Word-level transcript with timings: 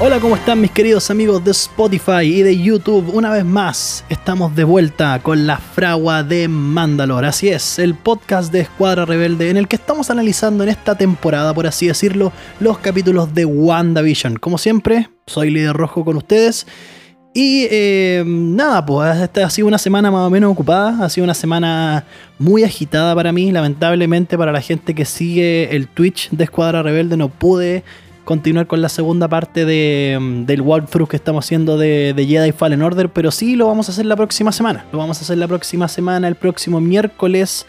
Hola, 0.00 0.20
¿cómo 0.20 0.36
están 0.36 0.60
mis 0.60 0.70
queridos 0.70 1.10
amigos 1.10 1.42
de 1.42 1.50
Spotify 1.50 2.22
y 2.22 2.42
de 2.42 2.56
YouTube? 2.56 3.10
Una 3.12 3.32
vez 3.32 3.44
más, 3.44 4.04
estamos 4.08 4.54
de 4.54 4.62
vuelta 4.62 5.18
con 5.20 5.44
la 5.44 5.58
fragua 5.58 6.22
de 6.22 6.46
Mandalor. 6.46 7.24
Así 7.24 7.48
es, 7.48 7.80
el 7.80 7.96
podcast 7.96 8.52
de 8.52 8.60
Escuadra 8.60 9.06
Rebelde 9.06 9.50
en 9.50 9.56
el 9.56 9.66
que 9.66 9.74
estamos 9.74 10.08
analizando 10.10 10.62
en 10.62 10.68
esta 10.68 10.96
temporada, 10.96 11.52
por 11.52 11.66
así 11.66 11.88
decirlo, 11.88 12.32
los 12.60 12.78
capítulos 12.78 13.34
de 13.34 13.44
WandaVision. 13.44 14.36
Como 14.36 14.56
siempre, 14.56 15.10
soy 15.26 15.50
Líder 15.50 15.74
Rojo 15.74 16.04
con 16.04 16.16
ustedes. 16.16 16.68
Y 17.34 17.66
eh, 17.68 18.22
nada, 18.24 18.86
pues 18.86 19.18
esta 19.18 19.46
ha 19.46 19.50
sido 19.50 19.66
una 19.66 19.78
semana 19.78 20.12
más 20.12 20.28
o 20.28 20.30
menos 20.30 20.52
ocupada, 20.52 21.04
ha 21.04 21.08
sido 21.08 21.24
una 21.24 21.34
semana 21.34 22.04
muy 22.38 22.62
agitada 22.62 23.16
para 23.16 23.32
mí, 23.32 23.50
lamentablemente 23.50 24.38
para 24.38 24.52
la 24.52 24.60
gente 24.60 24.94
que 24.94 25.04
sigue 25.04 25.74
el 25.74 25.88
Twitch 25.88 26.30
de 26.30 26.44
Escuadra 26.44 26.84
Rebelde 26.84 27.16
no 27.16 27.30
pude 27.30 27.82
continuar 28.28 28.66
con 28.66 28.82
la 28.82 28.90
segunda 28.90 29.26
parte 29.26 29.64
de, 29.64 30.18
mm, 30.20 30.44
del 30.44 30.60
walkthrough 30.60 31.08
que 31.08 31.16
estamos 31.16 31.46
haciendo 31.46 31.78
de, 31.78 32.12
de, 32.14 32.26
Jedi 32.26 32.52
Fallen 32.52 32.82
Order, 32.82 33.08
pero 33.08 33.30
sí 33.30 33.56
lo 33.56 33.66
vamos 33.66 33.88
a 33.88 33.92
hacer 33.92 34.04
la 34.04 34.16
próxima 34.16 34.52
semana. 34.52 34.84
Lo 34.92 34.98
vamos 34.98 35.16
a 35.16 35.22
hacer 35.22 35.38
la 35.38 35.48
próxima 35.48 35.88
semana, 35.88 36.28
el 36.28 36.34
próximo 36.34 36.78
miércoles 36.78 37.64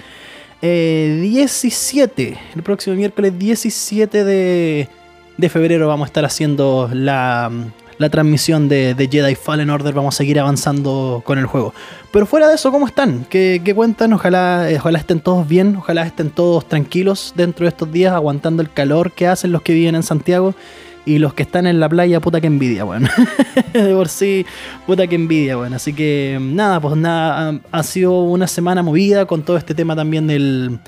17. 0.62 2.24
Eh, 2.24 2.38
el 2.58 2.62
próximo 2.62 2.98
miércoles 2.98 3.40
17 3.40 4.26
de, 4.26 4.90
de 5.38 5.50
febrero 5.50 5.88
vamos 5.88 6.08
a 6.08 6.10
estar 6.10 6.26
haciendo 6.26 6.90
la, 6.92 7.50
mm, 7.50 7.72
la 8.00 8.10
transmisión 8.10 8.68
de, 8.68 9.08
Jedi 9.12 9.36
Fallen 9.36 9.70
Order. 9.70 9.94
Vamos 9.94 10.16
a 10.16 10.18
seguir 10.18 10.40
avanzando 10.40 11.22
con 11.26 11.38
el 11.38 11.46
juego. 11.46 11.74
Pero 12.12 12.26
fuera 12.26 12.48
de 12.48 12.56
eso, 12.56 12.72
¿cómo 12.72 12.88
están? 12.88 13.26
¿Qué, 13.30 13.62
cuentan? 13.76 14.14
Ojalá, 14.14 14.72
eh, 14.72 14.78
ojalá 14.78 14.98
estén 14.98 15.20
todos 15.20 15.48
bien, 15.48 15.76
ojalá 15.76 16.04
estén 16.04 16.32
todos 16.32 16.68
tranquilos 16.68 17.34
dentro 17.36 17.66
de 17.66 17.70
estos 17.70 17.92
días, 17.92 18.14
aguantando 18.14 18.64
el 18.64 18.72
calor 18.72 19.12
que 19.12 19.28
hacen 19.28 19.52
los 19.52 19.62
que 19.62 19.74
viven 19.74 19.94
en 19.94 20.04
Santiago. 20.04 20.56
Y 21.06 21.18
los 21.18 21.34
que 21.34 21.44
están 21.44 21.66
en 21.66 21.80
la 21.80 21.90
playa, 21.90 22.20
puta 22.20 22.40
que 22.40 22.48
envidia, 22.48 22.84
bueno. 22.84 23.10
de 23.74 23.94
por 23.94 24.10
sí, 24.10 24.46
puta 24.86 25.08
que 25.08 25.16
envidia, 25.16 25.56
bueno. 25.56 25.76
Así 25.76 25.94
que 25.94 26.38
nada, 26.40 26.80
pues 26.80 26.96
nada, 26.96 27.60
ha 27.72 27.84
sido 27.84 28.22
una 28.24 28.48
semana 28.48 28.84
movida 28.84 29.26
con 29.26 29.42
todo 29.42 29.58
este 29.58 29.74
tema 29.74 29.96
también 29.96 30.28
del 30.28 30.80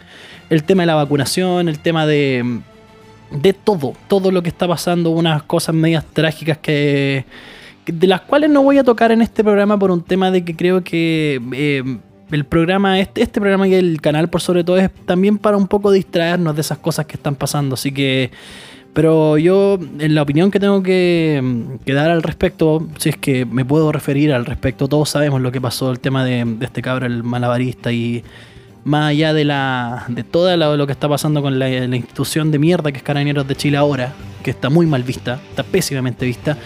el 0.51 0.63
tema 0.65 0.83
de 0.83 0.87
la 0.87 0.95
vacunación, 0.95 1.69
el 1.69 1.79
tema 1.79 2.05
de, 2.05 2.61
de 3.31 3.53
todo, 3.53 3.93
todo 4.07 4.31
lo 4.31 4.43
que 4.43 4.49
está 4.49 4.67
pasando, 4.67 5.11
unas 5.11 5.43
cosas 5.43 5.73
medias 5.73 6.05
trágicas 6.05 6.57
que, 6.57 7.25
de 7.85 8.07
las 8.07 8.21
cuales 8.21 8.49
no 8.49 8.63
voy 8.63 8.77
a 8.77 8.83
tocar 8.83 9.11
en 9.11 9.21
este 9.21 9.43
programa 9.43 9.77
por 9.77 9.91
un 9.91 10.01
tema 10.01 10.31
de 10.31 10.43
que 10.43 10.55
creo 10.55 10.83
que 10.83 11.41
eh, 11.53 11.83
el 12.31 12.45
programa, 12.45 12.99
este, 12.99 13.21
este 13.21 13.39
programa 13.39 13.67
y 13.67 13.73
el 13.73 14.01
canal 14.01 14.29
por 14.29 14.41
sobre 14.41 14.63
todo 14.63 14.77
es 14.77 14.89
también 15.05 15.37
para 15.37 15.57
un 15.57 15.67
poco 15.67 15.91
distraernos 15.91 16.55
de 16.55 16.61
esas 16.61 16.77
cosas 16.77 17.05
que 17.05 17.15
están 17.15 17.35
pasando, 17.35 17.75
así 17.75 17.91
que... 17.91 18.31
Pero 18.93 19.37
yo, 19.37 19.79
en 19.99 20.15
la 20.15 20.21
opinión 20.21 20.51
que 20.51 20.59
tengo 20.59 20.83
que, 20.83 21.41
que, 21.85 21.93
dar 21.93 22.11
al 22.11 22.21
respecto, 22.21 22.85
si 22.97 23.07
es 23.07 23.15
que 23.15 23.45
me 23.45 23.63
puedo 23.63 23.93
referir 23.93 24.33
al 24.33 24.45
respecto, 24.45 24.89
todos 24.89 25.09
sabemos 25.09 25.39
lo 25.39 25.49
que 25.49 25.61
pasó, 25.61 25.91
el 25.91 26.01
tema 26.01 26.25
de, 26.25 26.43
de 26.43 26.65
este 26.65 26.81
cabro, 26.81 27.05
el 27.05 27.23
malabarista, 27.23 27.93
y 27.93 28.21
más 28.83 29.09
allá 29.09 29.33
de 29.33 29.45
la 29.45 30.05
de 30.07 30.23
todo 30.23 30.55
lo, 30.57 30.85
que 30.85 30.93
está 30.93 31.07
pasando 31.07 31.41
con 31.41 31.59
la, 31.59 31.69
institución 31.69 32.51
de 32.51 32.59
mierda 32.59 32.91
que 32.91 32.97
es 32.97 33.03
Carabineros 33.03 33.47
de 33.47 33.55
Chile 33.55 33.77
ahora, 33.77 34.13
que 34.43 34.51
está 34.51 34.69
muy 34.69 34.85
mal 34.85 35.03
vista, 35.03 35.39
está 35.49 35.63
pésimamente 35.63 36.25
vista, 36.25 36.57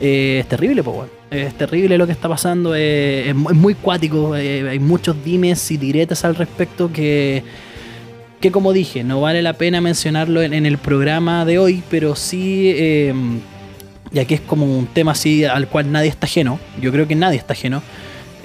eh, 0.00 0.38
es 0.40 0.48
terrible, 0.48 0.82
pues. 0.82 1.10
Es 1.30 1.54
terrible 1.54 1.98
lo 1.98 2.06
que 2.06 2.12
está 2.12 2.28
pasando, 2.28 2.76
eh, 2.76 3.22
es, 3.22 3.28
es, 3.30 3.34
muy 3.34 3.74
cuático, 3.74 4.36
eh, 4.36 4.68
hay 4.68 4.78
muchos 4.78 5.16
dimes 5.24 5.68
y 5.72 5.76
diretes 5.76 6.24
al 6.24 6.36
respecto 6.36 6.92
que, 6.92 7.42
que 8.40 8.52
como 8.52 8.72
dije, 8.72 9.02
no 9.02 9.20
vale 9.20 9.42
la 9.42 9.54
pena 9.54 9.80
mencionarlo 9.80 10.42
en, 10.42 10.54
en 10.54 10.64
el 10.64 10.78
programa 10.78 11.44
de 11.44 11.58
hoy, 11.58 11.82
pero 11.90 12.14
sí, 12.14 13.12
ya 14.12 14.24
que 14.26 14.36
es 14.36 14.40
como 14.40 14.78
un 14.78 14.86
tema 14.86 15.12
así 15.12 15.44
al 15.44 15.66
cual 15.66 15.90
nadie 15.90 16.08
está 16.08 16.26
ajeno, 16.26 16.60
yo 16.80 16.92
creo 16.92 17.08
que 17.08 17.16
nadie 17.16 17.38
está 17.38 17.54
ajeno. 17.54 17.82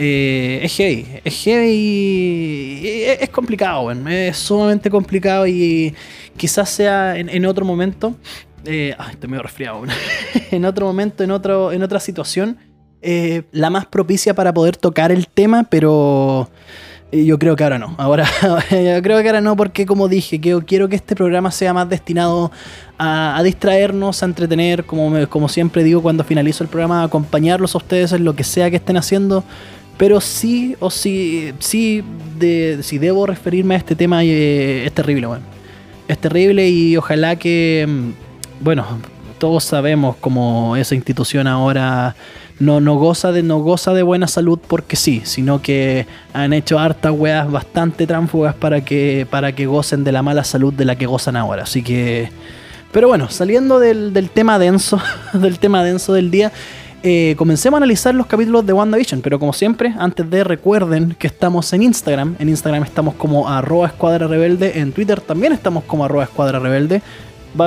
Eh, 0.02 0.62
es 0.64 0.78
heavy, 0.78 1.06
es 1.26 1.44
heavy 1.44 1.68
y 1.68 3.04
es, 3.20 3.30
complicado, 3.30 3.92
es 3.92 4.38
sumamente 4.38 4.90
complicado 4.90 5.46
y 5.46 5.94
quizás 6.38 6.70
sea 6.70 7.18
en, 7.18 7.28
en 7.28 7.46
otro 7.46 7.66
momento, 7.66 8.16
eh, 8.64 8.96
ay, 8.98 9.12
estoy 9.12 9.30
medio 9.30 9.44
resfriado, 9.44 9.80
bueno. 9.80 9.94
en 10.52 10.64
otro 10.64 10.86
momento, 10.86 11.24
en, 11.24 11.32
otro, 11.32 11.74
en 11.74 11.84
otra 11.84 12.00
situación, 12.00 12.58
eh, 13.02 13.44
la 13.52 13.70
más 13.70 13.86
propicia 13.88 14.34
para 14.34 14.54
poder 14.54 14.78
tocar 14.78 15.12
el 15.12 15.28
tema, 15.28 15.64
pero 15.70 16.50
eh, 17.12 17.26
yo 17.26 17.40
creo 17.40 17.56
que 17.56 17.64
ahora 17.64 17.80
no. 17.80 17.96
Ahora, 17.98 18.26
yo 18.72 19.02
creo 19.02 19.22
que 19.22 19.28
ahora 19.28 19.42
no, 19.42 19.56
porque 19.56 19.86
como 19.86 20.08
dije, 20.08 20.40
quiero 20.40 20.90
que 20.90 20.96
este 20.96 21.16
programa 21.16 21.52
sea 21.52 21.74
más 21.74 21.90
destinado 21.90 22.52
a, 22.98 23.38
a 23.38 23.44
distraernos, 23.44 24.22
a 24.22 24.26
entretener, 24.26 24.86
como, 24.86 25.10
me, 25.10 25.28
como 25.28 25.50
siempre 25.50 25.84
digo 25.84 26.02
cuando 26.02 26.24
finalizo 26.24 26.64
el 26.64 26.70
programa, 26.70 27.02
a 27.02 27.06
acompañarlos 27.06 27.76
a 27.76 27.80
ustedes 27.80 28.12
en 28.12 28.26
lo 28.26 28.36
que 28.36 28.44
sea 28.44 28.70
que 28.70 28.78
estén 28.78 28.98
haciendo 28.98 29.44
pero 30.00 30.22
sí 30.22 30.78
o 30.80 30.90
sí, 30.90 31.54
sí, 31.60 32.02
de, 32.40 32.80
si 32.84 32.98
debo 32.98 33.26
referirme 33.26 33.76
a 33.76 33.78
este 33.78 33.98
tema, 33.98 34.24
eh, 34.24 34.86
es 34.86 34.94
terrible, 34.94 35.28
bueno. 35.28 35.44
Es 36.08 36.18
terrible 36.18 36.70
y 36.70 36.96
ojalá 36.96 37.36
que, 37.36 37.86
mm, 37.86 38.64
bueno, 38.64 38.86
todos 39.40 39.66
sabemos 39.66 40.16
como 40.16 40.78
esa 40.78 40.96
institución 40.96 41.48
ahora 41.48 42.16
no, 42.60 42.80
no, 42.80 42.96
goza 42.96 43.34
de, 43.34 43.44
no 43.44 43.60
goza 43.60 43.94
de 43.94 44.04
buena 44.04 44.30
salud 44.30 44.58
porque 44.66 44.96
sí, 44.96 45.22
sino 45.26 45.62
que 45.62 46.08
han 46.32 46.54
hecho 46.54 46.80
hartas 46.80 47.12
weas 47.12 47.52
bastante 47.52 48.08
tránfugas 48.08 48.56
para 48.56 48.80
que, 48.86 49.28
para 49.30 49.52
que 49.52 49.66
gocen 49.66 50.06
de 50.06 50.14
la 50.14 50.22
mala 50.22 50.46
salud 50.46 50.74
de 50.74 50.86
la 50.86 50.96
que 50.96 51.08
gozan 51.08 51.36
ahora. 51.36 51.64
Así 51.64 51.84
que... 51.84 52.32
Pero 52.94 53.10
bueno, 53.10 53.30
saliendo 53.30 53.80
del, 53.80 54.14
del 54.14 54.30
tema 54.30 54.60
denso, 54.60 55.02
del 55.34 55.60
tema 55.60 55.84
denso 55.84 56.14
del 56.14 56.32
día, 56.32 56.54
eh, 57.04 57.36
comencemos 57.38 57.78
a 57.78 57.80
analizar 57.80 58.14
los 58.14 58.28
capítulos 58.28 58.66
de 58.66 58.74
WandaVision. 58.74 59.22
Pero 59.22 59.40
como 59.40 59.54
siempre, 59.54 59.94
antes 59.98 60.30
de 60.30 60.44
recuerden 60.44 61.16
que 61.18 61.28
estamos 61.28 61.72
en 61.74 61.84
Instagram. 61.84 62.36
En 62.40 62.50
Instagram 62.50 62.84
estamos 62.84 63.16
como 63.16 63.48
arroba. 63.48 63.94
En 64.02 64.92
Twitter 64.92 65.22
también 65.22 65.54
estamos 65.54 65.84
como 65.86 66.06
arroba 66.06 66.24
escuadra 66.24 66.60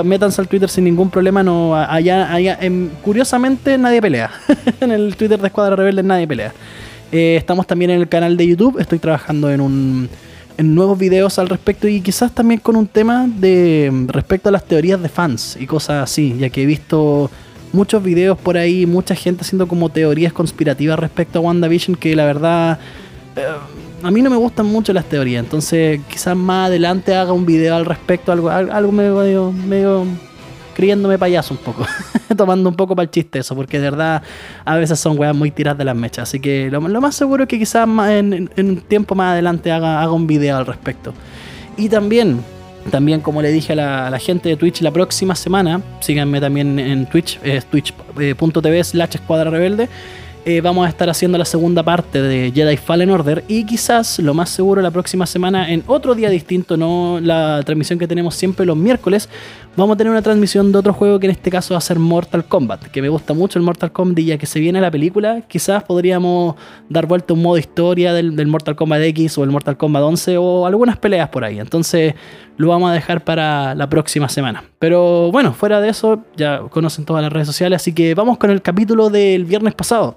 métanse 0.04 0.40
al 0.40 0.48
Twitter 0.48 0.68
sin 0.68 0.84
ningún 0.84 1.10
problema. 1.10 1.42
No, 1.42 1.76
allá, 1.76 2.32
allá 2.32 2.58
en, 2.60 2.90
curiosamente 3.02 3.76
nadie 3.78 4.00
pelea. 4.00 4.30
en 4.80 4.92
el 4.92 5.16
Twitter 5.16 5.40
de 5.40 5.46
Escuadra 5.46 5.76
Rebelde 5.76 6.02
nadie 6.02 6.26
pelea. 6.26 6.52
Eh, 7.10 7.36
estamos 7.36 7.66
también 7.66 7.90
en 7.90 8.00
el 8.00 8.08
canal 8.08 8.36
de 8.36 8.46
YouTube. 8.46 8.78
Estoy 8.78 8.98
trabajando 8.98 9.50
en 9.50 9.60
un 9.60 10.08
en 10.58 10.74
nuevos 10.74 10.98
videos 10.98 11.38
al 11.38 11.48
respecto 11.48 11.88
y 11.88 12.02
quizás 12.02 12.30
también 12.30 12.60
con 12.60 12.76
un 12.76 12.86
tema 12.86 13.26
de 13.26 13.90
respecto 14.08 14.50
a 14.50 14.52
las 14.52 14.64
teorías 14.64 15.00
de 15.00 15.08
fans 15.08 15.56
y 15.58 15.66
cosas 15.66 16.02
así, 16.02 16.36
ya 16.38 16.50
que 16.50 16.62
he 16.62 16.66
visto 16.66 17.30
muchos 17.72 18.02
videos 18.02 18.38
por 18.38 18.56
ahí, 18.56 18.86
mucha 18.86 19.14
gente 19.14 19.42
haciendo 19.42 19.66
como 19.66 19.88
teorías 19.88 20.32
conspirativas 20.32 20.98
respecto 20.98 21.38
a 21.38 21.42
WandaVision 21.42 21.96
que 21.96 22.14
la 22.14 22.24
verdad 22.24 22.78
eh, 23.36 23.44
a 24.02 24.10
mí 24.10 24.20
no 24.20 24.30
me 24.30 24.36
gustan 24.36 24.66
mucho 24.66 24.92
las 24.92 25.04
teorías, 25.04 25.44
entonces 25.44 26.00
quizás 26.08 26.36
más 26.36 26.68
adelante 26.68 27.14
haga 27.14 27.32
un 27.32 27.46
video 27.46 27.76
al 27.76 27.84
respecto, 27.84 28.32
algo, 28.32 28.50
algo 28.50 28.92
medio, 28.92 29.52
medio 29.52 30.06
creyéndome 30.74 31.18
payaso 31.18 31.54
un 31.54 31.60
poco, 31.60 31.86
tomando 32.36 32.68
un 32.68 32.74
poco 32.74 32.96
para 32.96 33.04
el 33.04 33.10
chiste 33.10 33.38
eso, 33.38 33.54
porque 33.54 33.78
de 33.78 33.90
verdad 33.90 34.22
a 34.64 34.76
veces 34.76 34.98
son 34.98 35.18
weas 35.18 35.36
muy 35.36 35.50
tiradas 35.50 35.78
de 35.78 35.84
las 35.84 35.96
mechas, 35.96 36.28
así 36.28 36.40
que 36.40 36.70
lo, 36.70 36.80
lo 36.80 37.00
más 37.00 37.14
seguro 37.14 37.44
es 37.44 37.48
que 37.48 37.58
quizás 37.58 37.86
en, 37.86 38.50
en, 38.56 38.70
un 38.70 38.80
tiempo 38.80 39.14
más 39.14 39.32
adelante 39.32 39.70
haga, 39.70 40.02
haga 40.02 40.12
un 40.12 40.26
video 40.26 40.56
al 40.56 40.66
respecto. 40.66 41.14
Y 41.76 41.88
también 41.88 42.40
también, 42.90 43.20
como 43.20 43.42
le 43.42 43.50
dije 43.50 43.72
a 43.72 44.10
la, 44.10 44.18
gente 44.18 44.48
de 44.48 44.56
Twitch, 44.56 44.80
la 44.80 44.90
próxima 44.90 45.34
semana, 45.34 45.80
síganme 46.00 46.40
también 46.40 46.78
en 46.78 47.06
Twitch, 47.06 47.38
es 47.42 47.64
twitch.tv 47.66 48.84
slash 48.84 49.14
escuadra 49.14 49.50
rebelde. 49.50 49.88
Eh, 50.44 50.60
vamos 50.60 50.84
a 50.84 50.88
estar 50.88 51.08
haciendo 51.08 51.38
la 51.38 51.44
segunda 51.44 51.84
parte 51.84 52.20
de 52.20 52.50
Jedi 52.52 52.76
Fallen 52.76 53.10
Order 53.10 53.44
y 53.46 53.64
quizás 53.64 54.18
lo 54.18 54.34
más 54.34 54.50
seguro 54.50 54.82
la 54.82 54.90
próxima 54.90 55.24
semana 55.24 55.70
en 55.70 55.84
otro 55.86 56.16
día 56.16 56.30
distinto, 56.30 56.76
no 56.76 57.20
la 57.22 57.62
transmisión 57.64 57.96
que 57.96 58.08
tenemos 58.08 58.34
siempre 58.34 58.66
los 58.66 58.76
miércoles, 58.76 59.28
vamos 59.76 59.94
a 59.94 59.98
tener 59.98 60.10
una 60.10 60.20
transmisión 60.20 60.72
de 60.72 60.78
otro 60.78 60.94
juego 60.94 61.20
que 61.20 61.26
en 61.28 61.30
este 61.30 61.48
caso 61.48 61.74
va 61.74 61.78
a 61.78 61.80
ser 61.80 62.00
Mortal 62.00 62.44
Kombat, 62.44 62.86
que 62.86 63.00
me 63.00 63.08
gusta 63.08 63.34
mucho 63.34 63.60
el 63.60 63.64
Mortal 63.64 63.92
Kombat 63.92 64.18
y 64.18 64.24
ya 64.24 64.36
que 64.36 64.46
se 64.46 64.58
viene 64.58 64.80
la 64.80 64.90
película, 64.90 65.42
quizás 65.46 65.84
podríamos 65.84 66.56
dar 66.88 67.06
vuelta 67.06 67.34
un 67.34 67.42
modo 67.42 67.56
historia 67.56 68.12
del, 68.12 68.34
del 68.34 68.48
Mortal 68.48 68.74
Kombat 68.74 69.00
X 69.00 69.38
o 69.38 69.44
el 69.44 69.50
Mortal 69.50 69.76
Kombat 69.76 70.02
11 70.02 70.38
o 70.38 70.66
algunas 70.66 70.96
peleas 70.96 71.28
por 71.28 71.44
ahí, 71.44 71.60
entonces 71.60 72.16
lo 72.56 72.66
vamos 72.66 72.90
a 72.90 72.94
dejar 72.94 73.22
para 73.22 73.76
la 73.76 73.88
próxima 73.88 74.28
semana. 74.28 74.64
Pero 74.80 75.30
bueno, 75.30 75.52
fuera 75.52 75.80
de 75.80 75.90
eso, 75.90 76.24
ya 76.36 76.62
conocen 76.68 77.04
todas 77.04 77.22
las 77.22 77.32
redes 77.32 77.46
sociales, 77.46 77.76
así 77.76 77.92
que 77.92 78.16
vamos 78.16 78.38
con 78.38 78.50
el 78.50 78.60
capítulo 78.60 79.08
del 79.08 79.44
viernes 79.44 79.74
pasado 79.74 80.16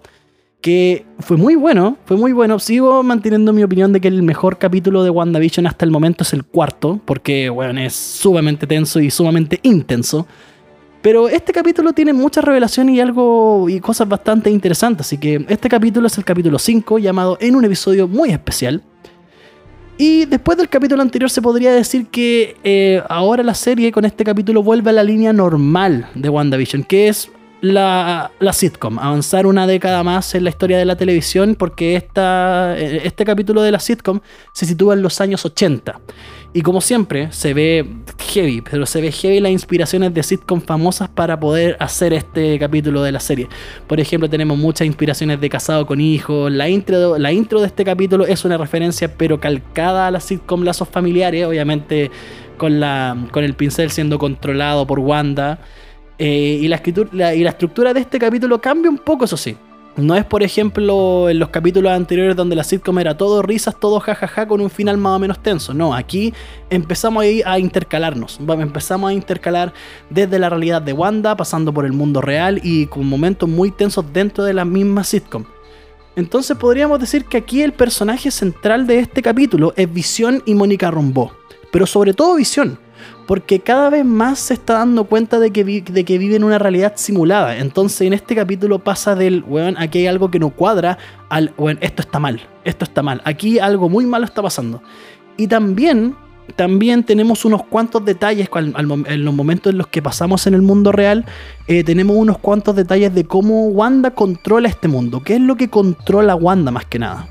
que 0.65 1.05
fue 1.19 1.37
muy 1.37 1.53
bueno, 1.53 1.95
fue 2.05 2.17
muy 2.17 2.33
bueno. 2.33 2.57
Sigo 2.57 3.03
manteniendo 3.03 3.53
mi 3.53 3.61
opinión 3.61 3.93
de 3.93 4.01
que 4.01 4.07
el 4.07 4.23
mejor 4.23 4.57
capítulo 4.57 5.03
de 5.03 5.11
WandaVision 5.11 5.67
hasta 5.67 5.85
el 5.85 5.91
momento 5.91 6.23
es 6.23 6.33
el 6.33 6.43
cuarto, 6.43 6.99
porque 7.05 7.49
bueno, 7.51 7.79
es 7.79 7.93
sumamente 7.93 8.65
tenso 8.65 8.99
y 8.99 9.11
sumamente 9.11 9.59
intenso. 9.61 10.25
Pero 11.03 11.29
este 11.29 11.53
capítulo 11.53 11.93
tiene 11.93 12.13
muchas 12.13 12.43
revelaciones 12.43 12.95
y 12.95 12.99
algo 12.99 13.69
y 13.69 13.79
cosas 13.79 14.09
bastante 14.09 14.49
interesantes, 14.49 15.05
así 15.05 15.19
que 15.19 15.45
este 15.49 15.69
capítulo 15.69 16.07
es 16.07 16.17
el 16.17 16.25
capítulo 16.25 16.57
5 16.57 16.97
llamado 16.97 17.37
En 17.39 17.55
un 17.55 17.63
episodio 17.63 18.07
muy 18.07 18.31
especial. 18.31 18.81
Y 19.99 20.25
después 20.25 20.57
del 20.57 20.67
capítulo 20.67 21.03
anterior 21.03 21.29
se 21.29 21.43
podría 21.43 21.73
decir 21.73 22.07
que 22.07 22.55
eh, 22.63 23.03
ahora 23.07 23.43
la 23.43 23.53
serie 23.53 23.91
con 23.91 24.03
este 24.03 24.23
capítulo 24.23 24.63
vuelve 24.63 24.89
a 24.89 24.93
la 24.93 25.03
línea 25.03 25.31
normal 25.31 26.09
de 26.15 26.27
WandaVision, 26.27 26.83
que 26.85 27.07
es 27.07 27.29
la, 27.73 28.31
la, 28.39 28.53
sitcom, 28.53 28.99
avanzar 28.99 29.47
una 29.47 29.65
década 29.65 30.03
más 30.03 30.35
en 30.35 30.43
la 30.43 30.51
historia 30.51 30.77
de 30.77 30.85
la 30.85 30.95
televisión, 30.95 31.55
porque 31.55 31.95
esta, 31.95 32.77
este 32.77 33.25
capítulo 33.25 33.61
de 33.61 33.71
la 33.71 33.79
sitcom 33.79 34.19
se 34.53 34.65
sitúa 34.65 34.93
en 34.93 35.01
los 35.01 35.19
años 35.19 35.45
80. 35.45 35.99
Y 36.53 36.61
como 36.61 36.79
siempre, 36.79 37.31
se 37.31 37.53
ve 37.53 37.85
heavy, 38.31 38.61
pero 38.61 38.85
se 38.85 39.01
ve 39.01 39.11
heavy 39.11 39.39
las 39.39 39.51
inspiraciones 39.51 40.13
de 40.13 40.23
sitcom 40.23 40.61
famosas 40.61 41.09
para 41.09 41.39
poder 41.39 41.75
hacer 41.79 42.13
este 42.13 42.57
capítulo 42.59 43.01
de 43.01 43.11
la 43.11 43.19
serie. 43.19 43.49
Por 43.87 43.99
ejemplo, 43.99 44.29
tenemos 44.29 44.57
muchas 44.57 44.87
inspiraciones 44.87 45.41
de 45.41 45.49
Casado 45.49 45.85
con 45.85 45.99
Hijos. 45.99 46.51
La 46.51 46.69
intro, 46.69 47.17
la 47.17 47.31
intro 47.33 47.59
de 47.59 47.67
este 47.67 47.83
capítulo 47.83 48.25
es 48.25 48.45
una 48.45 48.57
referencia, 48.57 49.17
pero 49.17 49.39
calcada 49.39 50.07
a 50.07 50.11
la 50.11 50.19
sitcom 50.19 50.63
Lazos 50.63 50.87
Familiares, 50.87 51.45
obviamente 51.45 52.11
con, 52.57 52.79
la, 52.79 53.17
con 53.31 53.43
el 53.43 53.55
pincel 53.55 53.91
siendo 53.91 54.19
controlado 54.19 54.85
por 54.87 54.99
Wanda. 54.99 55.59
Eh, 56.17 56.59
y, 56.61 56.67
la 56.67 56.77
estructura 57.49 57.93
de 57.93 57.99
este 57.99 58.19
capítulo 58.19 58.61
cambia 58.61 58.89
un 58.89 58.97
poco, 58.97 59.25
eso 59.25 59.37
sí. 59.37 59.57
No 59.97 60.13
es, 60.15 60.25
por 60.25 60.43
ejemplo, 60.43 61.29
en 61.29 61.39
los 61.39 61.49
capítulos 61.49 61.93
anteriores 61.93 62.35
donde 62.35 62.57
la 62.57 62.65
sitcom 62.65 62.99
era 62.99 63.15
todo 63.15 63.41
risas, 63.41 63.79
todo 63.79 64.01
jajaja, 64.01 64.45
con 64.45 64.59
un 64.59 64.69
final 64.69 64.97
más 64.97 65.15
o 65.15 65.19
menos 65.19 65.39
tenso. 65.41 65.73
No, 65.73 65.95
aquí 65.95 66.33
empezamos 66.69 67.23
a 67.45 67.59
intercalarnos. 67.59 68.39
Empezamos 68.41 69.09
a 69.09 69.13
intercalar 69.13 69.73
desde 70.09 70.37
la 70.37 70.49
realidad 70.49 70.81
de 70.81 70.91
Wanda, 70.91 71.37
pasando 71.37 71.73
por 71.73 71.85
el 71.85 71.93
mundo 71.93 72.19
real 72.19 72.59
y 72.61 72.87
con 72.87 73.05
momentos 73.05 73.47
muy 73.47 73.71
tensos 73.71 74.03
dentro 74.11 74.43
de 74.43 74.53
la 74.53 74.65
misma 74.65 75.05
sitcom. 75.05 75.45
Entonces 76.17 76.57
podríamos 76.57 76.99
decir 76.99 77.23
que 77.25 77.37
aquí 77.37 77.61
el 77.61 77.71
personaje 77.71 78.31
central 78.31 78.87
de 78.87 78.99
este 78.99 79.21
capítulo 79.21 79.73
es 79.77 79.91
Visión 79.91 80.43
y 80.45 80.55
Mónica 80.55 80.91
Rombó. 80.91 81.31
Pero 81.71 81.85
sobre 81.85 82.13
todo 82.13 82.35
Visión 82.35 82.79
porque 83.27 83.59
cada 83.59 83.89
vez 83.89 84.05
más 84.05 84.39
se 84.39 84.53
está 84.53 84.73
dando 84.75 85.05
cuenta 85.05 85.39
de 85.39 85.51
que, 85.51 85.63
de 85.63 86.03
que 86.05 86.17
vive 86.17 86.35
en 86.35 86.43
una 86.43 86.59
realidad 86.59 86.93
simulada. 86.95 87.57
Entonces 87.57 88.01
en 88.01 88.13
este 88.13 88.35
capítulo 88.35 88.79
pasa 88.79 89.15
del, 89.15 89.43
weón, 89.47 89.75
aquí 89.77 89.99
hay 89.99 90.07
algo 90.07 90.29
que 90.31 90.39
no 90.39 90.51
cuadra, 90.51 90.97
al, 91.29 91.53
weón, 91.57 91.77
esto 91.81 92.01
está 92.01 92.19
mal, 92.19 92.41
esto 92.63 92.85
está 92.85 93.01
mal, 93.01 93.21
aquí 93.25 93.59
algo 93.59 93.89
muy 93.89 94.05
malo 94.05 94.25
está 94.25 94.41
pasando. 94.41 94.81
Y 95.37 95.47
también, 95.47 96.15
también 96.55 97.03
tenemos 97.03 97.45
unos 97.45 97.63
cuantos 97.63 98.05
detalles, 98.05 98.49
en 98.53 99.25
los 99.25 99.33
momentos 99.33 99.71
en 99.71 99.77
los 99.77 99.87
que 99.87 100.01
pasamos 100.01 100.47
en 100.47 100.53
el 100.53 100.61
mundo 100.61 100.91
real, 100.91 101.25
eh, 101.67 101.83
tenemos 101.83 102.15
unos 102.15 102.37
cuantos 102.37 102.75
detalles 102.75 103.13
de 103.13 103.25
cómo 103.25 103.67
Wanda 103.67 104.11
controla 104.11 104.69
este 104.69 104.87
mundo, 104.87 105.21
qué 105.23 105.35
es 105.35 105.41
lo 105.41 105.55
que 105.55 105.69
controla 105.69 106.35
Wanda 106.35 106.71
más 106.71 106.85
que 106.85 106.99
nada. 106.99 107.27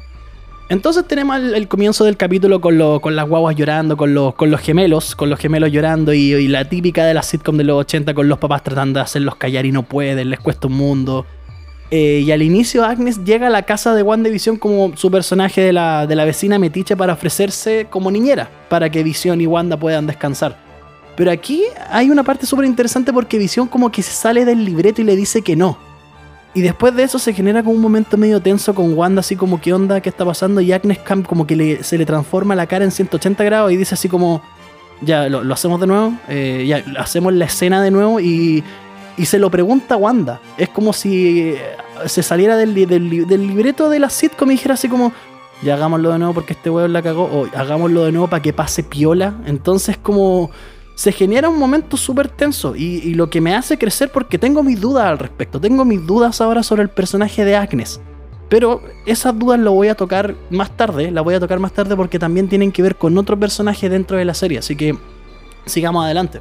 Entonces 0.75 1.07
tenemos 1.07 1.37
el, 1.37 1.69
comienzo 1.69 2.05
del 2.05 2.17
capítulo 2.17 2.61
con, 2.61 2.77
con, 2.99 3.15
las 3.15 3.29
guaguas 3.29 3.55
llorando, 3.55 3.97
con 3.97 4.13
los, 4.13 4.35
gemelos, 4.61 5.15
con 5.15 5.31
los 5.31 5.39
gemelos 5.39 5.71
llorando 5.71 6.13
y, 6.13 6.49
la 6.49 6.69
típica 6.69 7.05
de 7.05 7.15
la 7.15 7.23
sitcom 7.23 7.57
de 7.57 7.63
los 7.63 7.79
80 7.79 8.13
con 8.13 8.29
los 8.29 8.41
papás 8.41 8.65
tratando 8.65 8.99
de 8.99 9.05
hacerlos 9.05 9.37
callar 9.37 9.67
y 9.67 9.71
no 9.71 9.85
pueden, 9.85 10.31
les 10.31 10.41
cuesta 10.41 10.67
un 10.67 10.73
mundo. 10.73 11.27
Eh, 11.93 12.25
y 12.27 12.33
al 12.33 12.43
inicio 12.43 12.85
Agnes 12.85 13.23
llega 13.25 13.47
a 13.47 13.51
la 13.51 13.63
casa 13.63 13.95
de 13.95 14.03
WandaVision 14.03 14.57
como 14.57 14.97
su 14.97 15.13
personaje 15.13 15.61
de 15.61 15.73
la, 15.73 16.09
de 16.09 16.17
la 16.17 16.25
vecina 16.25 16.59
metiche 16.59 16.97
para 16.97 17.13
ofrecerse 17.13 17.87
como 17.89 18.11
niñera, 18.11 18.51
para 18.69 18.91
que 18.91 19.05
Vision 19.05 19.41
y 19.41 19.47
Wanda 19.47 19.77
puedan 19.77 20.09
descansar. 20.09 20.59
Pero 21.15 21.31
aquí 21.31 21.63
hay 21.89 22.11
una 22.11 22.25
parte 22.25 22.47
súper 22.47 22.65
interesante 22.65 23.13
porque 23.13 23.39
Vision 23.39 23.69
como 23.69 23.93
que 23.93 24.03
se 24.03 24.11
sale 24.11 24.45
del 24.45 24.65
libreto 24.65 25.01
y 25.03 25.05
le 25.05 25.15
dice 25.15 25.41
que 25.43 25.55
no 25.55 25.94
y 26.55 26.63
después 26.63 26.95
de 26.95 27.03
eso 27.03 27.19
se 27.19 27.33
genera 27.35 27.63
como 27.63 27.75
un 27.75 27.83
momento 27.83 28.17
medio 28.17 28.41
tenso 28.41 28.75
con 28.75 28.95
Wanda, 28.95 29.21
así 29.21 29.35
como, 29.35 29.61
¿qué 29.61 29.73
onda? 29.73 30.01
¿Qué 30.01 30.09
está 30.09 30.25
pasando? 30.25 30.61
Y 30.61 30.73
Agnes 30.73 30.99
Camp 31.01 31.27
como 31.27 31.47
que 31.47 31.83
se 31.83 31.99
le 31.99 32.07
transforma 32.07 32.55
la 32.55 32.67
cara 32.67 32.85
en 32.85 32.93
180 32.93 33.43
grados 33.43 33.73
y 33.73 33.77
dice 33.77 33.95
así 33.95 34.09
como, 34.09 34.41
ya, 35.01 35.29
lo, 35.29 35.53
hacemos 35.53 35.81
de 35.81 35.89
nuevo, 35.89 36.15
eh, 36.29 36.65
ya, 36.67 36.85
hacemos 37.01 37.33
la 37.33 37.47
escena 37.47 37.83
de 37.83 37.91
nuevo 37.91 38.21
y, 38.21 38.63
y, 39.17 39.27
se 39.27 39.41
lo 39.41 39.51
pregunta 39.51 39.97
Wanda. 39.97 40.41
Es 40.57 40.69
como 40.69 40.93
si 40.93 41.51
eh, 41.51 41.59
se 42.07 42.23
saliera 42.23 42.57
del, 42.57 42.73
del, 42.73 43.27
del 43.27 43.47
libreto 43.47 43.91
de 43.91 43.99
la 43.99 44.09
sitcom 44.09 44.49
y 44.51 44.55
dijera 44.55 44.75
así 44.75 44.89
como, 44.89 45.13
ya 45.63 45.75
hagámoslo 45.75 46.13
de 46.13 46.19
nuevo 46.19 46.35
porque 46.35 46.53
este 46.53 46.71
weón 46.71 46.93
la 46.93 47.03
cagó, 47.03 47.25
o 47.25 47.49
hagámoslo 47.57 48.05
de 48.05 48.13
nuevo 48.13 48.29
para 48.29 48.43
que 48.43 48.53
pase 48.53 48.85
piola. 48.85 49.35
Entonces 49.47 49.97
como 49.97 50.53
se 50.95 51.13
genera 51.13 51.49
un 51.49 51.59
momento 51.59 51.97
súper 51.97 52.29
tenso 52.29 52.77
y, 52.77 53.15
lo 53.15 53.29
que 53.29 53.41
me 53.41 53.55
hace 53.55 53.77
crecer 53.79 54.11
porque 54.13 54.39
tengo 54.39 54.63
mis 54.63 54.81
dudas 54.81 55.07
al 55.07 55.19
respecto, 55.19 55.61
tengo 55.61 55.85
mis 55.85 56.05
dudas 56.07 56.41
ahora 56.41 56.63
sobre 56.63 56.83
el 56.83 56.89
personaje 56.89 57.45
de 57.45 57.57
Agnes. 57.57 58.01
Pero 58.49 58.83
esas 59.07 59.37
dudas 59.37 59.59
lo 59.59 59.73
voy 59.73 59.89
a 59.89 59.95
tocar 59.95 60.37
más 60.51 60.77
tarde, 60.77 61.11
la 61.11 61.23
voy 61.23 61.35
a 61.35 61.41
tocar 61.41 61.59
más 61.59 61.73
tarde 61.73 61.97
porque 61.97 62.19
también 62.19 62.49
tienen 62.49 62.71
que 62.71 62.83
ver 62.83 62.97
con 62.97 63.17
otro 63.19 63.39
personaje 63.39 63.89
dentro 63.89 64.17
de 64.17 64.25
la 64.25 64.35
serie, 64.35 64.59
así 64.59 64.77
que 64.77 64.97
sigamos 65.67 66.05
adelante. 66.05 66.41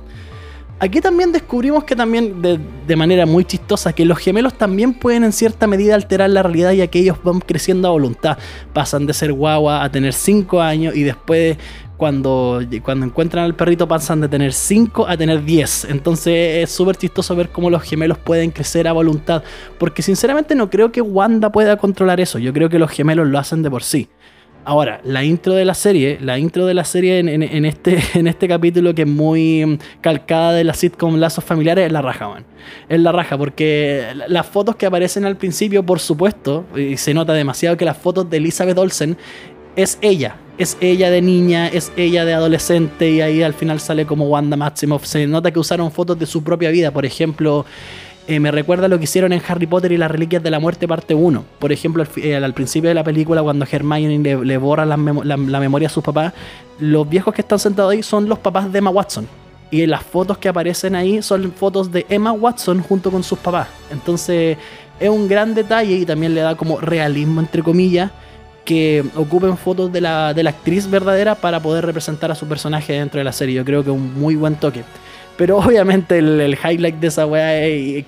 Aquí 0.80 1.00
también 1.00 1.32
descubrimos 1.32 1.86
que 1.86 1.96
también, 1.96 2.42
de, 2.42 2.60
de, 2.86 2.96
manera 2.96 3.26
muy 3.26 3.46
chistosa, 3.46 3.94
que 3.94 4.04
los 4.04 4.18
gemelos 4.18 4.54
también 4.56 4.94
pueden 4.94 5.24
en 5.24 5.32
cierta 5.32 5.66
medida 5.66 5.96
alterar 5.96 6.30
la 6.30 6.44
realidad 6.44 6.74
ya 6.74 6.88
que 6.88 7.00
ellos 7.00 7.18
van 7.24 7.40
creciendo 7.40 7.88
a 7.88 7.92
voluntad. 7.92 8.38
Pasan 8.74 9.06
de 9.06 9.14
ser 9.14 9.32
guagua 9.32 9.84
a 9.84 9.90
tener 9.92 10.14
5 10.14 10.62
años 10.62 10.94
y 10.94 11.04
después 11.04 11.58
cuando, 12.04 12.60
cuando 12.84 13.06
encuentran 13.06 13.46
al 13.46 13.56
perrito 13.56 13.88
pasan 13.88 14.20
de 14.20 14.28
tener 14.28 14.52
5 14.52 15.08
a 15.08 15.16
tener 15.16 15.42
10. 15.42 15.86
Entonces 15.86 16.62
es 16.62 16.70
súper 16.70 16.98
chistoso 16.98 17.34
ver 17.34 17.48
cómo 17.48 17.70
los 17.70 17.82
gemelos 17.82 18.18
pueden 18.18 18.52
crecer 18.52 18.90
a 18.90 18.92
voluntad. 18.92 19.42
Porque 19.78 20.02
sinceramente 20.02 20.54
no 20.54 20.70
creo 20.70 20.92
que 20.92 21.00
Wanda 21.00 21.50
pueda 21.50 21.78
controlar 21.78 22.20
eso. 22.20 22.40
Yo 22.40 22.52
creo 22.52 22.68
que 22.68 22.78
los 22.78 22.92
gemelos 22.92 23.30
lo 23.30 23.40
hacen 23.40 23.64
de 23.64 23.70
por 23.70 23.84
sí. 23.84 24.10
Ahora, 24.66 25.00
la 25.06 25.24
intro 25.24 25.54
de 25.54 25.64
la 25.64 25.74
serie, 25.74 26.18
la 26.22 26.38
intro 26.40 26.66
de 26.66 26.74
la 26.74 26.84
serie 26.84 27.20
en, 27.20 27.66
este, 27.66 28.00
en 28.20 28.28
este 28.28 28.50
capítulo 28.50 28.94
que 28.94 29.04
es 29.04 29.08
muy 29.08 29.80
calcada 30.02 30.52
de 30.52 30.66
la 30.66 30.74
sitcom 30.74 31.16
Lazos 31.16 31.46
Familiares 31.46 31.86
es 31.86 31.92
la 31.94 32.02
raja, 32.02 32.28
man. 32.28 32.46
Es 32.90 33.00
la 33.00 33.14
raja, 33.14 33.38
porque 33.38 34.08
las 34.28 34.46
fotos 34.46 34.76
que 34.76 34.86
aparecen 34.86 35.24
al 35.26 35.38
principio, 35.38 35.86
por 35.86 36.00
supuesto, 36.00 36.66
y 36.76 36.98
se 36.98 37.14
nota 37.14 37.34
demasiado 37.34 37.78
que 37.78 37.86
las 37.86 37.98
fotos 37.98 38.30
de 38.30 38.38
Elizabeth 38.38 38.78
Olsen 38.78 39.18
es 39.76 39.98
ella, 40.02 40.36
es 40.58 40.78
ella 40.82 41.10
de 41.10 41.22
niña, 41.22 41.68
es 41.68 41.92
ella 41.98 42.26
de 42.26 42.34
adolescente 42.34 43.10
y 43.10 43.22
ahí 43.22 43.44
al 43.44 43.54
final 43.54 43.80
sale 43.80 44.06
como 44.06 44.28
Wanda 44.28 44.58
Maximoff. 44.58 45.06
Se 45.06 45.26
nota 45.28 45.52
que 45.52 45.60
usaron 45.60 45.92
fotos 45.92 46.20
de 46.20 46.26
su 46.26 46.44
propia 46.44 46.70
vida, 46.70 46.92
por 46.92 47.06
ejemplo, 47.06 47.66
eh, 48.26 48.40
me 48.40 48.52
recuerda 48.52 48.88
lo 48.88 48.98
que 48.98 49.04
hicieron 49.04 49.34
en 49.34 49.42
Harry 49.46 49.68
Potter 49.68 49.92
y 49.92 49.98
las 49.98 50.10
Reliquias 50.10 50.42
de 50.42 50.50
la 50.50 50.60
Muerte 50.60 50.88
parte 50.88 51.14
1. 51.14 51.44
Por 51.60 51.74
ejemplo, 51.74 52.04
al, 52.04 52.10
eh, 52.16 52.54
principio 52.54 52.88
de 52.88 52.94
la 52.94 53.04
película 53.04 53.44
cuando 53.44 53.66
Hermione 53.70 54.20
le, 54.46 54.58
borra 54.58 54.86
la, 54.86 54.96
memoria 54.96 55.88
a 55.88 55.92
sus 55.92 56.04
papás, 56.04 56.34
los 56.80 57.08
viejos 57.10 57.34
que 57.34 57.42
están 57.42 57.60
sentados 57.60 57.92
ahí 57.92 58.02
son 58.02 58.30
los 58.30 58.40
papás 58.40 58.72
de 58.72 58.80
Emma 58.80 58.92
Watson. 58.92 59.28
Y 59.72 59.86
las 59.88 60.04
fotos 60.04 60.38
que 60.38 60.48
aparecen 60.48 60.96
ahí 60.96 61.22
son 61.22 61.52
fotos 61.52 61.92
de 61.92 62.06
Emma 62.08 62.32
Watson 62.32 62.82
junto 62.82 63.12
con 63.12 63.24
sus 63.24 63.40
papás. 63.40 63.68
Entonces 63.92 64.58
es 65.00 65.10
un 65.10 65.28
gran 65.28 65.54
detalle 65.54 65.96
y 65.96 66.06
también 66.06 66.34
le 66.34 66.42
da 66.42 66.56
como 66.56 66.80
realismo 66.80 67.42
entre 67.42 67.62
comillas 67.62 68.12
que 68.66 69.04
ocupen 69.16 69.58
fotos 69.58 69.92
de 69.92 70.02
la, 70.02 70.30
actriz 70.30 70.90
verdadera 70.90 71.36
para 71.36 71.62
poder 71.62 71.86
representar 71.86 72.32
a 72.32 72.36
su 72.36 72.48
personaje 72.48 72.94
dentro 72.94 73.20
de 73.20 73.24
la 73.24 73.34
serie. 73.34 73.56
Yo 73.56 73.66
creo 73.66 73.84
que 73.84 73.90
es 73.90 73.96
un 73.96 74.20
muy 74.20 74.36
buen 74.36 74.56
toque. 74.56 74.84
Pero 75.36 75.58
obviamente 75.66 76.20
el, 76.20 76.58
highlight 76.64 76.96
de 76.96 77.08
esa 77.08 77.26
weá, 77.26 77.52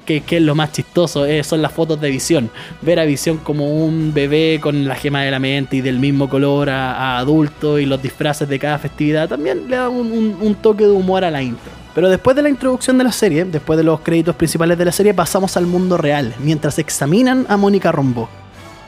que, 0.05 0.24
es 0.29 0.41
lo 0.41 0.55
más 0.55 0.71
chistoso, 0.71 1.25
son 1.43 1.62
las 1.62 1.71
fotos 1.71 2.00
de 2.00 2.09
Visión. 2.09 2.50
Ver 2.81 3.00
a 3.00 3.05
Visión 3.05 3.38
como 3.38 3.85
un 3.85 4.13
bebé 4.13 4.59
con 4.62 4.88
la 4.88 4.95
gema 4.95 5.24
de 5.24 5.31
la 5.31 5.39
mente 5.39 5.77
y 5.77 5.81
del 5.81 6.00
mismo 6.00 6.29
color 6.29 6.69
a, 6.69 7.17
adulto 7.17 7.79
y 7.79 7.85
los 7.85 8.01
disfraces 8.01 8.47
de 8.47 8.59
cada 8.59 8.77
festividad 8.77 9.27
también 9.27 9.69
le 9.69 9.75
da 9.75 9.89
un, 9.89 10.38
un 10.39 10.55
toque 10.55 10.85
de 10.85 10.91
humor 10.91 11.25
a 11.25 11.31
la 11.31 11.41
intro. 11.41 11.71
Pero 11.93 12.09
después 12.09 12.35
de 12.35 12.41
la 12.41 12.50
introducción 12.50 12.97
de 12.97 13.05
la 13.05 13.12
serie, 13.13 13.45
después 13.45 13.77
de 13.77 13.83
los 13.83 14.01
créditos 14.01 14.35
principales 14.35 14.77
de 14.77 14.83
la 14.83 14.91
serie, 14.91 15.13
pasamos 15.13 15.55
al 15.55 15.65
mundo 15.65 15.97
real, 15.97 16.35
mientras 16.39 16.77
examinan 16.77 17.45
a 17.47 17.55
Mónica 17.55 17.91
Rombo 17.91 18.29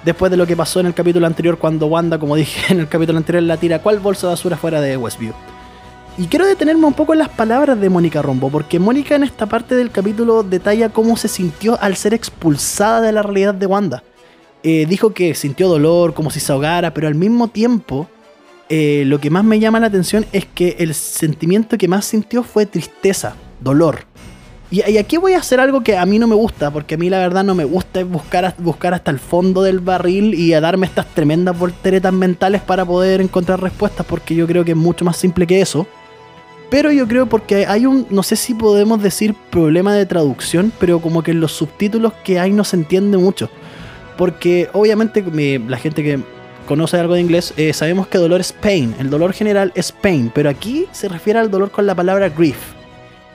después 0.03 0.31
de 0.31 0.37
lo 0.37 0.47
que 0.47 0.55
pasó 0.55 0.79
en 0.79 0.85
el 0.85 0.93
capítulo 0.93 1.27
anterior 1.27 1.57
cuando 1.57 1.87
Wanda, 1.87 2.17
como 2.17 2.35
dije 2.35 2.61
en 2.73 2.79
el 2.79 2.87
capítulo 2.87 3.17
anterior, 3.17 3.43
la 3.43 3.57
tira 3.57 3.79
cuál 3.79 3.99
bolsa 3.99 4.27
de 4.27 4.33
basura 4.33 4.57
fuera 4.57 4.81
de 4.81 4.97
Westview. 4.97 5.33
Y 6.17 6.25
quiero 6.25 6.47
detenerme 6.47 6.85
un 6.85 6.93
poco 6.93 7.13
en 7.13 7.19
las 7.19 7.29
palabras 7.29 7.79
de 7.79 7.89
Mónica 7.89 8.23
Rombo, 8.23 8.49
porque 8.49 8.79
Mónica 8.79 9.15
en 9.15 9.23
esta 9.23 9.45
parte 9.45 9.75
del 9.75 9.91
capítulo 9.91 10.41
detalla 10.41 10.89
cómo 10.89 11.15
se 11.15 11.27
sintió 11.27 11.79
al 11.79 11.95
ser 11.95 12.15
expulsada 12.15 13.01
de 13.01 13.11
la 13.11 13.21
realidad 13.21 13.53
de 13.53 13.67
Wanda. 13.67 14.03
Eh, 14.63 14.87
dijo 14.89 15.13
que 15.13 15.35
sintió 15.35 15.67
dolor, 15.67 16.15
como 16.15 16.31
si 16.31 16.39
se 16.39 16.51
ahogara, 16.51 16.91
pero 16.91 17.07
al 17.07 17.13
mismo 17.13 17.49
tiempo 17.49 18.07
eh, 18.69 19.03
lo 19.05 19.19
que 19.19 19.29
más 19.29 19.43
me 19.43 19.59
llama 19.59 19.79
la 19.79 19.87
atención 19.87 20.25
es 20.33 20.45
que 20.45 20.75
el 20.79 20.93
sentimiento 20.93 21.77
que 21.77 21.87
más 21.87 22.05
sintió 22.05 22.43
fue 22.43 22.65
tristeza, 22.65 23.35
dolor. 23.61 24.05
Y, 24.69 24.97
aquí 24.97 25.17
voy 25.17 25.33
a 25.33 25.39
hacer 25.39 25.59
algo 25.59 25.81
que 25.81 25.97
a 25.97 26.05
mí 26.05 26.19
no 26.19 26.27
me 26.27 26.35
gusta, 26.35 26.71
porque 26.71 26.95
a 26.95 26.97
mí 26.97 27.09
la 27.09 27.19
verdad 27.19 27.43
no 27.43 27.55
me 27.55 27.63
gusta 27.63 28.03
buscar, 28.03 28.53
buscar 28.57 28.93
hasta 28.93 29.11
el 29.11 29.19
fondo 29.19 29.61
del 29.61 29.79
barril 29.79 30.33
y 30.33 30.53
a 30.53 30.61
darme 30.61 30.87
estas 30.87 31.05
tremendas 31.13 31.57
volteretas 31.57 32.11
mentales 32.11 32.61
para 32.61 32.83
poder 32.83 33.21
encontrar 33.21 33.61
respuestas, 33.61 34.05
porque 34.05 34.35
yo 34.35 34.45
creo 34.45 34.65
que 34.65 34.71
es 34.71 34.77
mucho 34.77 35.05
más 35.05 35.15
simple 35.15 35.47
que 35.47 35.61
eso. 35.61 35.87
Pero 36.69 36.91
yo 36.91 37.07
creo 37.07 37.27
porque 37.27 37.65
hay 37.65 37.85
un, 37.85 38.07
no 38.09 38.23
sé 38.23 38.35
si 38.35 38.53
podemos 38.53 39.01
decir 39.01 39.33
problema 39.49 39.93
de 39.93 40.05
traducción, 40.05 40.73
pero 40.79 40.99
como 40.99 41.23
que 41.23 41.33
los 41.33 41.53
subtítulos 41.53 42.11
que 42.25 42.39
hay 42.39 42.51
no 42.51 42.65
se 42.65 42.75
entiende 42.75 43.17
mucho. 43.17 43.49
Porque 44.17 44.69
obviamente 44.73 45.23
la 45.65 45.77
gente 45.77 46.03
que 46.03 46.19
conoce 46.67 46.97
algo 46.97 47.13
de 47.13 47.21
inglés, 47.21 47.53
eh, 47.55 47.71
sabemos 47.71 48.07
que 48.07 48.17
dolor 48.17 48.41
es 48.41 48.51
pain, 48.51 48.93
el 48.99 49.09
dolor 49.09 49.31
general 49.31 49.71
es 49.75 49.93
pain, 49.93 50.29
pero 50.35 50.49
aquí 50.49 50.87
se 50.91 51.07
refiere 51.07 51.39
al 51.39 51.49
dolor 51.49 51.71
con 51.71 51.85
la 51.85 51.95
palabra 51.95 52.27
grief. 52.27 52.76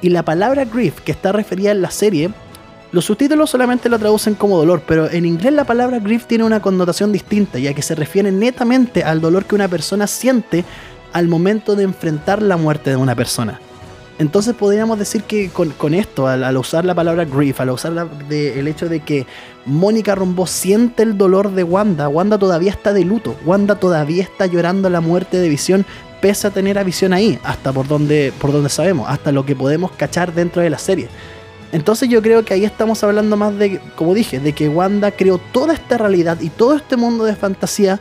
Y 0.02 0.10
la 0.10 0.24
palabra 0.24 0.64
grief 0.64 1.00
que 1.00 1.12
está 1.12 1.32
referida 1.32 1.70
en 1.70 1.80
la 1.80 1.90
serie 1.90 2.30
Los 2.90 3.06
subtítulos 3.06 3.48
solamente 3.48 3.88
lo 3.88 3.98
traducen 3.98 4.34
como 4.34 4.58
dolor, 4.58 4.82
pero 4.86 5.10
en 5.10 5.24
inglés 5.24 5.54
la 5.54 5.64
palabra 5.64 5.98
grief 6.00 6.26
tiene 6.26 6.44
una 6.44 6.60
connotación 6.60 7.12
distinta, 7.12 7.58
ya 7.58 7.72
que 7.72 7.80
se 7.80 7.94
refiere 7.94 8.30
netamente 8.30 9.04
al 9.04 9.20
dolor 9.20 9.46
que 9.46 9.54
una 9.54 9.68
persona 9.68 10.06
siente 10.06 10.64
al 11.12 11.28
momento 11.28 11.76
de 11.76 11.84
enfrentar 11.84 12.42
la 12.42 12.56
muerte 12.56 12.90
de 12.90 12.96
una 12.96 13.14
persona. 13.14 13.60
Entonces 14.18 14.54
podríamos 14.54 14.98
decir 14.98 15.22
que 15.22 15.48
con, 15.48 15.94
esto, 15.94 16.26
al, 16.26 16.56
usar 16.56 16.84
la 16.84 16.94
palabra 16.94 17.24
grief, 17.24 17.60
al 17.60 17.70
usar 17.70 18.08
el 18.30 18.68
hecho 18.68 18.88
de 18.88 19.00
que 19.00 19.26
Mónica 19.64 20.14
Rombo 20.14 20.46
siente 20.46 21.02
el 21.02 21.16
dolor 21.16 21.52
de 21.52 21.64
Wanda, 21.64 22.08
Wanda 22.08 22.38
todavía 22.38 22.70
está 22.70 22.92
de 22.92 23.04
luto, 23.04 23.34
Wanda 23.44 23.76
todavía 23.76 24.22
está 24.22 24.46
llorando 24.46 24.90
la 24.90 25.00
muerte 25.00 25.38
de 25.38 25.48
Visión, 25.48 25.86
pese 26.22 26.46
a 26.46 26.50
tener 26.50 26.78
a 26.78 26.84
Visión 26.84 27.12
ahí, 27.12 27.38
hasta 27.42 27.72
por 27.72 27.88
donde, 27.88 28.32
por 28.40 28.52
donde 28.52 28.70
sabemos, 28.70 29.06
hasta 29.10 29.32
lo 29.32 29.44
que 29.44 29.54
podemos 29.54 29.90
cachar 29.90 30.32
dentro 30.32 30.62
de 30.62 30.70
la 30.70 30.78
serie. 30.78 31.08
Entonces 31.72 32.08
yo 32.08 32.22
creo 32.22 32.44
que 32.44 32.54
ahí 32.54 32.64
estamos 32.64 33.02
hablando 33.02 33.36
más 33.36 33.58
de, 33.58 33.80
como 33.96 34.14
dije, 34.14 34.38
de 34.38 34.52
que 34.52 34.68
Wanda 34.68 35.10
creó 35.10 35.38
toda 35.38 35.74
esta 35.74 35.98
realidad 35.98 36.40
y 36.40 36.48
todo 36.48 36.76
este 36.76 36.96
mundo 36.96 37.24
de 37.24 37.34
fantasía 37.34 37.98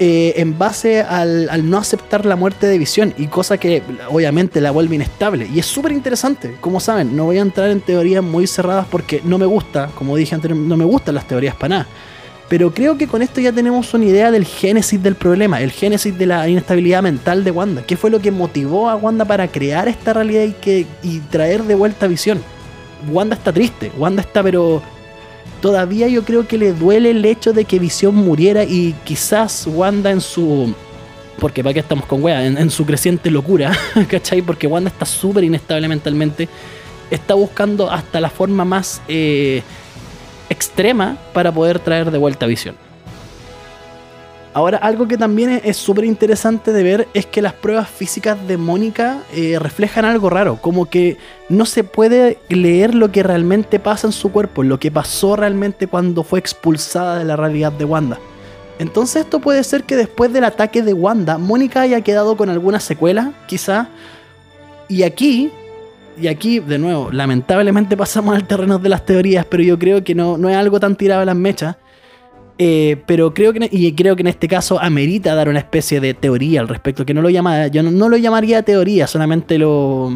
eh, 0.00 0.40
en 0.40 0.58
base 0.58 1.02
al, 1.02 1.70
no 1.70 1.78
aceptar 1.78 2.26
la 2.26 2.34
muerte 2.34 2.66
de 2.66 2.76
Visión 2.76 3.14
y 3.16 3.28
cosa 3.28 3.56
que 3.56 3.82
obviamente 4.08 4.60
la 4.60 4.72
vuelve 4.72 4.96
inestable. 4.96 5.46
Y 5.46 5.60
es 5.60 5.66
súper 5.66 5.92
interesante, 5.92 6.56
como 6.60 6.80
saben, 6.80 7.14
no 7.14 7.26
voy 7.26 7.38
a 7.38 7.42
entrar 7.42 7.70
en 7.70 7.80
teorías 7.80 8.24
muy 8.24 8.48
cerradas 8.48 8.86
porque 8.90 9.20
no 9.22 9.38
me 9.38 9.46
gusta, 9.46 9.90
como 9.94 10.16
dije 10.16 10.34
antes, 10.34 10.56
no 10.56 10.76
me 10.76 10.84
gustan 10.84 11.14
las 11.14 11.28
teorías 11.28 11.54
para 11.54 11.68
nada. 11.68 11.86
Pero 12.52 12.70
creo 12.70 12.98
que 12.98 13.08
con 13.08 13.22
esto 13.22 13.40
ya 13.40 13.50
tenemos 13.50 13.94
una 13.94 14.04
idea 14.04 14.30
del 14.30 14.44
génesis 14.44 15.02
del 15.02 15.14
problema, 15.14 15.62
el 15.62 15.70
génesis 15.70 16.18
de 16.18 16.26
la 16.26 16.46
inestabilidad 16.46 17.02
mental 17.02 17.44
de 17.44 17.50
Wanda. 17.50 17.80
¿Qué 17.80 17.96
fue 17.96 18.10
lo 18.10 18.20
que 18.20 18.30
motivó 18.30 18.90
a 18.90 18.94
Wanda 18.94 19.24
para 19.24 19.48
crear 19.48 19.88
esta 19.88 20.12
realidad 20.12 20.42
y, 20.42 20.52
que, 20.52 20.86
y 21.02 21.20
traer 21.20 21.62
de 21.62 21.74
vuelta 21.74 22.06
Visión? 22.06 22.42
Wanda 23.10 23.36
está 23.36 23.54
triste, 23.54 23.90
Wanda 23.96 24.20
está 24.20 24.42
pero 24.42 24.82
todavía 25.62 26.08
yo 26.08 26.26
creo 26.26 26.46
que 26.46 26.58
le 26.58 26.74
duele 26.74 27.12
el 27.12 27.24
hecho 27.24 27.54
de 27.54 27.64
que 27.64 27.78
Visión 27.78 28.16
muriera 28.16 28.64
y 28.64 28.94
quizás 29.02 29.66
Wanda 29.66 30.10
en 30.10 30.20
su... 30.20 30.74
Porque 31.38 31.62
para 31.62 31.72
qué 31.72 31.80
estamos 31.80 32.04
con 32.04 32.22
wea, 32.22 32.44
en, 32.44 32.68
su 32.68 32.84
creciente 32.84 33.30
locura, 33.30 33.72
¿cachai? 34.10 34.42
Porque 34.42 34.66
Wanda 34.66 34.90
está 34.90 35.06
súper 35.06 35.42
inestable 35.42 35.88
mentalmente, 35.88 36.50
está 37.10 37.32
buscando 37.32 37.90
hasta 37.90 38.20
la 38.20 38.28
forma 38.28 38.66
más 38.66 39.00
eh, 39.08 39.62
extrema 40.52 41.16
para 41.32 41.52
poder 41.52 41.78
traer 41.78 42.10
de 42.10 42.18
vuelta 42.18 42.46
Visión. 42.46 42.76
Ahora, 44.54 44.76
algo 44.76 45.08
que 45.08 45.16
también 45.16 45.62
es 45.64 45.78
súper 45.78 46.04
interesante 46.04 46.74
de 46.74 46.82
ver 46.82 47.08
es 47.14 47.24
que 47.24 47.40
las 47.40 47.54
pruebas 47.54 47.88
físicas 47.88 48.36
de 48.46 48.58
Mónica 48.58 49.22
eh, 49.34 49.58
reflejan 49.58 50.04
algo 50.04 50.28
raro, 50.28 50.58
como 50.60 50.90
que 50.90 51.16
no 51.48 51.64
se 51.64 51.84
puede 51.84 52.38
leer 52.50 52.94
lo 52.94 53.10
que 53.10 53.22
realmente 53.22 53.78
pasa 53.78 54.08
en 54.08 54.12
su 54.12 54.30
cuerpo, 54.30 54.62
lo 54.62 54.78
que 54.78 54.90
pasó 54.90 55.36
realmente 55.36 55.86
cuando 55.86 56.22
fue 56.22 56.38
expulsada 56.38 57.18
de 57.18 57.24
la 57.24 57.36
realidad 57.36 57.72
de 57.72 57.86
Wanda. 57.86 58.18
Entonces 58.78 59.24
esto 59.24 59.40
puede 59.40 59.64
ser 59.64 59.84
que 59.84 59.96
después 59.96 60.32
del 60.34 60.44
ataque 60.44 60.82
de 60.82 60.92
Wanda, 60.92 61.38
Mónica 61.38 61.80
haya 61.80 62.02
quedado 62.02 62.36
con 62.36 62.50
alguna 62.50 62.80
secuela, 62.80 63.32
quizá. 63.46 63.88
Y 64.88 65.04
aquí, 65.04 65.50
y 66.20 66.28
aquí 66.28 66.60
de 66.60 66.78
nuevo, 66.78 67.10
lamentablemente 67.10 67.96
pasamos 67.96 68.34
al 68.34 68.46
terreno 68.46 68.78
de 68.78 68.88
las 68.88 69.04
teorías, 69.04 69.44
pero 69.46 69.62
yo 69.62 69.78
creo 69.78 70.04
que 70.04 70.14
no, 70.14 70.36
no 70.36 70.48
es 70.48 70.56
algo 70.56 70.78
tan 70.80 70.96
tirado 70.96 71.22
a 71.22 71.24
las 71.24 71.36
mechas 71.36 71.76
eh, 72.58 73.02
pero 73.06 73.32
creo 73.32 73.52
que, 73.52 73.68
y 73.72 73.92
creo 73.94 74.14
que 74.14 74.22
en 74.22 74.28
este 74.28 74.46
caso 74.46 74.80
amerita 74.80 75.34
dar 75.34 75.48
una 75.48 75.58
especie 75.58 76.00
de 76.00 76.14
teoría 76.14 76.60
al 76.60 76.68
respecto, 76.68 77.04
que 77.06 77.14
no 77.14 77.22
lo 77.22 77.30
llama, 77.30 77.68
yo 77.68 77.82
no, 77.82 78.08
lo 78.08 78.16
llamaría 78.16 78.62
teoría, 78.62 79.06
solamente 79.06 79.58
lo, 79.58 80.12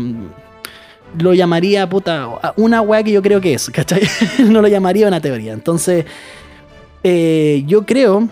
lo 1.18 1.34
llamaría, 1.34 1.88
puta, 1.88 2.54
una 2.56 2.82
weá 2.82 3.02
que 3.02 3.12
yo 3.12 3.22
creo 3.22 3.40
que 3.40 3.54
es, 3.54 3.70
¿cachai? 3.74 4.02
no 4.48 4.60
lo 4.60 4.68
llamaría 4.68 5.08
una 5.08 5.20
teoría. 5.20 5.54
Entonces, 5.54 6.04
eh, 7.02 7.64
yo 7.66 7.86
creo, 7.86 8.28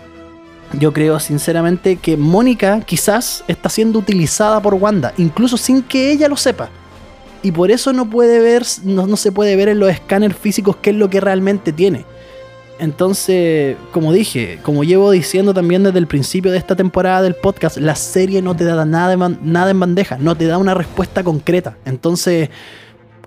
yo 0.79 0.93
creo 0.93 1.19
sinceramente 1.19 1.97
que 1.97 2.15
Mónica 2.15 2.81
quizás 2.85 3.43
está 3.47 3.69
siendo 3.69 3.99
utilizada 3.99 4.61
por 4.61 4.75
Wanda, 4.75 5.13
incluso 5.17 5.57
sin 5.57 5.81
que 5.81 6.11
ella 6.11 6.29
lo 6.29 6.37
sepa. 6.37 6.69
Y 7.45 7.51
por 7.51 7.69
eso 7.69 7.93
no 7.93 8.09
puede 8.09 8.39
ver, 8.39 8.63
no, 8.85 9.05
no 9.05 9.15
se 9.17 9.31
puede 9.31 9.55
ver 9.55 9.69
en 9.69 9.77
los 9.77 9.91
escáneres 9.91 10.35
físicos 10.35 10.77
qué 10.77 10.89
es 10.89 10.95
lo 10.95 11.11
que 11.11 11.21
realmente 11.21 11.71
tiene. 11.71 12.03
Entonces, 12.79 13.77
como 13.91 14.11
dije, 14.13 14.57
como 14.63 14.83
llevo 14.83 15.11
diciendo 15.11 15.53
también 15.53 15.83
desde 15.83 15.99
el 15.99 16.07
principio 16.07 16.51
de 16.51 16.57
esta 16.57 16.75
temporada 16.75 17.21
del 17.21 17.35
podcast, 17.35 17.77
la 17.77 17.93
serie 17.93 18.41
no 18.41 18.55
te 18.55 18.63
da 18.63 18.83
nada, 18.83 19.15
nada 19.43 19.69
en 19.69 19.79
bandeja, 19.79 20.17
no 20.17 20.35
te 20.35 20.47
da 20.47 20.57
una 20.57 20.73
respuesta 20.73 21.23
concreta. 21.23 21.77
Entonces, 21.85 22.49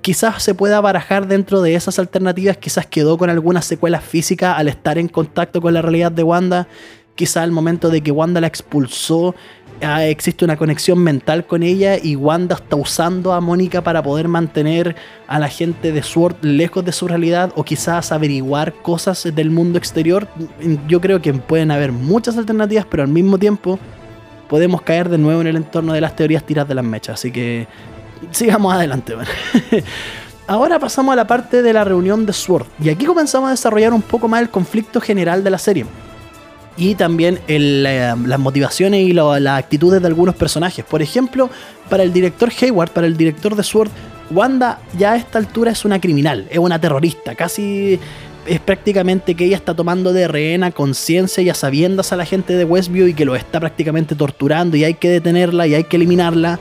quizás 0.00 0.42
se 0.42 0.52
pueda 0.52 0.80
barajar 0.80 1.28
dentro 1.28 1.62
de 1.62 1.76
esas 1.76 2.00
alternativas, 2.00 2.56
quizás 2.56 2.86
quedó 2.86 3.18
con 3.18 3.30
algunas 3.30 3.66
secuelas 3.66 4.02
físicas 4.02 4.58
al 4.58 4.66
estar 4.66 4.98
en 4.98 5.06
contacto 5.06 5.60
con 5.60 5.74
la 5.74 5.80
realidad 5.80 6.10
de 6.10 6.24
Wanda, 6.24 6.66
quizás 7.14 7.44
al 7.44 7.52
momento 7.52 7.88
de 7.88 8.00
que 8.00 8.10
Wanda 8.10 8.40
la 8.40 8.48
expulsó 8.48 9.36
Ah, 9.80 10.04
existe 10.06 10.44
una 10.44 10.56
conexión 10.56 10.98
mental 10.98 11.46
con 11.46 11.62
ella 11.62 11.96
y 12.02 12.16
Wanda 12.16 12.56
está 12.56 12.74
usando 12.74 13.32
a 13.32 13.40
Mónica 13.40 13.82
para 13.82 14.02
poder 14.02 14.26
mantener 14.26 14.96
a 15.28 15.38
la 15.38 15.48
gente 15.48 15.92
de 15.92 16.02
Sword 16.02 16.36
lejos 16.42 16.84
de 16.84 16.90
su 16.90 17.06
realidad 17.06 17.52
o 17.54 17.62
quizás 17.62 18.10
averiguar 18.10 18.72
cosas 18.74 19.28
del 19.32 19.50
mundo 19.50 19.78
exterior. 19.78 20.26
Yo 20.88 21.00
creo 21.00 21.22
que 21.22 21.32
pueden 21.32 21.70
haber 21.70 21.92
muchas 21.92 22.36
alternativas, 22.36 22.86
pero 22.90 23.04
al 23.04 23.08
mismo 23.08 23.38
tiempo 23.38 23.78
podemos 24.48 24.82
caer 24.82 25.08
de 25.08 25.18
nuevo 25.18 25.42
en 25.42 25.46
el 25.46 25.56
entorno 25.56 25.92
de 25.92 26.00
las 26.00 26.16
teorías 26.16 26.44
tiras 26.44 26.66
de 26.66 26.74
las 26.74 26.84
mechas. 26.84 27.20
Así 27.20 27.30
que 27.30 27.68
sigamos 28.32 28.74
adelante. 28.74 29.14
Ahora 30.48 30.80
pasamos 30.80 31.12
a 31.12 31.16
la 31.16 31.26
parte 31.26 31.62
de 31.62 31.72
la 31.72 31.84
reunión 31.84 32.26
de 32.26 32.32
Sword 32.32 32.66
y 32.82 32.88
aquí 32.88 33.04
comenzamos 33.04 33.48
a 33.48 33.50
desarrollar 33.50 33.92
un 33.92 34.02
poco 34.02 34.26
más 34.26 34.40
el 34.42 34.48
conflicto 34.48 35.00
general 35.00 35.44
de 35.44 35.50
la 35.50 35.58
serie 35.58 35.86
y 36.78 36.94
también 36.94 37.40
las 37.48 38.38
motivaciones 38.38 39.06
y 39.06 39.12
las 39.12 39.58
actitudes 39.58 40.00
de 40.00 40.06
algunos 40.06 40.36
personajes. 40.36 40.84
Por 40.84 41.02
ejemplo, 41.02 41.50
para 41.90 42.04
el 42.04 42.12
director 42.12 42.50
Hayward, 42.60 42.92
para 42.92 43.06
el 43.06 43.16
director 43.16 43.56
de 43.56 43.64
Sword, 43.64 43.90
Wanda 44.30 44.78
ya 44.96 45.12
a 45.12 45.16
esta 45.16 45.38
altura 45.38 45.72
es 45.72 45.84
una 45.84 46.00
criminal, 46.00 46.46
es 46.50 46.58
una 46.58 46.80
terrorista, 46.80 47.34
casi 47.34 47.98
es 48.46 48.60
prácticamente 48.60 49.34
que 49.34 49.44
ella 49.44 49.56
está 49.56 49.74
tomando 49.74 50.12
de 50.12 50.28
rehén 50.28 50.70
conciencia 50.70 51.42
y 51.42 51.50
a 51.50 51.54
sabiendas 51.54 52.12
a 52.12 52.16
la 52.16 52.24
gente 52.24 52.54
de 52.54 52.64
Westview 52.64 53.08
y 53.08 53.14
que 53.14 53.24
lo 53.24 53.36
está 53.36 53.58
prácticamente 53.60 54.14
torturando 54.14 54.76
y 54.76 54.84
hay 54.84 54.94
que 54.94 55.10
detenerla 55.10 55.66
y 55.66 55.74
hay 55.74 55.84
que 55.84 55.96
eliminarla. 55.96 56.60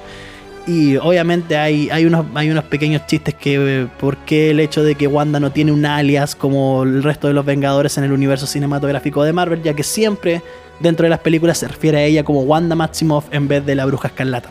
Y 0.67 0.97
obviamente 0.97 1.55
hay, 1.55 1.89
hay, 1.89 2.05
unos, 2.05 2.25
hay 2.35 2.49
unos 2.49 2.65
pequeños 2.65 3.07
chistes 3.07 3.33
que, 3.33 3.87
¿por 3.99 4.17
qué 4.17 4.51
el 4.51 4.59
hecho 4.59 4.83
de 4.83 4.95
que 4.95 5.07
Wanda 5.07 5.39
no 5.39 5.51
tiene 5.51 5.71
un 5.71 5.85
alias 5.85 6.35
como 6.35 6.83
el 6.83 7.03
resto 7.03 7.29
de 7.29 7.33
los 7.33 7.45
Vengadores 7.45 7.97
en 7.97 8.03
el 8.03 8.11
universo 8.11 8.45
cinematográfico 8.45 9.23
de 9.23 9.31
Marvel? 9.31 9.63
Ya 9.63 9.73
que 9.73 9.83
siempre 9.83 10.41
dentro 10.81 11.05
de 11.05 11.09
las 11.09 11.19
películas 11.19 11.57
se 11.57 11.69
refiere 11.69 11.99
a 11.99 12.03
ella 12.03 12.23
como 12.25 12.41
Wanda 12.41 12.75
Maximoff 12.75 13.33
en 13.33 13.47
vez 13.47 13.65
de 13.65 13.75
la 13.75 13.85
Bruja 13.85 14.09
Escarlata. 14.09 14.49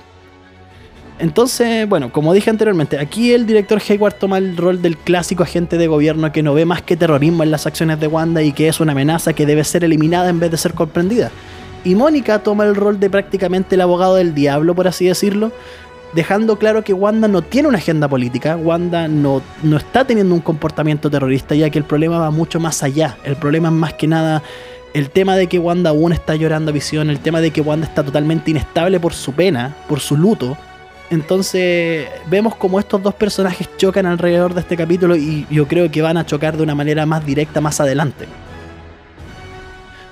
Entonces, 1.18 1.88
bueno, 1.88 2.12
como 2.12 2.32
dije 2.34 2.50
anteriormente, 2.50 2.98
aquí 2.98 3.32
el 3.32 3.46
director 3.46 3.80
Hayward 3.86 4.14
toma 4.14 4.38
el 4.38 4.56
rol 4.56 4.82
del 4.82 4.96
clásico 4.96 5.42
agente 5.42 5.78
de 5.78 5.86
gobierno 5.86 6.30
que 6.30 6.42
no 6.42 6.52
ve 6.52 6.64
más 6.64 6.82
que 6.82 6.96
terrorismo 6.96 7.42
en 7.42 7.50
las 7.50 7.66
acciones 7.66 8.00
de 8.00 8.06
Wanda 8.06 8.42
y 8.42 8.52
que 8.52 8.68
es 8.68 8.80
una 8.80 8.92
amenaza 8.92 9.32
que 9.32 9.46
debe 9.46 9.64
ser 9.64 9.84
eliminada 9.84 10.28
en 10.28 10.40
vez 10.40 10.50
de 10.50 10.56
ser 10.56 10.74
comprendida. 10.74 11.30
Y 11.84 11.94
Mónica 11.94 12.40
toma 12.40 12.64
el 12.64 12.74
rol 12.74 13.00
de 13.00 13.08
prácticamente 13.08 13.76
el 13.76 13.80
abogado 13.80 14.16
del 14.16 14.34
diablo, 14.34 14.74
por 14.74 14.88
así 14.88 15.06
decirlo, 15.06 15.52
dejando 16.12 16.58
claro 16.58 16.82
que 16.82 16.92
Wanda 16.92 17.28
no 17.28 17.42
tiene 17.42 17.68
una 17.68 17.78
agenda 17.78 18.08
política, 18.08 18.56
Wanda 18.56 19.08
no, 19.08 19.42
no 19.62 19.76
está 19.76 20.04
teniendo 20.06 20.34
un 20.34 20.40
comportamiento 20.40 21.10
terrorista, 21.10 21.54
ya 21.54 21.70
que 21.70 21.78
el 21.78 21.84
problema 21.84 22.18
va 22.18 22.30
mucho 22.30 22.60
más 22.60 22.82
allá. 22.82 23.16
El 23.24 23.36
problema 23.36 23.68
es 23.68 23.74
más 23.74 23.94
que 23.94 24.06
nada 24.06 24.42
el 24.96 25.10
tema 25.10 25.36
de 25.36 25.46
que 25.46 25.58
Wanda 25.58 25.90
aún 25.90 26.12
está 26.12 26.36
llorando 26.36 26.70
a 26.70 26.72
visión, 26.72 27.10
el 27.10 27.20
tema 27.20 27.42
de 27.42 27.50
que 27.50 27.60
Wanda 27.60 27.86
está 27.86 28.02
totalmente 28.02 28.50
inestable 28.50 28.98
por 28.98 29.12
su 29.12 29.32
pena, 29.34 29.76
por 29.88 30.00
su 30.00 30.16
luto. 30.16 30.56
Entonces 31.10 32.08
vemos 32.28 32.54
como 32.56 32.80
estos 32.80 33.02
dos 33.02 33.14
personajes 33.14 33.68
chocan 33.76 34.06
alrededor 34.06 34.54
de 34.54 34.60
este 34.60 34.74
capítulo 34.74 35.14
y 35.14 35.46
yo 35.50 35.68
creo 35.68 35.90
que 35.90 36.00
van 36.00 36.16
a 36.16 36.24
chocar 36.24 36.56
de 36.56 36.62
una 36.62 36.74
manera 36.74 37.04
más 37.04 37.26
directa 37.26 37.60
más 37.60 37.78
adelante. 37.78 38.26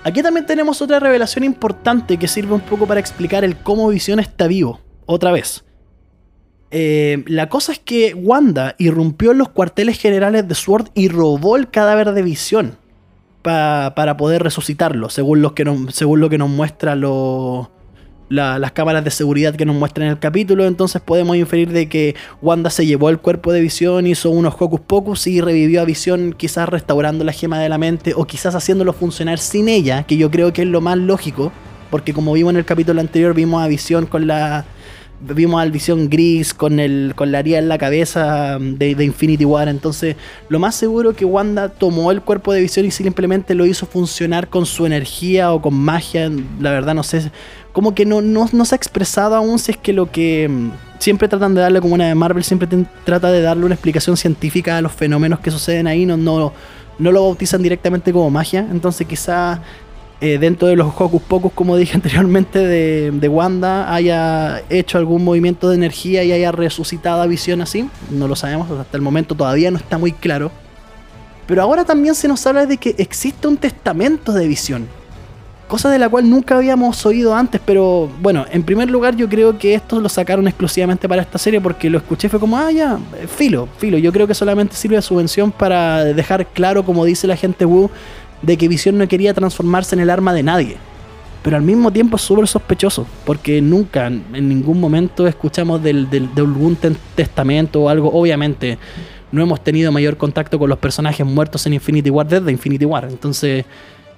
Aquí 0.04 0.22
también 0.22 0.44
tenemos 0.44 0.82
otra 0.82 1.00
revelación 1.00 1.44
importante 1.44 2.18
que 2.18 2.28
sirve 2.28 2.52
un 2.52 2.60
poco 2.60 2.86
para 2.86 3.00
explicar 3.00 3.42
el 3.42 3.56
cómo 3.56 3.88
Visión 3.88 4.20
está 4.20 4.46
vivo, 4.46 4.80
otra 5.06 5.32
vez. 5.32 5.64
Eh, 6.76 7.22
la 7.28 7.48
cosa 7.48 7.70
es 7.70 7.78
que 7.78 8.14
Wanda 8.14 8.74
irrumpió 8.78 9.30
en 9.30 9.38
los 9.38 9.48
cuarteles 9.48 9.96
generales 9.96 10.48
de 10.48 10.56
Sword 10.56 10.88
y 10.92 11.06
robó 11.06 11.56
el 11.56 11.70
cadáver 11.70 12.10
de 12.14 12.22
Visión 12.22 12.76
para 13.42 14.16
poder 14.16 14.42
resucitarlo, 14.42 15.08
según, 15.08 15.40
lo 15.40 15.54
que 15.54 15.64
nos 15.64 16.50
muestra 16.50 16.96
las 18.28 18.72
cámaras 18.72 19.04
de 19.04 19.12
seguridad 19.12 19.54
que 19.54 19.64
nos 19.64 19.76
muestran 19.76 20.08
en 20.08 20.14
el 20.14 20.18
capítulo. 20.18 20.66
Entonces 20.66 21.00
podemos 21.00 21.36
inferir 21.36 21.70
de 21.70 21.88
que 21.88 22.16
Wanda 22.42 22.70
se 22.70 22.84
llevó 22.86 23.08
el 23.08 23.20
cuerpo 23.20 23.52
de 23.52 23.60
Visión, 23.60 24.08
hizo 24.08 24.30
unos 24.30 24.56
hocus 24.58 24.80
pocus 24.80 25.28
y 25.28 25.40
revivió 25.40 25.80
a 25.80 25.84
Visión, 25.84 26.34
quizás 26.36 26.68
restaurando 26.68 27.22
la 27.22 27.30
gema 27.30 27.60
de 27.60 27.68
la 27.68 27.78
mente 27.78 28.14
o 28.16 28.24
quizás 28.24 28.56
haciéndolo 28.56 28.92
funcionar 28.92 29.38
sin 29.38 29.68
ella, 29.68 30.02
que 30.02 30.16
yo 30.16 30.28
creo 30.28 30.52
que 30.52 30.62
es 30.62 30.68
lo 30.68 30.80
más 30.80 30.98
lógico, 30.98 31.52
porque 31.92 32.12
como 32.12 32.32
vimos 32.32 32.50
en 32.50 32.56
el 32.56 32.64
capítulo 32.64 33.00
anterior, 33.00 33.32
vimos 33.32 33.62
a 33.62 33.68
Visión 33.68 34.06
con 34.06 34.26
la 34.26 34.64
vimos 35.20 35.60
al 35.60 35.70
Visión 35.70 36.08
Gris 36.08 36.52
con, 36.52 36.80
el, 36.80 37.12
con 37.16 37.32
la 37.32 37.38
haría 37.38 37.58
en 37.58 37.68
la 37.68 37.78
cabeza 37.78 38.58
de, 38.58 38.94
de, 38.94 39.04
Infinity 39.04 39.44
War. 39.44 39.68
Entonces, 39.68 40.16
lo 40.48 40.58
más 40.58 40.74
seguro 40.74 41.14
que 41.14 41.24
Wanda 41.24 41.68
tomó 41.68 42.10
el 42.10 42.20
cuerpo 42.20 42.52
de 42.52 42.60
Visión 42.60 42.86
y 42.86 42.90
simplemente 42.90 43.54
lo 43.54 43.66
hizo 43.66 43.86
funcionar 43.86 44.48
con 44.48 44.66
su 44.66 44.86
energía 44.86 45.52
o 45.52 45.62
con 45.62 45.74
magia. 45.74 46.30
La 46.60 46.70
verdad, 46.70 46.94
no 46.94 47.02
sé. 47.02 47.30
Como 47.72 47.94
que 47.94 48.04
no, 48.04 48.20
no, 48.20 48.48
no 48.52 48.64
se 48.64 48.74
ha 48.74 48.76
expresado 48.76 49.34
aún 49.34 49.58
si 49.58 49.72
es 49.72 49.78
que 49.78 49.92
lo 49.92 50.10
que 50.10 50.48
mm, 50.48 50.70
siempre 50.98 51.28
tratan 51.28 51.54
de 51.54 51.60
darle 51.60 51.80
como 51.80 51.94
una 51.94 52.08
de 52.08 52.14
Marvel, 52.14 52.44
siempre 52.44 52.68
trata 53.04 53.30
de 53.30 53.42
darle 53.42 53.64
una 53.64 53.74
explicación 53.74 54.16
científica 54.16 54.76
a 54.76 54.80
los 54.80 54.92
fenómenos 54.92 55.40
que 55.40 55.50
suceden 55.50 55.86
ahí. 55.86 56.06
No, 56.06 56.16
no, 56.16 56.52
no 56.98 57.12
lo 57.12 57.22
bautizan 57.22 57.62
directamente 57.62 58.12
como 58.12 58.30
magia. 58.30 58.66
Entonces, 58.70 59.06
quizá 59.06 59.60
eh, 60.24 60.38
dentro 60.38 60.68
de 60.68 60.74
los 60.74 60.86
Hocus 60.86 61.20
Pocus, 61.20 61.52
como 61.52 61.76
dije 61.76 61.94
anteriormente, 61.96 62.58
de, 62.58 63.28
Wanda, 63.28 63.92
haya 63.92 64.62
hecho 64.70 64.96
algún 64.96 65.22
movimiento 65.22 65.68
de 65.68 65.74
energía 65.76 66.24
y 66.24 66.32
haya 66.32 66.50
resucitado 66.50 67.20
a 67.20 67.26
Visión 67.26 67.60
así. 67.60 67.90
No 68.10 68.26
lo 68.26 68.34
sabemos, 68.34 68.70
hasta 68.70 68.96
el 68.96 69.02
momento 69.02 69.34
todavía 69.34 69.70
no 69.70 69.76
está 69.76 69.98
muy 69.98 70.12
claro. 70.12 70.50
Pero 71.46 71.60
ahora 71.60 71.84
también 71.84 72.14
se 72.14 72.26
nos 72.26 72.46
habla 72.46 72.64
de 72.64 72.78
que 72.78 72.94
existe 72.96 73.46
un 73.46 73.58
testamento 73.58 74.32
de 74.32 74.48
Visión. 74.48 74.88
Cosa 75.68 75.90
de 75.90 75.98
la 75.98 76.08
cual 76.08 76.30
nunca 76.30 76.56
habíamos 76.56 77.04
oído 77.04 77.34
antes, 77.34 77.60
pero 77.62 78.10
bueno, 78.22 78.46
en 78.50 78.62
primer 78.62 78.90
lugar 78.90 79.16
yo 79.16 79.28
creo 79.28 79.58
que 79.58 79.74
esto 79.74 80.00
lo 80.00 80.08
sacaron 80.08 80.48
exclusivamente 80.48 81.06
para 81.06 81.20
esta 81.20 81.36
serie 81.36 81.60
porque 81.60 81.90
lo 81.90 81.98
escuché 81.98 82.30
fue 82.30 82.40
como, 82.40 82.56
ah, 82.56 82.70
ya, 82.70 82.98
filo, 83.36 83.68
filo. 83.76 83.98
Yo 83.98 84.10
creo 84.10 84.26
que 84.26 84.34
solamente 84.34 84.74
sirve 84.74 84.96
de 84.96 85.02
subvención 85.02 85.52
para 85.52 86.04
dejar 86.04 86.46
claro, 86.46 86.82
como 86.82 87.04
dice 87.04 87.26
la 87.26 87.36
gente 87.36 87.66
Wu, 87.66 87.90
de 88.44 88.56
que 88.56 88.68
Visión 88.68 88.98
no 88.98 89.08
quería 89.08 89.34
transformarse 89.34 89.94
en 89.94 90.00
el 90.00 90.10
arma 90.10 90.32
de 90.32 90.42
nadie. 90.42 90.76
Pero 91.42 91.56
al 91.56 91.62
mismo 91.62 91.92
tiempo 91.92 92.16
es 92.16 92.22
súper 92.22 92.48
sospechoso, 92.48 93.06
porque 93.26 93.60
nunca, 93.60 94.06
en 94.06 94.48
ningún 94.48 94.80
momento 94.80 95.26
escuchamos 95.26 95.82
del, 95.82 96.08
de 96.08 96.28
algún 96.38 96.76
testamento 97.14 97.82
o 97.82 97.88
algo. 97.90 98.10
Obviamente, 98.10 98.78
no 99.30 99.42
hemos 99.42 99.62
tenido 99.62 99.92
mayor 99.92 100.16
contacto 100.16 100.58
con 100.58 100.70
los 100.70 100.78
personajes 100.78 101.26
muertos 101.26 101.66
en 101.66 101.74
Infinity 101.74 102.08
War 102.08 102.26
desde 102.26 102.50
Infinity 102.50 102.86
War. 102.86 103.08
Entonces, 103.10 103.66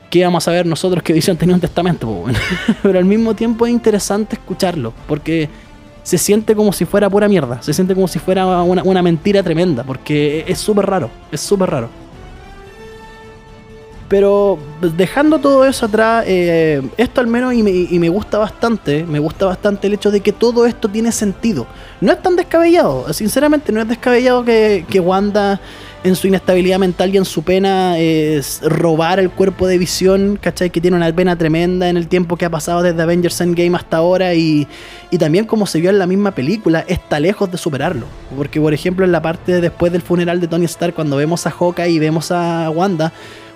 ¿qué 0.09 0.23
vamos 0.23 0.47
a 0.47 0.53
ver 0.53 0.67
nosotros 0.67 1.03
que 1.03 1.13
Visión 1.13 1.37
tenía 1.37 1.57
un 1.57 1.61
testamento? 1.61 2.27
Pero 2.83 2.99
al 2.99 3.05
mismo 3.05 3.35
tiempo 3.35 3.67
es 3.67 3.73
interesante 3.73 4.37
escucharlo, 4.37 4.93
porque 5.09 5.49
se 6.05 6.19
siente 6.19 6.55
como 6.55 6.73
si 6.73 6.85
fuera 6.85 7.11
pura 7.11 7.27
mierda, 7.27 7.61
se 7.61 7.75
siente 7.75 7.93
como 7.95 8.07
si 8.07 8.21
fuera 8.21 8.63
una, 8.63 8.85
una 8.85 9.03
mentira 9.03 9.43
tremenda, 9.43 9.83
porque 9.83 10.45
es 10.47 10.59
súper 10.59 10.87
raro, 10.87 11.11
es 11.33 11.41
súper 11.41 11.71
raro. 11.71 12.06
Pero 14.09 14.59
dejando 14.97 15.41
todo 15.41 15.65
eso 15.65 15.87
atrás, 15.87 16.25
eh, 16.29 16.81
esto 16.97 17.21
al 17.21 17.27
menos 17.27 17.55
y 17.55 17.63
me, 17.63 18.09
gusta 18.09 18.39
bastante, 18.39 19.05
me 19.05 19.19
gusta 19.19 19.47
bastante 19.47 19.89
el 19.89 19.95
hecho 19.95 20.13
de 20.13 20.21
que 20.21 20.33
todo 20.33 20.65
esto 20.65 20.89
tiene 20.89 21.11
sentido. 21.11 21.67
No 22.01 22.13
es 22.13 22.23
tan 22.23 22.37
descabellado, 22.37 23.13
sinceramente 23.13 23.73
no 23.73 23.81
es 23.81 23.89
descabellado 23.89 24.45
que, 24.45 24.85
Wanda 25.01 25.61
en 26.05 26.15
su 26.15 26.29
inestabilidad 26.29 26.79
mental 26.79 27.13
y 27.13 27.17
en 27.17 27.25
su 27.25 27.43
pena 27.43 27.99
es 27.99 28.61
robar 28.63 29.19
el 29.19 29.29
cuerpo 29.29 29.67
de 29.67 29.77
visión, 29.77 30.39
¿cachai? 30.41 30.71
Que 30.71 30.81
tiene 30.81 30.97
una 30.97 31.13
pena 31.13 31.37
tremenda 31.37 31.89
en 31.89 31.97
el 31.97 32.07
tiempo 32.07 32.37
que 32.37 32.45
ha 32.45 32.51
pasado 32.51 32.83
desde 32.83 33.03
Avengers 33.03 33.41
Endgame 33.41 33.77
hasta 33.77 33.97
ahora 33.97 34.33
y, 34.35 34.69
y 35.11 35.19
también 35.19 35.47
como 35.47 35.67
se 35.67 35.81
vio 35.81 35.91
en 35.91 35.99
la 35.99 36.07
misma 36.07 36.31
película, 36.31 36.85
está 36.87 37.19
lejos 37.19 37.51
de 37.51 37.59
superarlo. 37.59 38.07
Porque 38.37 38.61
por 38.61 38.73
ejemplo 38.73 39.05
en 39.05 39.11
la 39.11 39.21
parte 39.21 39.61
después 39.61 39.91
del 39.91 40.03
funeral 40.03 40.41
de 40.41 40.47
Tony 40.47 40.67
Stark, 40.67 40.95
cuando 40.95 41.17
vemos 41.17 41.45
a 41.45 41.51
Hawkeye 41.51 41.91
y 41.91 41.99
vemos 41.99 42.31
a 42.31 42.71
Wanda, 42.71 43.13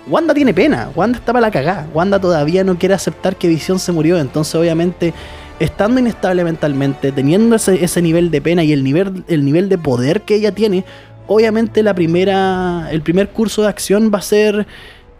Wanda 0.07 0.33
tiene 0.33 0.53
pena, 0.53 0.89
Wanda 0.95 1.19
está 1.19 1.31
para 1.31 1.47
la 1.47 1.51
cagada, 1.51 1.87
Wanda 1.93 2.19
todavía 2.19 2.63
no 2.63 2.77
quiere 2.77 2.95
aceptar 2.95 3.35
que 3.35 3.47
Visión 3.47 3.79
se 3.79 3.91
murió, 3.91 4.17
entonces 4.17 4.55
obviamente 4.55 5.13
estando 5.59 5.99
inestable 5.99 6.43
mentalmente, 6.43 7.11
teniendo 7.11 7.55
ese, 7.55 8.01
nivel 8.01 8.31
de 8.31 8.41
pena 8.41 8.63
y 8.63 8.73
el 8.73 8.83
nivel, 8.83 9.23
el 9.27 9.45
nivel 9.45 9.69
de 9.69 9.77
poder 9.77 10.21
que 10.21 10.35
ella 10.35 10.51
tiene, 10.53 10.83
obviamente 11.27 11.83
la 11.83 11.93
primera, 11.93 12.89
el 12.91 13.01
primer 13.03 13.29
curso 13.29 13.61
de 13.61 13.67
acción 13.67 14.11
va 14.11 14.17
a 14.17 14.23
ser 14.23 14.65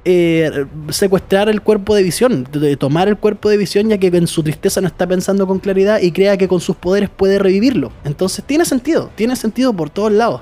eh, 0.03 0.65
secuestrar 0.89 1.47
el 1.47 1.61
cuerpo 1.61 1.93
de 1.93 2.01
visión, 2.01 2.47
de 2.51 2.75
tomar 2.75 3.07
el 3.07 3.17
cuerpo 3.17 3.49
de 3.49 3.57
visión 3.57 3.87
ya 3.87 3.99
que 3.99 4.07
en 4.07 4.25
su 4.25 4.41
tristeza 4.41 4.81
no 4.81 4.87
está 4.87 5.05
pensando 5.05 5.45
con 5.45 5.59
claridad 5.59 6.01
y 6.01 6.11
crea 6.11 6.37
que 6.37 6.47
con 6.47 6.59
sus 6.59 6.75
poderes 6.75 7.09
puede 7.09 7.37
revivirlo. 7.37 7.91
Entonces 8.03 8.43
tiene 8.43 8.65
sentido, 8.65 9.11
tiene 9.13 9.35
sentido 9.35 9.73
por 9.73 9.91
todos 9.91 10.11
lados. 10.11 10.41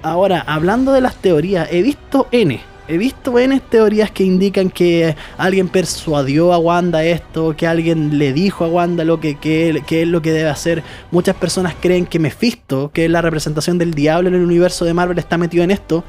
Ahora, 0.00 0.40
hablando 0.46 0.92
de 0.92 1.02
las 1.02 1.16
teorías, 1.16 1.68
he 1.70 1.82
visto 1.82 2.28
N, 2.30 2.60
He 2.88 2.96
visto 2.96 3.38
N 3.38 3.60
teorías 3.68 4.10
que 4.10 4.24
indican 4.24 4.70
que 4.70 5.14
alguien 5.36 5.68
persuadió 5.68 6.54
a 6.54 6.58
Wanda 6.58 7.04
esto, 7.04 7.54
que 7.54 7.66
alguien 7.66 8.18
le 8.18 8.32
dijo 8.32 8.64
a 8.64 8.68
Wanda 8.68 9.04
lo 9.04 9.20
que, 9.20 9.36
que, 9.36 9.82
es 9.90 10.08
lo 10.08 10.22
que 10.22 10.32
debe 10.32 10.48
hacer. 10.48 10.82
Muchas 11.10 11.36
personas 11.36 11.74
creen 11.78 12.06
que 12.06 12.18
Mephisto, 12.18 12.90
que 12.90 13.04
es 13.04 13.10
la 13.10 13.20
representación 13.20 13.76
del 13.76 13.92
diablo 13.92 14.30
en 14.30 14.36
el 14.36 14.42
universo 14.42 14.86
de 14.86 14.94
Marvel, 14.94 15.18
está 15.18 15.36
metido 15.36 15.64
en 15.64 15.70
esto. 15.70 16.02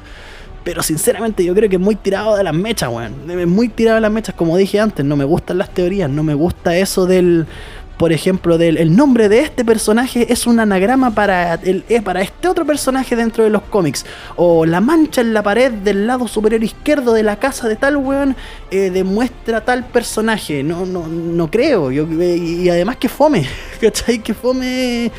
Pero 0.64 0.82
sinceramente 0.82 1.44
yo 1.44 1.54
creo 1.54 1.68
que 1.68 1.76
es 1.76 1.82
muy 1.82 1.96
tirado 1.96 2.36
de 2.36 2.44
las 2.44 2.54
mechas, 2.54 2.90
weón. 2.90 3.14
Muy 3.50 3.68
tirado 3.68 3.96
de 3.96 4.00
las 4.00 4.12
mechas, 4.12 4.34
como 4.34 4.56
dije 4.56 4.80
antes. 4.80 5.04
No 5.04 5.16
me 5.16 5.24
gustan 5.24 5.58
las 5.58 5.70
teorías, 5.70 6.08
no 6.08 6.22
me 6.22 6.34
gusta 6.34 6.76
eso 6.76 7.04
del 7.04 7.46
por 8.00 8.14
ejemplo, 8.14 8.56
del 8.56 8.78
el 8.78 8.96
nombre 8.96 9.28
de 9.28 9.40
este 9.40 9.62
personaje 9.62 10.32
es 10.32 10.46
un 10.46 10.58
anagrama 10.58 11.10
para, 11.10 11.56
el, 11.56 11.84
eh, 11.90 12.00
para 12.00 12.22
este 12.22 12.48
otro 12.48 12.64
personaje 12.64 13.14
dentro 13.14 13.44
de 13.44 13.50
los 13.50 13.60
cómics. 13.64 14.06
O 14.36 14.64
la 14.64 14.80
mancha 14.80 15.20
en 15.20 15.34
la 15.34 15.42
pared 15.42 15.70
del 15.70 16.06
lado 16.06 16.26
superior 16.26 16.64
izquierdo 16.64 17.12
de 17.12 17.22
la 17.22 17.38
casa 17.38 17.68
de 17.68 17.76
tal 17.76 17.98
weón 17.98 18.36
eh, 18.70 18.88
demuestra 18.88 19.62
tal 19.66 19.84
personaje. 19.84 20.62
No, 20.62 20.86
no, 20.86 21.08
no 21.08 21.50
creo. 21.50 21.90
Yo, 21.90 22.06
y 22.10 22.70
además 22.70 22.96
que 22.96 23.10
fome. 23.10 23.46
¿Cachai? 23.82 24.20
Que 24.20 24.32
fome 24.32 25.12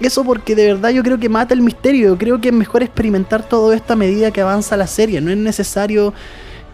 eso 0.00 0.24
porque 0.24 0.54
de 0.54 0.72
verdad 0.72 0.88
yo 0.88 1.02
creo 1.02 1.18
que 1.18 1.28
mata 1.28 1.52
el 1.52 1.60
misterio. 1.60 2.12
Yo 2.12 2.16
creo 2.18 2.40
que 2.40 2.48
es 2.48 2.54
mejor 2.54 2.82
experimentar 2.82 3.46
todo 3.46 3.74
esto 3.74 3.92
a 3.92 3.96
medida 3.96 4.30
que 4.30 4.40
avanza 4.40 4.74
la 4.78 4.86
serie. 4.86 5.20
No 5.20 5.30
es 5.30 5.36
necesario 5.36 6.14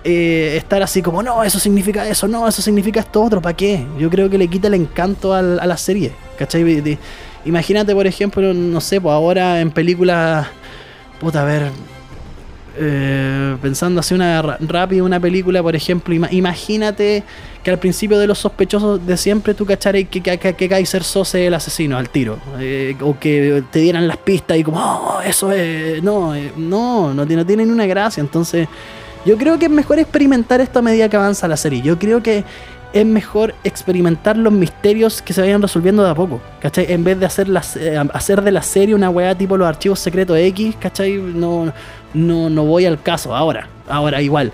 eh, 0.05 0.55
estar 0.57 0.83
así 0.83 1.03
como, 1.03 1.23
no, 1.23 1.43
eso 1.43 1.59
significa 1.59 2.09
eso, 2.09 2.29
no, 2.29 2.47
eso 2.47 2.63
significa 2.63 3.01
esto 3.01 3.23
otro, 3.23 3.43
¿para 3.43 3.57
qué? 3.57 3.85
Yo 3.99 4.09
creo 4.09 4.31
que 4.31 4.39
le 4.39 4.49
quita 4.49 4.69
el 4.69 4.75
encanto 4.75 5.35
a 5.35 5.43
la 5.43 5.77
serie, 5.77 6.13
¿cachai? 6.39 6.99
imagínate, 7.45 7.95
por 7.95 8.07
ejemplo, 8.07 8.53
no 8.55 8.81
sé, 8.81 9.01
pues 9.01 9.13
ahora 9.13 9.61
en 9.61 9.71
películas, 9.71 10.47
puta, 11.21 11.43
a 11.43 11.45
ver, 11.45 11.71
eh, 12.81 13.57
pensando 13.61 13.99
así 13.99 14.15
una 14.15 14.41
rápida 14.41 15.03
una 15.03 15.19
película, 15.19 15.61
por 15.63 15.75
ejemplo, 15.75 16.15
imagínate 16.31 17.25
que 17.65 17.71
al 17.71 17.79
principio 17.79 18.19
de 18.21 18.29
los 18.29 18.39
sospechosos 18.39 19.05
de 19.05 19.17
siempre 19.17 19.53
tú 19.55 19.67
cachares 19.67 20.09
que, 20.09 20.23
que, 20.23 20.39
que, 20.39 20.69
Kaiser 20.69 21.03
Sose 21.03 21.49
el 21.49 21.55
asesino 21.55 21.99
al 21.99 22.09
tiro, 22.09 22.39
eh, 22.61 22.97
o 23.01 23.19
que 23.19 23.65
te 23.73 23.81
dieran 23.81 24.07
las 24.07 24.19
pistas 24.19 24.59
y 24.59 24.63
como, 24.63 24.79
oh, 24.81 25.21
eso 25.23 25.51
es, 25.51 26.01
no, 26.05 26.35
no, 26.57 27.15
no, 27.15 27.25
no 27.25 27.47
tiene 27.47 27.65
una 27.65 27.87
gracia, 27.87 28.21
entonces 28.21 28.69
yo 29.25 29.37
creo 29.37 29.59
que 29.59 29.67
es 29.67 29.71
mejor 29.71 29.99
experimentar 29.99 30.61
esto 30.61 30.79
a 30.79 30.83
medida 30.83 31.09
que 31.09 31.17
avanza 31.17 31.49
la 31.49 31.57
serie. 31.57 31.83
Yo 31.83 31.99
creo 31.99 32.23
que 32.23 32.45
es 32.93 33.05
mejor 33.05 33.55
experimentar 33.65 34.37
los 34.37 34.53
misterios 34.53 35.21
que 35.21 35.33
se 35.33 35.41
vayan 35.41 35.61
resolviendo 35.61 36.03
de 36.03 36.11
a 36.11 36.15
poco, 36.15 36.41
¿cachai? 36.61 36.91
En 36.91 37.05
vez 37.05 37.19
de 37.21 37.27
hacer, 37.27 37.49
eh, 37.77 38.03
hacer 38.13 38.43
de 38.43 38.51
la 38.51 38.63
serie 38.63 38.95
una 38.95 39.11
weá 39.11 39.35
tipo 39.37 39.57
los 39.57 39.69
archivos 39.69 40.01
secretos 40.01 40.39
X, 40.39 40.77
¿cachai? 40.81 41.17
No, 41.17 41.73
no, 42.15 42.49
no 42.49 42.65
voy 42.65 42.87
al 42.87 43.03
caso 43.03 43.37
ahora, 43.37 43.69
ahora 43.89 44.23
igual. 44.23 44.53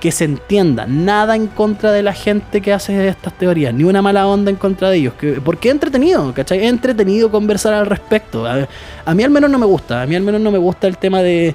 Que 0.00 0.12
se 0.12 0.24
entienda, 0.24 0.86
nada 0.86 1.36
en 1.36 1.46
contra 1.46 1.90
de 1.90 2.02
la 2.02 2.12
gente 2.12 2.60
que 2.60 2.72
hace 2.72 3.08
estas 3.08 3.32
teorías, 3.32 3.72
ni 3.72 3.84
una 3.84 4.02
mala 4.02 4.26
onda 4.26 4.50
en 4.50 4.56
contra 4.56 4.90
de 4.90 4.98
ellos. 4.98 5.14
Que, 5.14 5.34
porque 5.34 5.68
es 5.68 5.74
entretenido, 5.74 6.34
¿cachai? 6.34 6.58
Es 6.58 6.70
entretenido 6.70 7.30
conversar 7.30 7.72
al 7.72 7.86
respecto. 7.86 8.44
a 8.46 9.14
mí 9.14 9.22
al 9.22 9.30
menos 9.30 9.48
no 9.48 9.58
me 9.58 9.66
gusta, 9.66 10.02
a 10.02 10.06
mí 10.06 10.14
al 10.16 10.22
menos 10.22 10.40
no 10.40 10.50
me 10.50 10.58
gusta 10.58 10.86
el 10.86 10.98
tema 10.98 11.22
de 11.22 11.54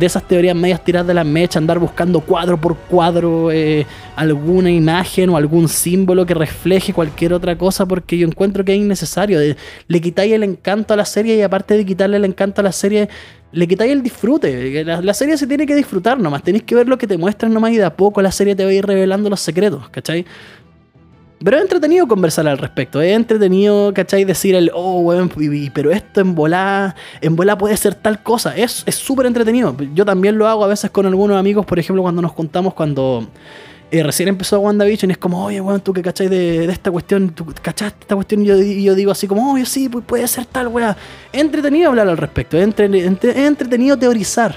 de 0.00 0.06
esas 0.06 0.26
teorías 0.26 0.56
medias 0.56 0.82
tiradas 0.82 1.06
de 1.06 1.12
la 1.12 1.24
mecha, 1.24 1.58
andar 1.58 1.78
buscando 1.78 2.22
cuadro 2.22 2.58
por 2.58 2.74
cuadro 2.74 3.52
eh, 3.52 3.86
alguna 4.16 4.70
imagen 4.70 5.28
o 5.28 5.36
algún 5.36 5.68
símbolo 5.68 6.24
que 6.24 6.32
refleje 6.32 6.94
cualquier 6.94 7.34
otra 7.34 7.56
cosa, 7.58 7.84
porque 7.84 8.16
yo 8.16 8.26
encuentro 8.26 8.64
que 8.64 8.72
es 8.72 8.78
innecesario. 8.78 9.38
Le 9.88 10.00
quitáis 10.00 10.32
el 10.32 10.42
encanto 10.42 10.94
a 10.94 10.96
la 10.96 11.04
serie 11.04 11.36
y 11.36 11.42
aparte 11.42 11.76
de 11.76 11.84
quitarle 11.84 12.16
el 12.16 12.24
encanto 12.24 12.62
a 12.62 12.64
la 12.64 12.72
serie, 12.72 13.10
le 13.52 13.68
quitáis 13.68 13.92
el 13.92 14.02
disfrute. 14.02 14.82
La, 14.84 15.02
la, 15.02 15.12
serie 15.12 15.36
se 15.36 15.46
tiene 15.46 15.66
que 15.66 15.74
disfrutar 15.74 16.18
nomás, 16.18 16.42
tenéis 16.42 16.64
que 16.64 16.74
ver 16.74 16.88
lo 16.88 16.96
que 16.96 17.06
te 17.06 17.18
muestran 17.18 17.52
nomás 17.52 17.72
y 17.72 17.76
de 17.76 17.84
a 17.84 17.94
poco 17.94 18.22
la 18.22 18.32
serie 18.32 18.56
te 18.56 18.64
va 18.64 18.70
a 18.70 18.72
ir 18.72 18.86
revelando 18.86 19.28
los 19.28 19.40
secretos, 19.40 19.90
¿cachai? 19.90 20.24
Pero 21.42 21.56
es 21.56 21.62
entretenido 21.62 22.06
conversar 22.06 22.46
al 22.46 22.58
respecto. 22.58 23.00
Es 23.00 23.16
entretenido, 23.16 23.94
¿cachai? 23.94 24.24
Decir 24.24 24.54
el, 24.54 24.70
oh, 24.74 25.00
weón, 25.00 25.30
pero 25.72 25.90
esto 25.90 26.20
en 26.20 26.34
volá, 26.34 26.94
en 27.22 27.34
volá 27.34 27.56
puede 27.56 27.76
ser 27.78 27.94
tal 27.94 28.22
cosa. 28.22 28.54
Es 28.56 28.84
súper 28.88 29.24
entretenido. 29.24 29.74
Yo 29.94 30.04
también 30.04 30.36
lo 30.36 30.46
hago 30.46 30.64
a 30.64 30.68
veces 30.68 30.90
con 30.90 31.06
algunos 31.06 31.38
amigos, 31.38 31.64
por 31.64 31.78
ejemplo, 31.78 32.02
cuando 32.02 32.20
nos 32.20 32.32
juntamos, 32.32 32.74
cuando 32.74 33.26
eh, 33.90 34.02
recién 34.02 34.28
empezó 34.28 34.60
WandaVision, 34.60 35.10
y 35.10 35.12
es 35.12 35.18
como, 35.18 35.46
oye, 35.46 35.62
weón, 35.62 35.80
tú 35.80 35.94
que 35.94 36.02
cachai 36.02 36.28
de, 36.28 36.66
esta 36.66 36.90
cuestión, 36.90 37.30
tú 37.30 37.46
cachaste 37.62 38.00
esta 38.02 38.14
cuestión, 38.14 38.42
y 38.42 38.82
yo, 38.84 38.94
digo 38.94 39.10
así 39.10 39.26
como, 39.26 39.54
oye, 39.54 39.64
sí, 39.64 39.88
puede 39.88 40.28
ser 40.28 40.44
tal. 40.44 40.70
Es 41.32 41.40
entretenido 41.40 41.88
hablar 41.88 42.06
al 42.06 42.18
respecto, 42.18 42.58
es 42.58 42.64
entretenido 42.64 43.96
teorizar. 43.96 44.54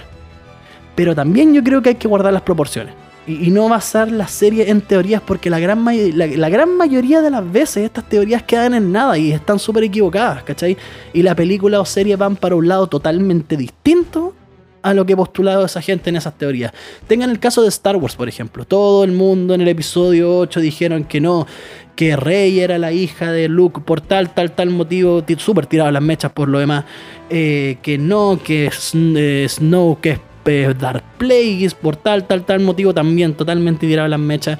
Pero 0.95 1.15
también 1.15 1.53
yo 1.53 1.63
creo 1.63 1.81
que 1.81 1.89
hay 1.89 1.95
que 1.95 2.09
guardar 2.09 2.33
las 2.33 2.41
proporciones. 2.41 2.93
Y, 3.25 3.51
no 3.51 3.69
basar 3.69 4.11
la 4.11 4.27
serie 4.27 4.69
en 4.69 4.81
teorías, 4.81 5.21
porque 5.21 5.49
la 5.49 5.59
gran, 5.59 5.85
la, 5.85 6.49
gran 6.49 6.75
mayoría 6.75 7.21
de 7.21 7.29
las 7.29 7.49
veces 7.49 7.85
estas 7.85 8.07
teorías 8.09 8.43
quedan 8.43 8.73
en 8.73 8.91
nada 8.91 9.17
y 9.17 9.31
están 9.31 9.59
súper 9.59 9.85
equivocadas, 9.85 10.43
¿cachai? 10.43 10.77
Y 11.13 11.21
la 11.21 11.35
película 11.35 11.79
o 11.79 11.85
serie 11.85 12.15
van 12.15 12.35
para 12.35 12.55
un 12.55 12.67
lado 12.67 12.87
totalmente 12.87 13.55
distinto 13.55 14.33
a 14.83 14.93
lo 14.93 15.05
que 15.05 15.15
postulado 15.15 15.65
esa 15.65 15.81
gente 15.81 16.09
en 16.09 16.17
esas 16.17 16.37
teorías. 16.37 16.73
Tengan 17.07 17.29
el 17.29 17.39
caso 17.39 17.61
de 17.63 17.69
Star 17.69 17.95
Wars, 17.95 18.15
por 18.15 18.27
ejemplo. 18.27 18.65
Todo 18.65 19.03
el 19.05 19.13
mundo 19.13 19.53
en 19.53 19.61
el 19.61 19.69
episodio 19.69 20.37
8 20.39 20.59
dijeron 20.59 21.05
que 21.05 21.21
no, 21.21 21.47
que 21.95 22.15
Rey 22.15 22.59
era 22.59 22.77
la 22.77 22.91
hija 22.91 23.31
de 23.31 23.47
Luke 23.47 23.81
por 23.81 24.01
tal, 24.01 24.33
tal, 24.33 24.51
tal 24.51 24.69
motivo, 24.69 25.23
súper 25.37 25.65
tirado 25.67 25.89
las 25.91 26.03
mechas 26.03 26.31
por 26.31 26.49
lo 26.49 26.59
demás. 26.59 26.85
Eh, 27.29 27.77
que 27.81 27.97
no, 27.97 28.39
que 28.43 28.65
eh, 28.67 29.47
Snow, 29.49 29.99
que 30.01 30.11
es 30.11 30.19
Dark 30.45 31.03
Plagueis 31.17 31.73
por 31.73 31.95
tal, 31.95 32.25
tal, 32.25 32.43
tal 32.45 32.59
motivo 32.59 32.93
también 32.93 33.33
totalmente 33.33 33.87
tiraba 33.87 34.07
las 34.07 34.19
mechas. 34.19 34.59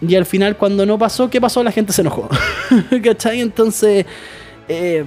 Y 0.00 0.14
al 0.14 0.26
final, 0.26 0.56
cuando 0.56 0.86
no 0.86 0.98
pasó, 0.98 1.28
¿qué 1.28 1.40
pasó? 1.40 1.62
La 1.62 1.72
gente 1.72 1.92
se 1.92 2.02
enojó. 2.02 2.28
¿Cachai? 3.02 3.40
Entonces, 3.40 4.06
eh, 4.68 5.04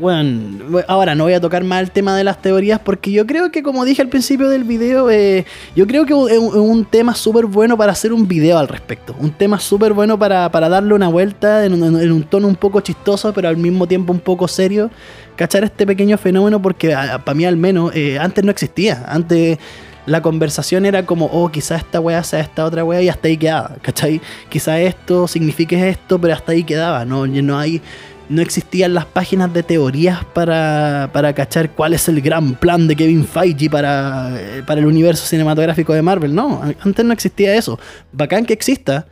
bueno, 0.00 0.82
ahora 0.88 1.14
no 1.14 1.24
voy 1.24 1.34
a 1.34 1.40
tocar 1.40 1.64
más 1.64 1.82
el 1.82 1.90
tema 1.90 2.16
de 2.16 2.24
las 2.24 2.40
teorías 2.40 2.80
porque 2.80 3.10
yo 3.12 3.26
creo 3.26 3.50
que, 3.50 3.62
como 3.62 3.84
dije 3.84 4.02
al 4.02 4.08
principio 4.08 4.48
del 4.48 4.64
video, 4.64 5.10
eh, 5.10 5.44
yo 5.74 5.86
creo 5.86 6.06
que 6.06 6.12
es 6.12 6.38
un, 6.38 6.84
tema 6.84 7.14
súper 7.14 7.46
bueno 7.46 7.76
para 7.76 7.92
hacer 7.92 8.12
un 8.12 8.28
video 8.28 8.58
al 8.58 8.68
respecto. 8.68 9.14
Un 9.18 9.30
tema 9.30 9.58
súper 9.58 9.92
bueno 9.92 10.18
para, 10.18 10.48
darle 10.48 10.94
una 10.94 11.08
vuelta 11.08 11.64
en 11.64 11.82
un, 11.82 12.22
tono 12.24 12.48
un 12.48 12.56
poco 12.56 12.80
chistoso, 12.80 13.32
pero 13.32 13.48
al 13.48 13.56
mismo 13.56 13.86
tiempo 13.86 14.12
un 14.12 14.20
poco 14.20 14.48
serio. 14.48 14.90
Cachar 15.36 15.64
este 15.64 15.86
pequeño 15.86 16.16
fenómeno 16.16 16.62
porque 16.62 16.90
para 16.90 17.34
mí 17.34 17.44
al 17.44 17.56
menos 17.56 17.94
eh, 17.94 18.18
antes 18.18 18.44
no 18.44 18.50
existía. 18.50 19.04
Antes 19.06 19.58
la 20.06 20.22
conversación 20.22 20.86
era 20.86 21.04
como, 21.04 21.26
oh, 21.26 21.50
quizás 21.50 21.82
esta 21.82 22.00
weá 22.00 22.22
sea 22.22 22.40
esta 22.40 22.64
otra 22.64 22.84
weá 22.84 23.02
y 23.02 23.08
hasta 23.08 23.28
ahí 23.28 23.36
quedaba, 23.36 23.76
¿cachai? 23.82 24.20
Quizás 24.48 24.78
esto 24.78 25.26
signifique 25.28 25.88
esto, 25.88 26.20
pero 26.20 26.32
hasta 26.32 26.52
ahí 26.52 26.64
quedaba, 26.64 27.04
no, 27.04 27.26
no 27.26 27.58
hay 27.58 27.82
no 28.28 28.42
existían 28.42 28.94
las 28.94 29.06
páginas 29.06 29.52
de 29.52 29.62
teorías 29.62 30.24
para, 30.24 31.10
para 31.12 31.32
cachar 31.32 31.70
cuál 31.70 31.94
es 31.94 32.08
el 32.08 32.20
gran 32.20 32.54
plan 32.54 32.86
de 32.88 32.96
Kevin 32.96 33.26
Feige 33.26 33.70
para, 33.70 34.30
eh, 34.36 34.62
para 34.66 34.80
el 34.80 34.86
universo 34.86 35.26
cinematográfico 35.26 35.92
de 35.92 36.02
Marvel. 36.02 36.34
No, 36.34 36.62
antes 36.80 37.04
no 37.04 37.12
existía 37.12 37.54
eso. 37.54 37.78
Bacán 38.12 38.44
que 38.44 38.52
exista, 38.52 39.06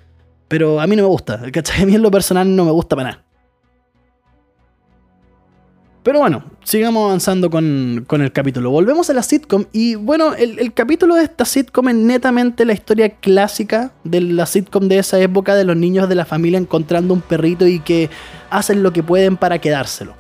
pero 0.49 0.81
a 0.81 0.87
mí 0.87 0.97
no 0.97 1.03
me 1.03 1.09
gusta. 1.09 1.41
¿Cachai? 1.53 1.83
A 1.83 1.87
mí 1.87 1.95
en 1.95 2.03
lo 2.03 2.11
personal 2.11 2.55
no 2.55 2.65
me 2.65 2.71
gusta 2.71 2.97
para 2.97 3.11
nada. 3.11 3.25
Pero 6.05 6.19
bueno, 6.19 6.45
sigamos 6.65 7.07
avanzando 7.07 7.49
con, 7.49 8.07
el 8.11 8.33
capítulo. 8.33 8.71
Volvemos 8.71 9.09
a 9.09 9.15
la 9.15 9.23
sitcom 9.23 9.65
y 9.73 9.95
bueno, 9.95 10.35
el, 10.35 10.75
capítulo 10.75 11.15
de 11.15 11.25
esta 11.25 11.47
sitcom 11.47 11.89
es 11.89 11.95
netamente 11.95 12.67
la 12.67 12.75
historia 12.75 13.09
clásica 13.09 13.91
de 14.05 14.21
la 14.21 14.45
sitcom 14.45 14.87
de 14.87 14.99
esa 14.99 15.19
época 15.19 15.55
de 15.55 15.65
los 15.65 15.79
niños 15.79 16.07
de 16.11 16.15
la 16.15 16.27
familia 16.27 16.59
encontrando 16.59 17.15
un 17.15 17.23
perrito 17.23 17.67
y 17.67 17.81
que 17.81 18.11
hacen 18.55 18.83
lo 18.83 18.93
que 18.93 19.03
pueden 19.03 19.37
para 19.37 19.59
quedárselo. 19.59 20.15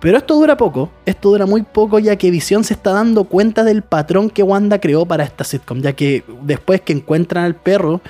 Pero 0.00 0.18
esto 0.18 0.34
dura 0.34 0.56
poco, 0.56 0.90
esto 1.06 1.30
dura 1.30 1.46
muy 1.46 1.62
poco 1.62 1.98
ya 1.98 2.16
que 2.16 2.30
Vision 2.30 2.64
se 2.64 2.74
está 2.74 2.92
dando 2.92 3.24
cuenta 3.24 3.62
del 3.62 3.82
patrón 3.82 4.30
que 4.30 4.42
Wanda 4.42 4.80
creó 4.80 5.06
para 5.06 5.22
esta 5.22 5.44
sitcom, 5.44 5.80
ya 5.80 5.92
que 5.92 6.24
después 6.42 6.80
que 6.80 6.92
encuentran 6.92 7.44
al 7.44 7.54
perro, 7.54 8.00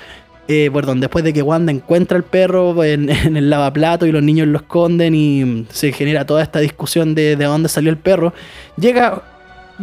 eh, 0.47 0.71
perdón, 0.73 0.99
después 0.99 1.23
de 1.23 1.33
que 1.33 1.43
Wanda 1.43 1.71
encuentra 1.71 2.17
al 2.17 2.23
perro 2.23 2.83
en, 2.83 3.09
el 3.37 3.49
lavaplato 3.49 4.07
y 4.07 4.11
los 4.11 4.23
niños 4.23 4.47
lo 4.47 4.57
esconden 4.57 5.13
y 5.13 5.67
se 5.69 5.91
genera 5.91 6.25
toda 6.25 6.41
esta 6.41 6.59
discusión 6.59 7.13
de, 7.13 7.35
de 7.35 7.45
dónde 7.45 7.69
salió 7.69 7.91
el 7.91 7.97
perro, 7.97 8.33
llega, 8.75 9.21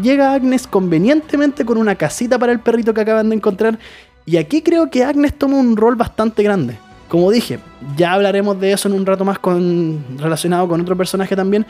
llega 0.01 0.35
Agnes 0.35 0.67
convenientemente 0.67 1.65
con 1.65 1.79
una 1.79 1.95
casita 1.95 2.39
para 2.41 2.51
el 2.51 2.59
perrito 2.59 2.93
que 2.93 3.03
acaban 3.03 3.29
de 3.29 3.37
encontrar 3.37 3.79
y 4.27 4.37
aquí 4.37 4.63
creo 4.63 4.91
que 4.91 5.05
Agnes 5.05 5.39
toma 5.39 5.57
un 5.59 5.77
rol 5.77 5.95
bastante 5.95 6.43
grande. 6.43 6.77
Como 7.11 7.33
dije, 7.33 7.59
ya 7.97 8.13
hablaremos 8.13 8.61
de 8.61 8.71
eso 8.71 8.87
en 8.87 8.95
un 8.95 9.05
rato 9.05 9.25
más 9.25 9.41
con, 9.41 10.01
relacionado 10.17 10.69
con 10.69 10.81
otro 10.81 10.97
personaje 10.97 11.35
también. 11.35 11.67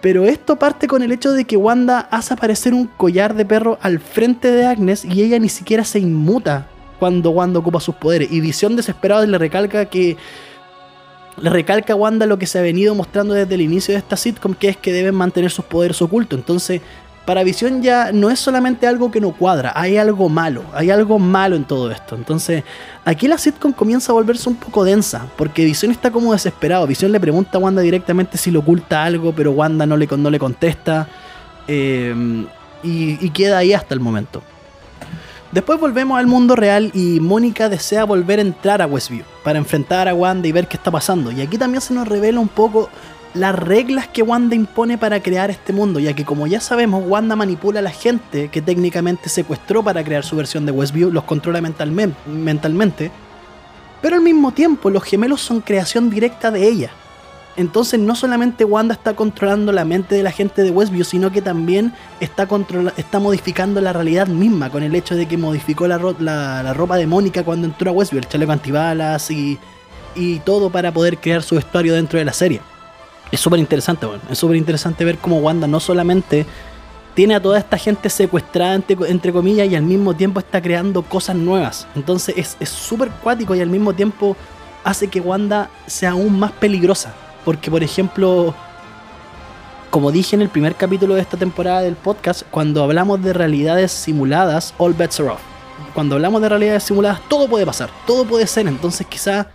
Pero 0.00 0.24
esto 0.24 0.56
parte 0.56 0.88
con 0.88 1.00
el 1.00 1.12
hecho 1.12 1.30
de 1.30 1.44
que 1.44 1.56
Wanda 1.56 2.08
hace 2.10 2.34
aparecer 2.34 2.74
un 2.74 2.88
collar 2.88 3.34
de 3.34 3.44
perro 3.44 3.78
al 3.80 4.00
frente 4.00 4.50
de 4.50 4.66
Agnes 4.66 5.04
y 5.04 5.22
ella 5.22 5.38
ni 5.38 5.48
siquiera 5.48 5.84
se 5.84 6.00
inmuta 6.00 6.66
cuando 6.98 7.30
Wanda 7.30 7.60
ocupa 7.60 7.78
sus 7.78 7.94
poderes. 7.94 8.32
Y 8.32 8.40
Visión 8.40 8.74
desesperado 8.74 9.24
le 9.24 9.38
recalca 9.38 9.84
que. 9.84 10.16
Le 11.40 11.50
recalca 11.50 11.92
a 11.92 11.96
Wanda 11.96 12.26
lo 12.26 12.36
que 12.36 12.48
se 12.48 12.58
ha 12.58 12.62
venido 12.62 12.96
mostrando 12.96 13.34
desde 13.34 13.54
el 13.54 13.60
inicio 13.60 13.94
de 13.94 13.98
esta 13.98 14.16
sitcom, 14.16 14.54
que 14.54 14.70
es 14.70 14.76
que 14.76 14.92
deben 14.92 15.14
mantener 15.14 15.52
sus 15.52 15.64
poderes 15.64 16.02
ocultos. 16.02 16.36
Entonces, 16.36 16.80
para 17.28 17.44
Visión 17.44 17.82
ya 17.82 18.10
no 18.10 18.30
es 18.30 18.40
solamente 18.40 18.86
algo 18.86 19.10
que 19.10 19.20
no 19.20 19.32
cuadra, 19.32 19.70
hay 19.74 19.98
algo 19.98 20.30
malo, 20.30 20.62
hay 20.72 20.90
algo 20.90 21.18
malo 21.18 21.56
en 21.56 21.64
todo 21.64 21.90
esto. 21.90 22.14
Entonces, 22.14 22.64
aquí 23.04 23.28
la 23.28 23.36
sitcom 23.36 23.72
comienza 23.72 24.12
a 24.12 24.14
volverse 24.14 24.48
un 24.48 24.56
poco 24.56 24.82
densa, 24.82 25.26
porque 25.36 25.62
Visión 25.62 25.92
está 25.92 26.10
como 26.10 26.32
desesperado. 26.32 26.86
Visión 26.86 27.12
le 27.12 27.20
pregunta 27.20 27.58
a 27.58 27.60
Wanda 27.60 27.82
directamente 27.82 28.38
si 28.38 28.50
le 28.50 28.56
oculta 28.56 29.04
algo, 29.04 29.34
pero 29.34 29.52
Wanda 29.52 29.84
no 29.84 29.98
le, 29.98 30.06
no 30.06 30.30
le 30.30 30.38
contesta. 30.38 31.06
Eh, 31.66 32.46
y 32.82 33.28
queda 33.28 33.58
ahí 33.58 33.74
hasta 33.74 33.92
el 33.92 34.00
momento. 34.00 34.42
Después 35.52 35.78
volvemos 35.78 36.18
al 36.18 36.26
mundo 36.26 36.56
real 36.56 36.90
y 36.94 37.20
Mónica 37.20 37.68
desea 37.68 38.04
volver 38.04 38.38
a 38.38 38.42
entrar 38.42 38.80
a 38.80 38.86
Westview 38.86 39.24
para 39.44 39.58
enfrentar 39.58 40.08
a 40.08 40.14
Wanda 40.14 40.48
y 40.48 40.52
ver 40.52 40.66
qué 40.66 40.78
está 40.78 40.90
pasando. 40.90 41.30
Y 41.30 41.42
aquí 41.42 41.58
también 41.58 41.82
se 41.82 41.92
nos 41.92 42.08
revela 42.08 42.40
un 42.40 42.48
poco 42.48 42.88
las 43.34 43.54
reglas 43.54 44.08
que 44.08 44.22
Wanda 44.22 44.54
impone 44.54 44.98
para 44.98 45.22
crear 45.22 45.50
este 45.50 45.72
mundo, 45.72 46.00
ya 46.00 46.14
que 46.14 46.24
como 46.24 46.46
ya 46.46 46.60
sabemos, 46.60 47.04
Wanda 47.06 47.36
manipula 47.36 47.80
a 47.80 47.82
la 47.82 47.90
gente 47.90 48.48
que 48.48 48.62
técnicamente 48.62 49.28
secuestró 49.28 49.82
para 49.82 50.02
crear 50.02 50.24
su 50.24 50.36
versión 50.36 50.66
de 50.66 50.72
Westview, 50.72 51.10
los 51.10 51.24
controla 51.24 51.60
mentalmente, 51.60 53.10
pero 54.00 54.16
al 54.16 54.22
mismo 54.22 54.52
tiempo 54.52 54.90
los 54.90 55.02
gemelos 55.02 55.40
son 55.40 55.60
creación 55.60 56.10
directa 56.10 56.50
de 56.50 56.66
ella. 56.66 56.90
Entonces 57.56 57.98
no 57.98 58.14
solamente 58.14 58.64
Wanda 58.64 58.94
está 58.94 59.14
controlando 59.14 59.72
la 59.72 59.84
mente 59.84 60.14
de 60.14 60.22
la 60.22 60.30
gente 60.30 60.62
de 60.62 60.70
Westview, 60.70 61.04
sino 61.04 61.32
que 61.32 61.42
también 61.42 61.92
está, 62.20 62.48
está 62.96 63.18
modificando 63.18 63.80
la 63.80 63.92
realidad 63.92 64.28
misma 64.28 64.70
con 64.70 64.84
el 64.84 64.94
hecho 64.94 65.16
de 65.16 65.26
que 65.26 65.36
modificó 65.36 65.88
la, 65.88 65.98
ropa 66.72 66.96
de 66.96 67.08
Mónica 67.08 67.44
cuando 67.44 67.66
entró 67.66 67.90
a 67.90 67.94
Westview, 67.94 68.20
el 68.20 68.28
chaleco 68.28 68.52
antibalas 68.52 69.28
y, 69.32 69.58
y 70.14 70.38
todo 70.38 70.70
para 70.70 70.92
poder 70.92 71.18
crear 71.18 71.42
su 71.42 71.56
vestuario 71.56 71.94
dentro 71.94 72.20
de 72.20 72.24
la 72.24 72.32
serie. 72.32 72.60
Es 73.30 73.40
súper 73.40 73.60
interesante, 73.60 74.06
bueno. 74.06 74.22
es 74.30 74.38
súper 74.38 74.56
interesante 74.56 75.04
ver 75.04 75.18
cómo 75.18 75.38
Wanda 75.38 75.66
no 75.66 75.80
solamente 75.80 76.46
tiene 77.14 77.34
a 77.34 77.42
toda 77.42 77.58
esta 77.58 77.76
gente 77.76 78.08
secuestrada, 78.10 78.74
entre, 78.74 79.32
comillas, 79.32 79.68
y 79.68 79.74
al 79.74 79.82
mismo 79.82 80.14
tiempo 80.14 80.40
está 80.40 80.62
creando 80.62 81.02
cosas 81.02 81.36
nuevas. 81.36 81.86
Entonces 81.94 82.56
es 82.60 82.68
súper 82.68 83.10
cuático 83.10 83.54
y 83.54 83.60
al 83.60 83.70
mismo 83.70 83.92
tiempo 83.92 84.36
hace 84.84 85.08
que 85.08 85.20
Wanda 85.20 85.68
sea 85.86 86.10
aún 86.12 86.38
más 86.38 86.52
peligrosa 86.52 87.12
porque, 87.48 87.70
por 87.70 87.82
ejemplo, 87.82 88.54
como 89.90 90.12
dije 90.12 90.36
en 90.36 90.42
el 90.42 90.50
primer 90.50 90.74
capítulo 90.74 91.14
de 91.14 91.22
esta 91.22 91.38
temporada 91.38 91.80
del 91.80 91.96
podcast, 91.96 92.42
cuando 92.50 92.82
hablamos 92.82 93.22
de 93.22 93.32
realidades 93.32 93.90
simuladas, 93.90 94.74
all 94.76 94.92
bets 94.92 95.18
are 95.20 95.30
off. 95.30 95.40
Cuando 95.94 96.16
hablamos 96.16 96.42
de 96.42 96.50
realidades 96.50 96.82
simuladas, 96.82 97.20
todo 97.26 97.48
puede 97.48 97.64
pasar, 97.64 97.88
todo 98.06 98.26
puede 98.26 98.46
ser. 98.46 98.66
Entonces, 98.66 99.06
quizá 99.06 99.48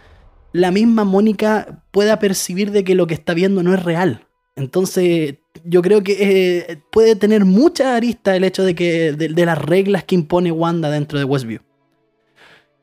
la 0.53 0.71
misma 0.71 1.03
Mónica 1.03 1.83
pueda 1.91 2.19
percibir 2.19 2.71
de 2.71 2.83
que 2.83 2.95
lo 2.95 3.07
que 3.07 3.15
está 3.15 3.33
viendo 3.33 3.63
no 3.63 3.73
es 3.73 3.83
real. 3.83 4.27
Entonces, 4.55 5.35
yo 5.65 5.81
creo 5.81 6.03
que 6.03 6.15
eh, 6.19 6.77
puede 6.91 7.15
tener 7.15 7.43
mucha 7.43 7.95
arista 7.95 8.35
el 8.35 8.43
hecho 8.43 8.63
de 8.63 8.75
que 8.75 9.13
de 9.13 9.45
las 9.45 9.57
reglas 9.57 10.03
que 10.03 10.15
impone 10.15 10.51
Wanda 10.51 10.89
dentro 10.89 11.17
de 11.17 11.25
Westview. 11.25 11.59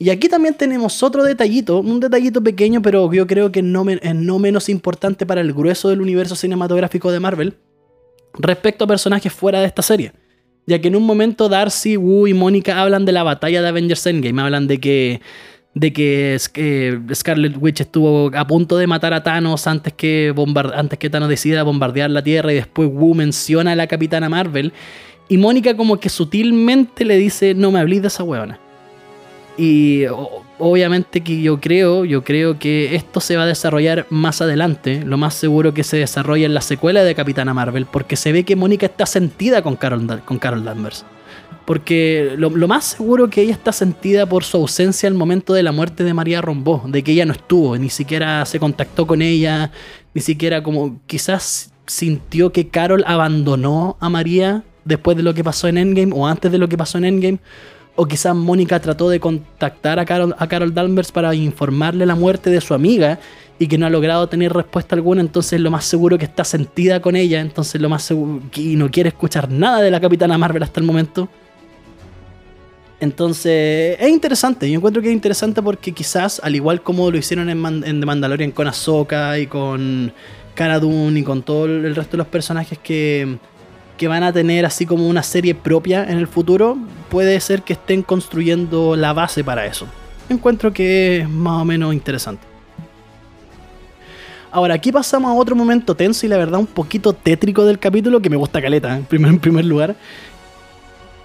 Y 0.02 0.08
aquí 0.08 0.28
también 0.28 0.54
tenemos 0.54 1.02
otro 1.02 1.22
detallito, 1.22 1.78
un 1.80 2.00
detallito 2.00 2.42
pequeño, 2.42 2.80
pero 2.80 3.12
yo 3.12 3.26
creo 3.26 3.52
que 3.52 3.60
no, 3.60 3.86
es 3.88 4.14
no 4.14 4.38
menos 4.38 4.70
importante 4.70 5.26
para 5.26 5.42
el 5.42 5.52
grueso 5.52 5.90
del 5.90 6.00
universo 6.00 6.34
cinematográfico 6.34 7.12
de 7.12 7.20
Marvel, 7.20 7.58
respecto 8.38 8.84
a 8.84 8.88
personajes 8.88 9.30
fuera 9.30 9.60
de 9.60 9.66
esta 9.66 9.82
serie. 9.82 10.12
Ya 10.66 10.80
que 10.80 10.88
en 10.88 10.96
un 10.96 11.02
momento 11.02 11.50
Darcy, 11.50 11.98
Wu 11.98 12.28
y 12.28 12.32
Mónica 12.32 12.80
hablan 12.80 13.04
de 13.04 13.12
la 13.12 13.24
batalla 13.24 13.60
de 13.60 13.68
Avengers 13.68 14.06
Endgame, 14.06 14.40
hablan 14.40 14.66
de 14.68 14.80
que, 14.80 15.20
de 15.80 15.94
que 15.94 16.36
Scarlet 17.14 17.56
Witch 17.58 17.80
estuvo 17.80 18.30
a 18.36 18.46
punto 18.46 18.76
de 18.76 18.86
matar 18.86 19.14
a 19.14 19.22
Thanos 19.22 19.66
antes 19.66 19.94
que, 19.94 20.34
antes 20.74 20.98
que 20.98 21.08
Thanos 21.08 21.30
decida 21.30 21.62
bombardear 21.62 22.10
la 22.10 22.22
Tierra 22.22 22.52
y 22.52 22.56
después 22.56 22.90
Wu 22.92 23.14
menciona 23.14 23.72
a 23.72 23.76
la 23.76 23.86
Capitana 23.86 24.28
Marvel 24.28 24.74
y 25.30 25.38
Mónica 25.38 25.74
como 25.76 25.98
que 25.98 26.10
sutilmente 26.10 27.06
le 27.06 27.16
dice 27.16 27.54
no 27.54 27.70
me 27.70 27.80
hablís 27.80 28.02
de 28.02 28.08
esa 28.08 28.22
huevona. 28.24 28.60
Y 29.56 30.04
obviamente 30.58 31.22
que 31.22 31.40
yo 31.40 31.60
creo, 31.60 32.04
yo 32.04 32.24
creo 32.24 32.58
que 32.58 32.94
esto 32.94 33.20
se 33.20 33.36
va 33.36 33.44
a 33.44 33.46
desarrollar 33.46 34.06
más 34.10 34.42
adelante. 34.42 35.02
Lo 35.04 35.16
más 35.16 35.34
seguro 35.34 35.72
que 35.72 35.82
se 35.82 35.96
desarrolle 35.96 36.44
en 36.44 36.52
la 36.52 36.60
secuela 36.60 37.02
de 37.04 37.14
Capitana 37.14 37.54
Marvel, 37.54 37.86
porque 37.86 38.16
se 38.16 38.32
ve 38.32 38.44
que 38.44 38.54
Mónica 38.54 38.86
está 38.86 39.06
sentida 39.06 39.62
con 39.62 39.76
Carol, 39.76 40.22
con 40.26 40.38
Carol 40.38 40.62
Danvers. 40.62 41.06
Porque 41.70 42.34
lo, 42.36 42.50
más 42.66 42.84
seguro 42.84 43.30
que 43.30 43.42
ella 43.42 43.52
está 43.52 43.70
sentida 43.70 44.26
por 44.26 44.42
su 44.42 44.56
ausencia 44.56 45.08
al 45.08 45.14
momento 45.14 45.54
de 45.54 45.62
la 45.62 45.70
muerte 45.70 46.02
de 46.02 46.12
María 46.12 46.42
Rombó, 46.42 46.82
de 46.88 47.04
que 47.04 47.12
ella 47.12 47.24
no 47.24 47.32
estuvo, 47.32 47.78
ni 47.78 47.90
siquiera 47.90 48.44
se 48.44 48.58
contactó 48.58 49.06
con 49.06 49.22
ella, 49.22 49.70
ni 50.12 50.20
siquiera 50.20 50.64
como 50.64 51.00
quizás 51.06 51.72
sintió 51.86 52.50
que 52.50 52.70
Carol 52.70 53.04
abandonó 53.06 53.96
a 54.00 54.08
María 54.08 54.64
después 54.84 55.16
de 55.16 55.22
lo 55.22 55.32
que 55.32 55.44
pasó 55.44 55.68
en 55.68 55.78
Endgame 55.78 56.12
o 56.12 56.26
antes 56.26 56.50
de 56.50 56.58
lo 56.58 56.68
que 56.68 56.76
pasó 56.76 56.98
en 56.98 57.04
Endgame 57.04 57.38
O 57.94 58.04
quizás 58.04 58.34
Mónica 58.34 58.80
trató 58.80 59.08
de 59.08 59.20
contactar 59.20 60.00
a 60.00 60.04
Carol, 60.04 60.34
a 60.36 60.48
Carol 60.48 60.74
Danvers 60.74 61.12
para 61.12 61.32
informarle 61.36 62.04
la 62.04 62.16
muerte 62.16 62.50
de 62.50 62.60
su 62.60 62.74
amiga 62.74 63.20
y 63.60 63.68
que 63.68 63.78
no 63.78 63.86
ha 63.86 63.90
logrado 63.90 64.28
tener 64.28 64.52
respuesta 64.52 64.96
alguna, 64.96 65.20
entonces 65.20 65.60
lo 65.60 65.70
más 65.70 65.84
seguro 65.84 66.18
que 66.18 66.24
está 66.24 66.42
sentida 66.42 67.00
con 67.00 67.14
ella, 67.14 67.40
entonces 67.40 67.80
lo 67.80 67.88
más 67.88 68.02
seguro 68.02 68.42
y 68.56 68.74
no 68.74 68.90
quiere 68.90 69.10
escuchar 69.10 69.48
nada 69.52 69.82
de 69.82 69.92
la 69.92 70.00
Capitana 70.00 70.36
Marvel 70.36 70.64
hasta 70.64 70.80
el 70.80 70.86
momento. 70.86 71.28
Entonces, 73.00 73.96
es 73.98 74.08
interesante. 74.10 74.70
Yo 74.70 74.76
encuentro 74.76 75.00
que 75.00 75.08
es 75.08 75.14
interesante 75.14 75.62
porque 75.62 75.92
quizás, 75.92 76.40
al 76.44 76.54
igual 76.54 76.82
como 76.82 77.10
lo 77.10 77.16
hicieron 77.16 77.48
en, 77.48 78.00
The 78.00 78.06
Mandalorian 78.06 78.50
con 78.50 78.68
Ahsoka 78.68 79.38
y 79.38 79.46
con 79.46 80.12
Cara 80.54 80.78
Dune 80.78 81.20
y 81.20 81.22
con 81.22 81.42
todo 81.42 81.64
el 81.64 81.96
resto 81.96 82.12
de 82.12 82.18
los 82.18 82.26
personajes 82.26 82.78
que, 82.78 83.38
que 83.96 84.06
van 84.06 84.22
a 84.22 84.32
tener 84.32 84.66
así 84.66 84.84
como 84.84 85.08
una 85.08 85.22
serie 85.22 85.54
propia 85.54 86.04
en 86.04 86.18
el 86.18 86.26
futuro, 86.26 86.76
puede 87.08 87.40
ser 87.40 87.62
que 87.62 87.72
estén 87.72 88.02
construyendo 88.02 88.96
la 88.96 89.14
base 89.14 89.42
para 89.42 89.64
eso. 89.64 89.86
Encuentro 90.28 90.72
que 90.72 91.20
es 91.20 91.28
más 91.28 91.62
o 91.62 91.64
menos 91.64 91.94
interesante. 91.94 92.50
Ahora, 94.52 94.74
aquí 94.74 94.90
pasamos 94.90 95.30
a 95.30 95.34
otro 95.34 95.54
momento 95.54 95.94
tenso 95.94 96.26
y 96.26 96.28
la 96.28 96.36
verdad 96.36 96.58
un 96.58 96.66
poquito 96.66 97.12
tétrico 97.12 97.64
del 97.64 97.78
capítulo 97.78 98.20
que 98.20 98.28
me 98.28 98.36
gusta 98.36 98.60
caleta, 98.60 99.00
primer, 99.08 99.30
en 99.30 99.38
primer 99.38 99.64
lugar 99.64 99.94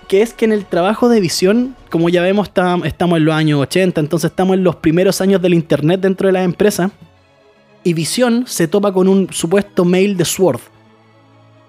que 0.08 0.22
es 0.22 0.34
que 0.34 0.46
en 0.46 0.52
el 0.52 0.66
trabajo 0.66 1.10
de 1.10 1.20
visión, 1.20 1.76
como 1.90 2.10
ya 2.10 2.22
vemos, 2.22 2.50
estamos 2.84 3.18
en 3.18 3.26
los 3.26 3.36
años 3.36 3.60
80, 3.62 4.00
entonces 4.02 4.32
estamos 4.32 4.56
en 4.56 4.64
los 4.64 4.76
primeros 4.78 5.22
años 5.22 5.42
del 5.42 5.54
Internet 5.54 6.02
dentro 6.02 6.28
de 6.28 6.34
la 6.34 6.44
empresa, 6.44 6.92
y 7.84 7.94
visión 7.94 8.46
se 8.48 8.68
topa 8.68 8.92
con 8.92 9.08
un 9.08 9.32
supuesto 9.32 9.86
mail 9.86 10.18
de 10.18 10.26
Sword, 10.26 10.60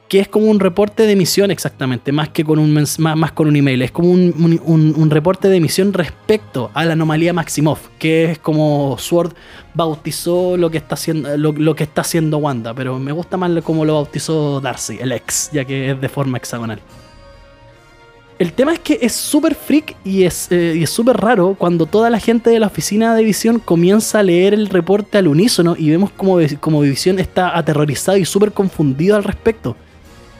que 0.09 0.21
es 0.21 0.29
como 0.29 0.47
un 0.47 0.61
reporte 0.61 1.03
de 1.03 1.17
misión 1.17 1.51
exactamente, 1.51 2.13
más 2.13 2.29
que 2.29 2.45
con 2.45 2.59
un, 2.59 2.73
más, 2.99 3.33
con 3.33 3.49
un 3.49 3.57
email, 3.57 3.83
es 3.83 3.91
como 3.91 4.11
un, 4.11 5.09
reporte 5.11 5.49
de 5.49 5.61
misión 5.61 5.93
respecto 5.93 6.71
a 6.75 6.85
la 6.85 6.93
anomalía 6.93 7.33
Maximoff, 7.33 7.89
que 7.99 8.31
es 8.31 8.39
como 8.39 8.97
Sword 8.99 9.35
bautizó 9.75 10.57
lo 10.57 10.71
que 10.71 10.79
está 10.79 10.95
haciendo, 10.95 11.37
lo, 11.37 11.75
que 11.75 11.85
está 11.85 12.03
haciendo 12.03 12.39
Wanda, 12.39 12.73
pero 12.73 12.99
me 12.99 13.13
gusta 13.13 13.37
más 13.37 13.63
como 13.63 13.85
lo 13.85 13.95
bautizó 13.95 14.61
Darcy, 14.61 14.99
el 15.01 15.13
ex, 15.13 15.51
ya 15.53 15.65
que 15.65 15.91
es 15.91 16.01
de 16.01 16.09
forma 16.09 16.39
hexagonal. 16.39 16.81
El 18.39 18.53
tema 18.53 18.75
es 18.75 18.81
que 18.81 18.99
es 19.01 19.15
súper 19.15 19.55
freak 19.55 19.97
y 20.05 20.25
es 20.25 20.49
eh, 20.51 20.87
súper 20.87 21.17
raro 21.17 21.57
cuando 21.59 21.87
toda 21.87 22.11
la 22.11 22.21
gente 22.21 22.51
de 22.51 22.61
la 22.61 22.67
oficina 22.67 23.15
de 23.15 23.25
Visión 23.25 23.59
comienza 23.59 24.19
a 24.19 24.23
leer 24.23 24.53
el 24.53 24.69
reporte 24.69 25.17
al 25.17 25.29
unísono 25.29 25.75
y 25.79 25.89
vemos 25.89 26.11
como, 26.11 26.39
como 26.61 26.81
Visión 26.83 27.19
está 27.19 27.57
aterrorizado 27.57 28.19
y 28.19 28.27
súper 28.27 28.53
confundido 28.53 29.17
al 29.17 29.25
respecto. 29.25 29.75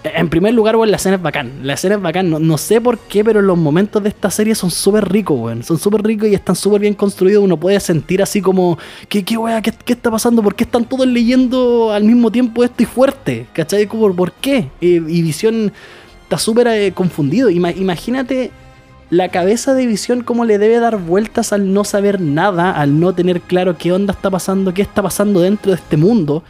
En 0.05 0.29
primer 0.29 0.55
lugar, 0.55 0.77
bueno, 0.77 0.91
la 0.91 0.99
escena 0.99 1.17
es 1.17 1.23
bacán. 1.23 1.61
La 1.63 1.73
escena 1.73 1.97
es 1.97 2.03
bacán. 2.03 2.31
No, 2.31 2.59
sé 2.59 2.81
por 2.81 2.99
qué, 2.99 3.25
pero 3.25 3.43
los 3.43 3.59
momentos 3.59 4.01
de 4.03 4.11
esta 4.11 4.31
serie 4.31 4.55
son 4.55 4.71
súper 4.71 5.11
ricos, 5.11 5.37
weón. 5.41 5.65
Son 5.65 5.79
súper 5.79 6.03
ricos 6.03 6.29
y 6.29 6.35
están 6.35 6.55
súper 6.55 6.83
bien 6.83 6.95
construidos. 6.95 7.43
Uno 7.43 7.57
puede 7.57 7.81
sentir 7.81 8.23
así 8.23 8.41
como, 8.41 8.79
¿qué, 9.09 9.25
qué 9.25 9.37
weá? 9.37 9.61
¿Qué, 9.63 9.73
está 9.87 10.11
pasando? 10.11 10.43
¿Por 10.43 10.55
qué 10.55 10.63
están 10.63 10.85
todos 10.85 11.07
leyendo 11.09 11.91
al 11.93 12.05
mismo 12.05 12.31
tiempo 12.31 12.63
esto 12.63 12.85
y 12.85 12.87
fuerte? 12.87 13.47
¿Cachai? 13.53 13.87
¿Por 13.87 14.33
qué? 14.33 14.69
y 14.81 15.23
Visión 15.23 15.73
está 16.27 16.39
súper 16.39 16.67
eh, 16.67 16.93
confundido. 16.93 17.51
imagínate 17.51 18.51
la 19.11 19.29
cabeza 19.29 19.75
de 19.75 19.87
visión 19.87 20.25
cómo 20.25 20.45
le 20.45 20.59
debe 20.59 20.81
dar 20.81 20.99
vueltas 20.99 21.53
al 21.53 21.73
no 21.73 21.85
saber 21.85 22.21
nada, 22.21 22.73
al 22.73 22.99
no 22.99 23.15
tener 23.15 23.41
claro 23.41 23.79
qué 23.79 23.93
onda 23.93 24.13
está 24.13 24.29
pasando, 24.29 24.75
qué 24.75 24.83
está 24.83 25.03
pasando 25.03 25.41
dentro 25.41 25.71
de 25.71 25.77
este 25.77 25.97
mundo. 25.97 26.43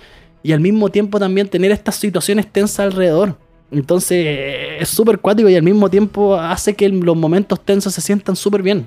Y 0.42 0.52
al 0.52 0.60
mismo 0.60 0.88
tiempo 0.88 1.18
también 1.18 1.48
tener 1.48 1.72
estas 1.72 1.96
situaciones 1.96 2.50
tensas 2.50 2.86
alrededor. 2.86 3.36
Entonces 3.70 4.24
eh, 4.26 4.78
es 4.80 4.88
súper 4.88 5.18
cuático 5.18 5.50
y 5.50 5.56
al 5.56 5.62
mismo 5.62 5.90
tiempo 5.90 6.36
hace 6.36 6.74
que 6.74 6.88
los 6.88 7.16
momentos 7.16 7.62
tensos 7.62 7.92
se 7.92 8.00
sientan 8.00 8.34
súper 8.34 8.62
bien. 8.62 8.86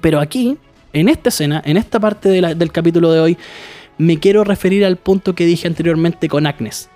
Pero 0.00 0.18
aquí, 0.18 0.56
en 0.94 1.10
esta 1.10 1.28
escena, 1.28 1.60
en 1.66 1.76
esta 1.76 2.00
parte 2.00 2.30
del 2.30 2.72
capítulo 2.72 3.12
de 3.12 3.20
hoy, 3.20 3.38
me 3.98 4.18
quiero 4.18 4.44
referir 4.44 4.86
al 4.86 4.96
punto 4.96 5.34
que 5.34 5.44
dije 5.44 5.68
anteriormente 5.68 6.26
con 6.28 6.46
Agnes. 6.46 6.88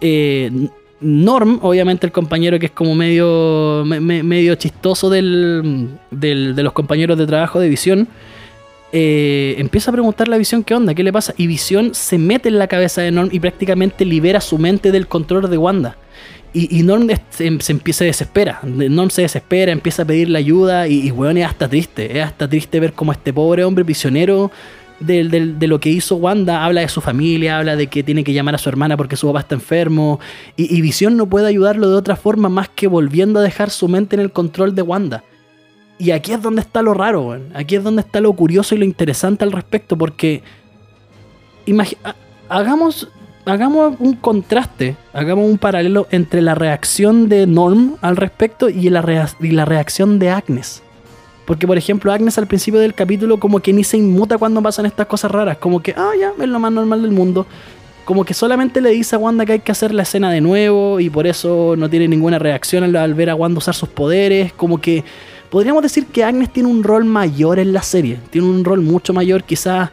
Eh, 0.00 0.68
Norm, 1.06 1.60
obviamente 1.62 2.04
el 2.04 2.12
compañero 2.12 2.58
que 2.58 2.66
es 2.66 2.72
como 2.72 2.94
medio, 2.94 3.84
medio 3.84 4.54
chistoso 4.56 5.08
del, 5.08 5.88
de 6.10 6.62
los 6.62 6.72
compañeros 6.72 7.16
de 7.16 7.26
trabajo 7.26 7.60
de 7.60 7.68
Visión, 7.68 8.08
eh, 8.92 9.54
empieza 9.58 9.90
a 9.90 9.92
preguntar 9.92 10.32
a 10.32 10.36
Visión 10.36 10.64
qué 10.64 10.74
onda, 10.74 10.94
qué 10.94 11.04
le 11.04 11.12
pasa. 11.12 11.32
Y 11.36 11.46
Visión 11.46 11.94
se 11.94 12.18
mete 12.18 12.48
en 12.48 12.58
la 12.58 12.66
cabeza 12.66 13.02
de 13.02 13.12
Norm 13.12 13.28
y 13.30 13.38
prácticamente 13.38 14.04
libera 14.04 14.40
su 14.40 14.58
mente 14.58 14.90
del 14.90 15.06
control 15.06 15.48
de 15.48 15.58
Wanda. 15.58 15.96
Y, 16.52 16.82
Norm 16.84 17.06
se, 17.28 17.46
empieza 17.46 18.04
a 18.04 18.06
desespera. 18.06 18.60
Norm 18.64 19.10
se 19.10 19.20
desespera, 19.20 19.72
empieza 19.72 20.02
a 20.02 20.04
pedirle 20.06 20.38
ayuda 20.38 20.88
y, 20.88 21.06
y 21.06 21.10
weón, 21.10 21.36
es 21.36 21.46
hasta 21.46 21.68
triste. 21.68 22.18
Es 22.18 22.24
hasta 22.24 22.48
triste 22.48 22.80
ver 22.80 22.94
cómo 22.94 23.12
este 23.12 23.30
pobre 23.30 23.62
hombre 23.62 23.84
visionero 23.84 24.50
de, 25.00 25.66
lo 25.66 25.80
que 25.80 25.90
hizo 25.90 26.16
Wanda, 26.16 26.64
habla 26.64 26.80
de 26.80 26.88
su 26.88 27.00
familia, 27.00 27.58
habla 27.58 27.76
de 27.76 27.86
que 27.88 28.02
tiene 28.02 28.24
que 28.24 28.32
llamar 28.32 28.54
a 28.54 28.58
su 28.58 28.68
hermana 28.68 28.96
porque 28.96 29.16
su 29.16 29.26
papá 29.26 29.40
está 29.40 29.54
enfermo, 29.54 30.20
y, 30.56 30.80
Visión 30.80 31.16
no 31.16 31.26
puede 31.26 31.48
ayudarlo 31.48 31.88
de 31.90 31.96
otra 31.96 32.16
forma 32.16 32.48
más 32.48 32.68
que 32.68 32.86
volviendo 32.86 33.40
a 33.40 33.42
dejar 33.42 33.70
su 33.70 33.88
mente 33.88 34.16
en 34.16 34.20
el 34.20 34.32
control 34.32 34.74
de 34.74 34.82
Wanda. 34.82 35.24
Y 35.98 36.10
aquí 36.10 36.32
es 36.32 36.42
donde 36.42 36.60
está 36.60 36.82
lo 36.82 36.94
raro, 36.94 37.38
aquí 37.54 37.76
es 37.76 37.82
donde 37.82 38.02
está 38.02 38.20
lo 38.20 38.32
curioso 38.34 38.74
y 38.74 38.78
lo 38.78 38.84
interesante 38.84 39.44
al 39.44 39.52
respecto, 39.52 39.96
porque 39.96 40.42
hagamos, 42.48 43.08
hagamos 43.46 43.96
un 43.98 44.14
contraste, 44.14 44.96
hagamos 45.12 45.48
un 45.50 45.58
paralelo 45.58 46.06
entre 46.10 46.42
la 46.42 46.54
reacción 46.54 47.28
de 47.28 47.46
Norm 47.46 47.96
al 48.02 48.16
respecto 48.16 48.68
y 48.68 48.90
la, 48.90 49.28
y 49.40 49.50
la 49.50 49.64
reacción 49.64 50.18
de 50.18 50.30
Agnes. 50.30 50.82
Porque, 51.46 51.66
por 51.66 51.78
ejemplo, 51.78 52.12
Agnes 52.12 52.36
al 52.38 52.46
principio 52.46 52.80
del 52.80 52.92
capítulo 52.92 53.38
como 53.38 53.60
que 53.60 53.72
ni 53.72 53.84
se 53.84 53.96
inmuta 53.96 54.36
cuando 54.36 54.60
pasan 54.60 54.84
estas 54.84 55.06
cosas 55.06 55.30
raras. 55.30 55.56
Como 55.58 55.80
que, 55.80 55.94
ah, 55.96 56.10
ya, 56.18 56.32
es 56.38 56.48
lo 56.48 56.58
más 56.58 56.72
normal 56.72 57.02
del 57.02 57.12
mundo. 57.12 57.46
Como 58.04 58.24
que 58.24 58.34
solamente 58.34 58.80
le 58.80 58.90
dice 58.90 59.16
a 59.16 59.18
Wanda 59.18 59.46
que 59.46 59.52
hay 59.52 59.60
que 59.60 59.72
hacer 59.72 59.94
la 59.94 60.02
escena 60.02 60.30
de 60.30 60.40
nuevo 60.40 61.00
y 61.00 61.08
por 61.08 61.26
eso 61.26 61.74
no 61.78 61.88
tiene 61.88 62.08
ninguna 62.08 62.38
reacción 62.38 62.84
al, 62.96 63.14
ver 63.14 63.30
a 63.30 63.36
Wanda 63.36 63.58
usar 63.58 63.74
sus 63.74 63.88
poderes. 63.88 64.52
Como 64.52 64.80
que 64.80 65.04
podríamos 65.48 65.82
decir 65.82 66.06
que 66.06 66.24
Agnes 66.24 66.52
tiene 66.52 66.68
un 66.68 66.82
rol 66.82 67.04
mayor 67.04 67.60
en 67.60 67.72
la 67.72 67.82
serie. 67.82 68.18
Tiene 68.30 68.48
un 68.48 68.64
rol 68.64 68.80
mucho 68.80 69.12
mayor, 69.12 69.44
quizás 69.44 69.90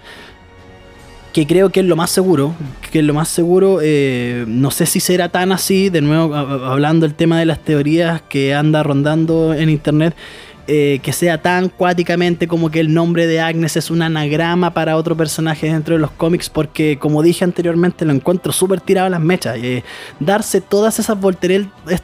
que 1.33 1.47
creo 1.47 1.71
que 1.71 1.79
es 1.79 1.85
lo 1.87 1.95
más 1.95 2.11
seguro, 2.11 2.53
que 2.91 2.99
es 2.99 3.05
lo 3.05 3.15
más 3.15 3.27
seguro, 3.27 3.79
eh, 3.81 4.45
no 4.47 4.69
sé 4.69 4.85
si 4.85 4.99
será 4.99 5.29
tan 5.29 5.51
así, 5.51 5.89
de 5.89 6.01
nuevo 6.01 6.35
hablando 6.35 7.07
del 7.07 7.15
tema 7.15 7.39
de 7.39 7.45
las 7.45 7.57
teorías 7.59 8.21
que 8.21 8.53
anda 8.53 8.83
rondando 8.83 9.55
en 9.55 9.71
internet, 9.71 10.15
eh, 10.65 11.01
que 11.03 11.11
sea 11.11 11.41
tan 11.41 11.67
cuáticamente 11.67 12.47
como 12.47 12.71
que 12.71 12.79
el 12.79 12.93
nombre 12.93 13.27
de 13.27 13.41
Agnes 13.41 13.75
es 13.75 13.91
un 13.91 14.01
anagrama 14.01 14.73
para 14.73 14.95
otro 14.95 15.17
personaje 15.17 15.67
dentro 15.67 15.95
de 15.95 15.99
los 15.99 16.11
cómics, 16.11 16.49
porque 16.49 16.97
como 16.97 17.21
dije 17.21 17.43
anteriormente, 17.43 18.05
lo 18.05 18.13
encuentro 18.13 18.53
súper 18.53 18.79
tirado 18.79 19.07
a 19.07 19.09
las 19.09 19.19
mechas. 19.19 19.57
Eh, 19.61 19.83
darse 20.21 20.61
todas 20.61 20.99
esas, 20.99 21.17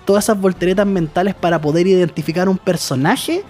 todas 0.03 0.25
esas 0.25 0.41
volteretas 0.41 0.85
mentales 0.85 1.35
para 1.35 1.61
poder 1.61 1.87
identificar 1.87 2.49
un 2.49 2.57
personaje. 2.57 3.43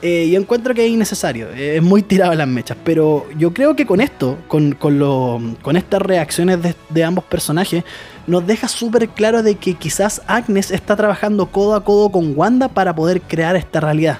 Eh, 0.00 0.30
yo 0.30 0.40
encuentro 0.40 0.72
que 0.72 0.86
es 0.86 0.90
innecesario, 0.90 1.50
es 1.50 1.82
muy 1.82 2.02
tirado 2.02 2.32
a 2.32 2.34
las 2.34 2.48
mechas, 2.48 2.78
pero 2.82 3.26
yo 3.36 3.52
creo 3.52 3.76
que 3.76 3.84
con 3.84 4.00
esto, 4.00 4.38
con, 4.48 4.72
con, 4.72 5.76
estas 5.76 6.00
reacciones 6.00 6.62
de, 6.62 6.74
de 6.88 7.04
ambos 7.04 7.24
personajes, 7.24 7.84
nos 8.26 8.46
deja 8.46 8.68
súper 8.68 9.08
claro 9.10 9.42
de 9.42 9.56
que 9.56 9.74
quizás 9.74 10.22
Agnes 10.26 10.70
está 10.70 10.96
trabajando 10.96 11.46
codo 11.46 11.74
a 11.74 11.84
codo 11.84 12.10
con 12.10 12.32
Wanda 12.36 12.68
para 12.68 12.94
poder 12.94 13.20
crear 13.20 13.56
esta 13.56 13.80
realidad. 13.80 14.18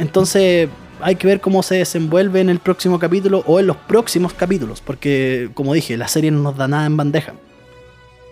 Entonces 0.00 0.68
hay 1.00 1.16
que 1.16 1.26
ver 1.26 1.40
cómo 1.40 1.62
se 1.62 1.76
desenvuelve 1.76 2.40
en 2.40 2.48
el 2.48 2.58
próximo 2.58 2.98
capítulo 2.98 3.42
o 3.46 3.60
en 3.60 3.66
los 3.66 3.76
próximos 3.76 4.32
capítulos, 4.32 4.80
porque 4.80 5.50
como 5.54 5.74
dije, 5.74 5.96
la 5.96 6.08
serie 6.08 6.30
no 6.30 6.42
nos 6.42 6.56
da 6.56 6.68
nada 6.68 6.86
en 6.86 6.96
bandeja. 6.96 7.34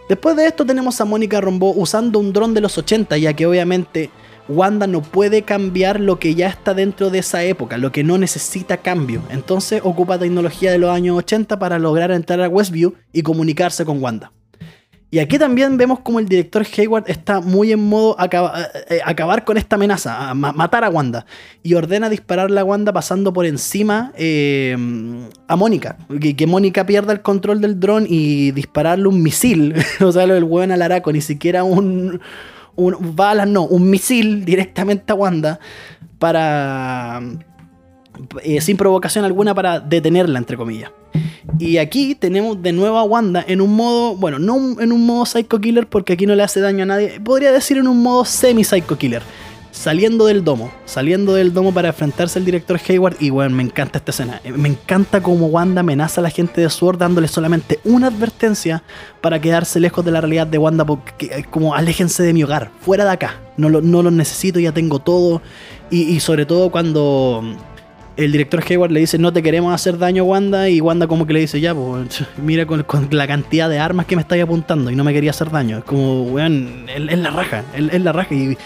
Después 0.08 0.36
de 0.36 0.46
esto 0.46 0.64
tenemos 0.64 1.00
a 1.00 1.04
Mónica 1.04 1.40
Rombo 1.40 1.72
usando 1.72 2.18
un 2.18 2.32
dron 2.32 2.54
de 2.54 2.62
los 2.62 2.78
80, 2.78 3.18
ya 3.18 3.34
que 3.34 3.46
obviamente 3.46 4.10
Wanda 4.48 4.86
no 4.86 5.02
puede 5.02 5.42
cambiar 5.42 6.00
lo 6.00 6.18
que 6.18 6.34
ya 6.34 6.48
está 6.48 6.72
dentro 6.72 7.10
de 7.10 7.18
esa 7.18 7.44
época, 7.44 7.76
lo 7.76 7.92
que 7.92 8.02
no 8.02 8.16
necesita 8.16 8.78
cambio. 8.78 9.22
Entonces 9.28 9.82
ocupa 9.84 10.18
tecnología 10.18 10.72
de 10.72 10.78
los 10.78 10.90
años 10.90 11.18
80 11.18 11.58
para 11.58 11.78
lograr 11.78 12.10
entrar 12.10 12.40
a 12.40 12.48
Westview 12.48 12.94
y 13.12 13.22
comunicarse 13.22 13.84
con 13.84 14.02
Wanda. 14.02 14.32
Y 15.10 15.20
aquí 15.20 15.38
también 15.38 15.78
vemos 15.78 16.00
como 16.00 16.18
el 16.18 16.28
director 16.28 16.66
Hayward 16.76 17.04
está 17.06 17.40
muy 17.40 17.72
en 17.72 17.80
modo 17.80 18.14
eh, 18.20 18.28
eh, 18.90 19.00
acabar 19.02 19.44
con 19.44 19.56
esta 19.56 19.76
amenaza, 19.76 20.34
matar 20.34 20.84
a 20.84 20.90
Wanda. 20.90 21.24
Y 21.62 21.74
ordena 21.74 22.10
dispararle 22.10 22.60
a 22.60 22.64
Wanda 22.64 22.92
pasando 22.92 23.32
por 23.32 23.46
encima 23.46 24.12
eh, 24.18 24.76
a 25.46 25.56
Mónica. 25.56 25.96
Que, 26.20 26.46
Mónica 26.46 26.84
pierda 26.84 27.14
el 27.14 27.22
control 27.22 27.62
del 27.62 27.80
dron 27.80 28.04
y 28.06 28.50
dispararle 28.50 29.08
un 29.08 29.22
misil. 29.22 29.74
o 30.00 30.12
sea, 30.12 30.24
el 30.24 30.44
hueón 30.44 30.72
al 30.72 30.82
araco, 30.82 31.10
ni 31.10 31.22
siquiera 31.22 31.64
un, 31.64 32.20
un 32.76 33.16
balas, 33.16 33.48
no, 33.48 33.64
un 33.64 33.88
misil 33.88 34.44
directamente 34.44 35.10
a 35.12 35.14
Wanda 35.14 35.58
para 36.18 37.22
eh, 38.42 38.60
sin 38.60 38.76
provocación 38.76 39.24
alguna 39.24 39.54
para 39.54 39.80
detenerla, 39.80 40.38
entre 40.38 40.56
comillas. 40.56 40.90
Y 41.58 41.78
aquí 41.78 42.14
tenemos 42.14 42.62
de 42.62 42.72
nuevo 42.72 42.98
a 42.98 43.04
Wanda 43.04 43.44
en 43.46 43.60
un 43.60 43.74
modo, 43.74 44.14
bueno, 44.16 44.38
no 44.38 44.80
en 44.80 44.92
un 44.92 45.06
modo 45.06 45.26
psycho 45.26 45.60
killer 45.60 45.86
porque 45.88 46.12
aquí 46.12 46.26
no 46.26 46.34
le 46.34 46.42
hace 46.42 46.60
daño 46.60 46.84
a 46.84 46.86
nadie, 46.86 47.20
podría 47.20 47.52
decir 47.52 47.78
en 47.78 47.88
un 47.88 48.02
modo 48.02 48.24
semi 48.24 48.64
psycho 48.64 48.96
killer. 48.98 49.22
saliendo 49.70 50.26
del 50.26 50.42
domo, 50.42 50.72
saliendo 50.86 51.34
del 51.34 51.52
domo 51.52 51.72
para 51.72 51.88
enfrentarse 51.88 52.38
al 52.38 52.44
director 52.44 52.80
Hayward 52.88 53.16
y 53.20 53.30
bueno, 53.30 53.54
me 53.54 53.62
encanta 53.62 53.98
esta 53.98 54.10
escena. 54.10 54.40
Eh, 54.42 54.50
me 54.50 54.68
encanta 54.68 55.22
cómo 55.22 55.46
Wanda 55.46 55.80
amenaza 55.80 56.20
a 56.20 56.24
la 56.24 56.30
gente 56.30 56.60
de 56.60 56.68
Sword 56.68 56.98
dándole 56.98 57.28
solamente 57.28 57.78
una 57.84 58.08
advertencia 58.08 58.82
para 59.20 59.40
quedarse 59.40 59.78
lejos 59.78 60.04
de 60.04 60.10
la 60.10 60.20
realidad 60.20 60.48
de 60.48 60.58
Wanda, 60.58 60.84
porque, 60.84 61.26
eh, 61.26 61.44
como 61.48 61.74
aléjense 61.74 62.22
de 62.24 62.32
mi 62.32 62.42
hogar, 62.42 62.70
fuera 62.80 63.04
de 63.04 63.10
acá, 63.10 63.40
no 63.56 63.68
lo, 63.68 63.80
no 63.80 64.02
lo 64.02 64.10
necesito, 64.10 64.58
ya 64.58 64.72
tengo 64.72 64.98
todo. 64.98 65.42
Y, 65.90 66.20
sobre 66.20 66.44
todo 66.44 66.70
cuando 66.70 67.42
el 68.18 68.32
director 68.32 68.62
Hayward 68.68 68.90
le 68.90 69.00
dice 69.00 69.16
no 69.16 69.32
te 69.32 69.42
queremos 69.42 69.72
hacer 69.72 69.96
daño 69.96 70.24
Wanda 70.24 70.68
y 70.68 70.80
Wanda 70.80 71.06
como 71.06 71.26
que 71.26 71.32
le 71.32 71.40
dice 71.40 71.60
ya, 71.60 71.74
pues 71.74 72.24
mira 72.36 72.66
con, 72.66 72.84
la 73.10 73.26
cantidad 73.26 73.70
de 73.70 73.78
armas 73.78 74.06
que 74.06 74.16
me 74.16 74.22
estáis 74.22 74.42
apuntando 74.42 74.90
y 74.90 74.96
no 74.96 75.04
me 75.04 75.12
quería 75.12 75.30
hacer 75.30 75.50
daño. 75.50 75.78
Es 75.78 75.84
como, 75.84 76.24
weón, 76.24 76.86
es 76.88 77.18
la 77.18 77.30
raja, 77.30 77.64
es 77.74 78.02
la 78.02 78.12
raja. 78.12 78.34
Y, 78.34 78.58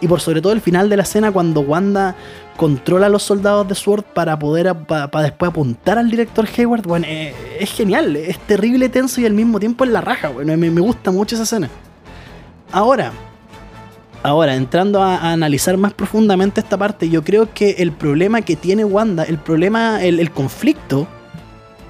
y 0.00 0.06
por 0.06 0.20
sobre 0.20 0.40
todo 0.40 0.52
el 0.52 0.60
final 0.60 0.88
de 0.88 0.96
la 0.96 1.02
escena 1.02 1.32
cuando 1.32 1.60
Wanda 1.60 2.14
controla 2.56 3.06
a 3.06 3.08
los 3.08 3.22
soldados 3.22 3.66
de 3.68 3.74
Sword 3.74 4.04
para 4.04 4.38
poder 4.38 4.74
para 4.86 5.22
después 5.22 5.50
apuntar 5.50 5.98
al 5.98 6.10
director 6.10 6.46
Hayward, 6.56 6.82
bueno, 6.82 7.06
eh, 7.08 7.34
es 7.58 7.72
genial, 7.72 8.16
es 8.16 8.38
terrible 8.40 8.88
tenso 8.88 9.20
y 9.20 9.26
al 9.26 9.32
mismo 9.32 9.58
tiempo 9.58 9.84
es 9.84 9.90
la 9.90 10.00
raja, 10.00 10.28
bueno, 10.28 10.56
me, 10.56 10.68
gusta 10.68 11.10
mucho 11.10 11.34
esa 11.34 11.44
escena. 11.44 11.70
Ahora, 12.70 13.12
ahora, 14.22 14.54
entrando 14.54 15.02
a, 15.02 15.32
analizar 15.32 15.76
más 15.76 15.92
profundamente 15.92 16.60
esta 16.60 16.76
parte, 16.76 17.08
yo 17.08 17.22
creo 17.22 17.52
que 17.52 17.76
el 17.78 17.92
problema 17.92 18.42
que 18.42 18.56
tiene 18.56 18.84
Wanda, 18.84 19.24
el 19.24 19.38
problema, 19.38 20.02
el, 20.02 20.30
conflicto, 20.30 21.06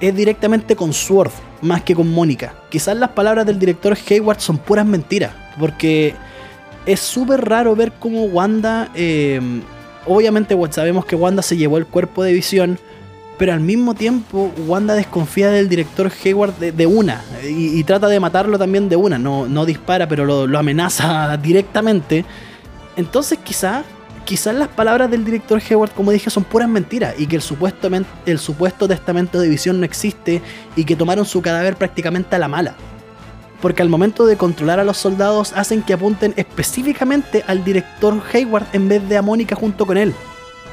es 0.01 0.14
directamente 0.14 0.77
con 0.77 0.93
Sword, 0.93 1.33
más 1.62 1.83
que 1.83 1.95
con 1.95 2.11
Mónica. 2.11 2.55
Quizás 2.71 2.97
las 2.97 3.11
palabras 3.11 3.47
del 3.47 3.59
director 3.59 3.97
Hayward 4.09 4.41
son 4.41 4.59
puras 4.59 4.87
mentiras, 4.87 5.33
porque 5.59 6.14
es 6.87 7.01
súper 7.01 7.49
raro 7.49 7.75
ver 7.75 7.93
cómo 7.99 8.25
Wanda. 8.25 8.91
Eh, 8.95 9.41
obviamente 10.07 10.57
sabemos 10.71 11.05
que 11.05 11.17
Wanda 11.17 11.43
se 11.43 11.57
llevó 11.57 11.79
el 11.79 11.87
cuerpo 11.87 12.23
de 12.23 12.33
visión. 12.33 12.79
Pero 13.38 13.53
al 13.53 13.61
mismo 13.61 13.94
tiempo, 13.94 14.53
Wanda 14.66 14.94
desconfía 14.94 15.51
del 15.51 15.68
director 15.68 16.11
Hayward 16.24 16.55
de, 16.55 16.87
una. 16.87 17.22
Y, 17.48 17.83
trata 17.85 18.09
de 18.09 18.18
matarlo 18.18 18.59
también 18.59 18.88
de 18.88 18.96
una. 18.96 19.16
No, 19.16 19.48
no 19.48 19.64
dispara, 19.64 20.09
pero 20.09 20.24
lo, 20.46 20.59
amenaza 20.59 21.37
directamente. 21.42 22.24
Entonces, 22.96 23.38
quizás 23.42 23.85
quizás 24.24 24.55
las 24.55 24.68
palabras 24.68 25.11
del 25.11 25.24
director 25.24 25.59
Hayward, 25.70 25.92
como 25.92 26.11
dije, 26.11 26.29
son 26.29 26.44
puras 26.44 26.68
mentiras 26.68 27.14
y 27.16 27.27
que 27.27 27.37
el, 27.37 27.42
el 28.27 28.38
supuesto 28.38 28.87
testamento 28.87 29.40
de 29.40 29.48
visión 29.48 29.81
no 29.81 29.87
existe 29.87 30.42
y 30.77 30.85
que 30.85 30.96
tomaron 30.96 31.24
su 31.24 31.40
cadáver 31.40 31.77
prácticamente 31.77 32.37
a 32.37 32.38
la 32.38 32.46
mala 32.46 32.74
porque 33.61 33.83
al 33.83 33.88
momento 33.88 34.27
de 34.27 34.37
controlar 34.37 34.81
a 34.81 34.85
los 34.85 34.98
soldados 34.98 35.53
hacen 35.55 35.83
que 35.83 35.92
apunten 35.92 36.33
específicamente 36.37 37.44
al 37.46 37.64
director 37.64 38.20
Hayward 38.33 38.66
en 38.72 38.88
vez 38.88 39.09
de 39.09 39.16
a 39.16 39.22
Mónica 39.22 39.57
junto 39.57 39.87
con 39.87 39.96
él. 39.96 40.14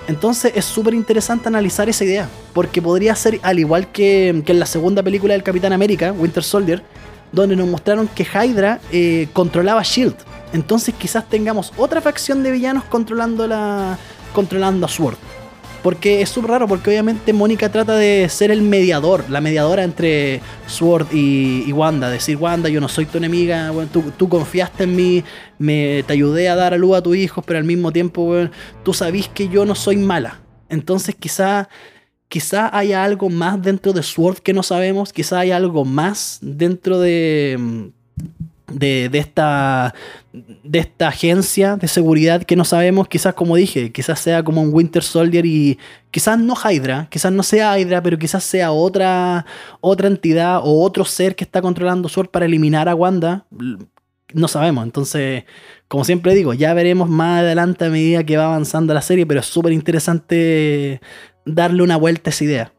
Entonces 0.08 0.54
es 0.56 0.66
súper 0.66 0.94
interesante 0.94 1.48
analizar 1.48 1.90
esa 1.90 2.04
idea, 2.04 2.30
porque 2.54 2.82
podría 2.82 3.16
ser 3.16 3.40
al 3.42 3.60
igual 3.60 3.92
que, 3.92 4.30
en 4.30 4.60
la 4.60 4.66
segunda 4.66 5.02
película 5.02 5.34
del 5.34 5.44
Capitán 5.44 5.74
América, 5.74 6.12
Winter 6.12 6.44
Soldier, 6.44 6.84
donde 7.32 7.56
nos 7.56 7.68
mostraron 7.68 8.08
que 8.08 8.24
Hydra 8.24 8.80
eh, 8.92 9.28
controlaba 9.34 9.82
Shield. 9.82 10.16
Entonces 10.54 10.94
quizás 10.98 11.28
tengamos 11.28 11.74
otra 11.76 12.02
facción 12.02 12.44
de 12.44 12.52
villanos 12.52 12.84
controlando, 12.86 13.48
la, 13.48 13.98
controlando 14.34 14.86
a 14.86 14.90
Sword. 14.90 15.18
Porque 15.86 16.24
es 16.24 16.30
súper 16.30 16.50
raro, 16.50 16.68
porque 16.68 16.90
obviamente 16.90 17.32
Mónica 17.32 17.72
trata 17.72 17.96
de 17.96 18.28
ser 18.28 18.50
el 18.50 18.64
mediador, 18.64 19.30
la 19.30 19.40
mediadora 19.40 19.84
entre 19.84 20.42
Sword 20.66 21.14
y, 21.14 21.72
Wanda. 21.74 22.10
Decir, 22.10 22.38
Wanda, 22.38 22.70
yo 22.70 22.82
no 22.82 22.88
soy 22.88 23.06
tu 23.06 23.20
enemiga, 23.20 23.72
tú, 24.18 24.28
confiaste 24.28 24.86
en 24.86 24.96
mí, 24.96 25.24
me, 25.60 26.04
te 26.08 26.14
ayudé 26.14 26.50
a 26.50 26.56
dar 26.56 26.74
a 26.74 26.78
luz 26.78 26.98
a 26.98 27.04
tus 27.04 27.16
hijos, 27.16 27.46
pero 27.46 27.60
al 27.60 27.66
mismo 27.66 27.92
tiempo, 27.92 28.36
tú 28.82 28.96
sabís 28.96 29.28
que 29.28 29.48
yo 29.48 29.64
no 29.64 29.76
soy 29.76 29.98
mala. 29.98 30.42
Entonces 30.70 31.14
quizá, 31.14 31.70
quizá 32.30 32.76
haya 32.76 33.04
algo 33.04 33.30
más 33.30 33.62
dentro 33.62 33.94
de 33.94 34.02
Sword 34.02 34.40
que 34.40 34.54
no 34.54 34.64
sabemos, 34.64 35.14
quizá 35.14 35.42
haya 35.42 35.56
algo 35.56 35.86
más 35.86 36.40
dentro 36.42 37.00
de 37.00 37.92
de, 38.68 39.10
esta, 39.14 39.94
de 40.32 40.80
esta 40.80 41.10
agencia 41.10 41.76
de 41.76 41.88
seguridad 41.88 42.44
que 42.44 42.56
no 42.56 42.66
sabemos, 42.66 43.08
quizás 43.08 43.34
como 43.34 43.56
dije, 43.56 43.92
quizás 43.92 44.20
sea 44.20 44.44
como 44.44 44.62
un 44.62 44.74
Winter 44.74 45.04
Soldier 45.04 45.46
y 45.46 45.78
quizás 46.12 46.40
no 46.40 46.56
Hydra, 46.56 47.08
quizás 47.10 47.32
no 47.32 47.44
sea 47.44 47.78
Hydra, 47.78 48.02
pero 48.02 48.18
quizás 48.18 48.44
sea 48.44 48.72
otra, 48.72 49.46
otra 49.82 50.08
entidad 50.08 50.60
o 50.64 50.84
otro 50.84 51.06
ser 51.06 51.36
que 51.36 51.44
está 51.44 51.62
controlando 51.62 52.10
Sword 52.10 52.30
para 52.30 52.46
eliminar 52.46 52.90
a 52.90 52.96
Wanda. 52.96 53.46
No 54.34 54.48
sabemos, 54.48 54.84
entonces, 54.84 55.46
como 55.88 56.04
siempre 56.04 56.34
digo, 56.34 56.54
ya 56.54 56.74
veremos 56.74 57.10
más 57.10 57.42
adelante 57.42 57.86
a 57.86 57.90
medida 57.90 58.24
que 58.24 58.38
va 58.38 58.46
avanzando 58.46 58.94
la 58.94 59.02
serie, 59.02 59.26
pero 59.26 59.40
es 59.40 59.46
súper 59.46 59.72
interesante 59.72 61.00
darle 61.46 61.84
una 61.84 61.96
vuelta 61.96 62.30
a 62.30 62.32
esa 62.32 62.44
idea. 62.44 62.75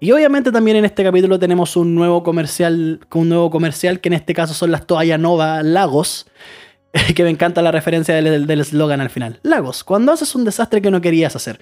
Y 0.00 0.12
obviamente 0.12 0.52
también 0.52 0.76
en 0.76 0.84
este 0.84 1.02
capítulo 1.02 1.38
tenemos 1.38 1.76
un 1.76 1.94
nuevo 1.94 2.22
comercial, 2.22 3.00
un 3.12 3.28
nuevo 3.28 3.50
comercial 3.50 4.00
que 4.00 4.08
en 4.08 4.12
este 4.12 4.32
caso 4.32 4.54
son 4.54 4.70
las 4.70 4.86
toallas 4.86 5.18
Nova 5.18 5.62
Lagos, 5.64 6.26
que 7.14 7.24
me 7.24 7.30
encanta 7.30 7.62
la 7.62 7.72
referencia 7.72 8.14
del 8.14 8.60
eslogan 8.60 9.00
al 9.00 9.10
final. 9.10 9.40
Lagos, 9.42 9.82
cuando 9.82 10.12
haces 10.12 10.34
un 10.36 10.44
desastre 10.44 10.80
que 10.80 10.90
no 10.90 11.00
querías 11.00 11.34
hacer. 11.34 11.60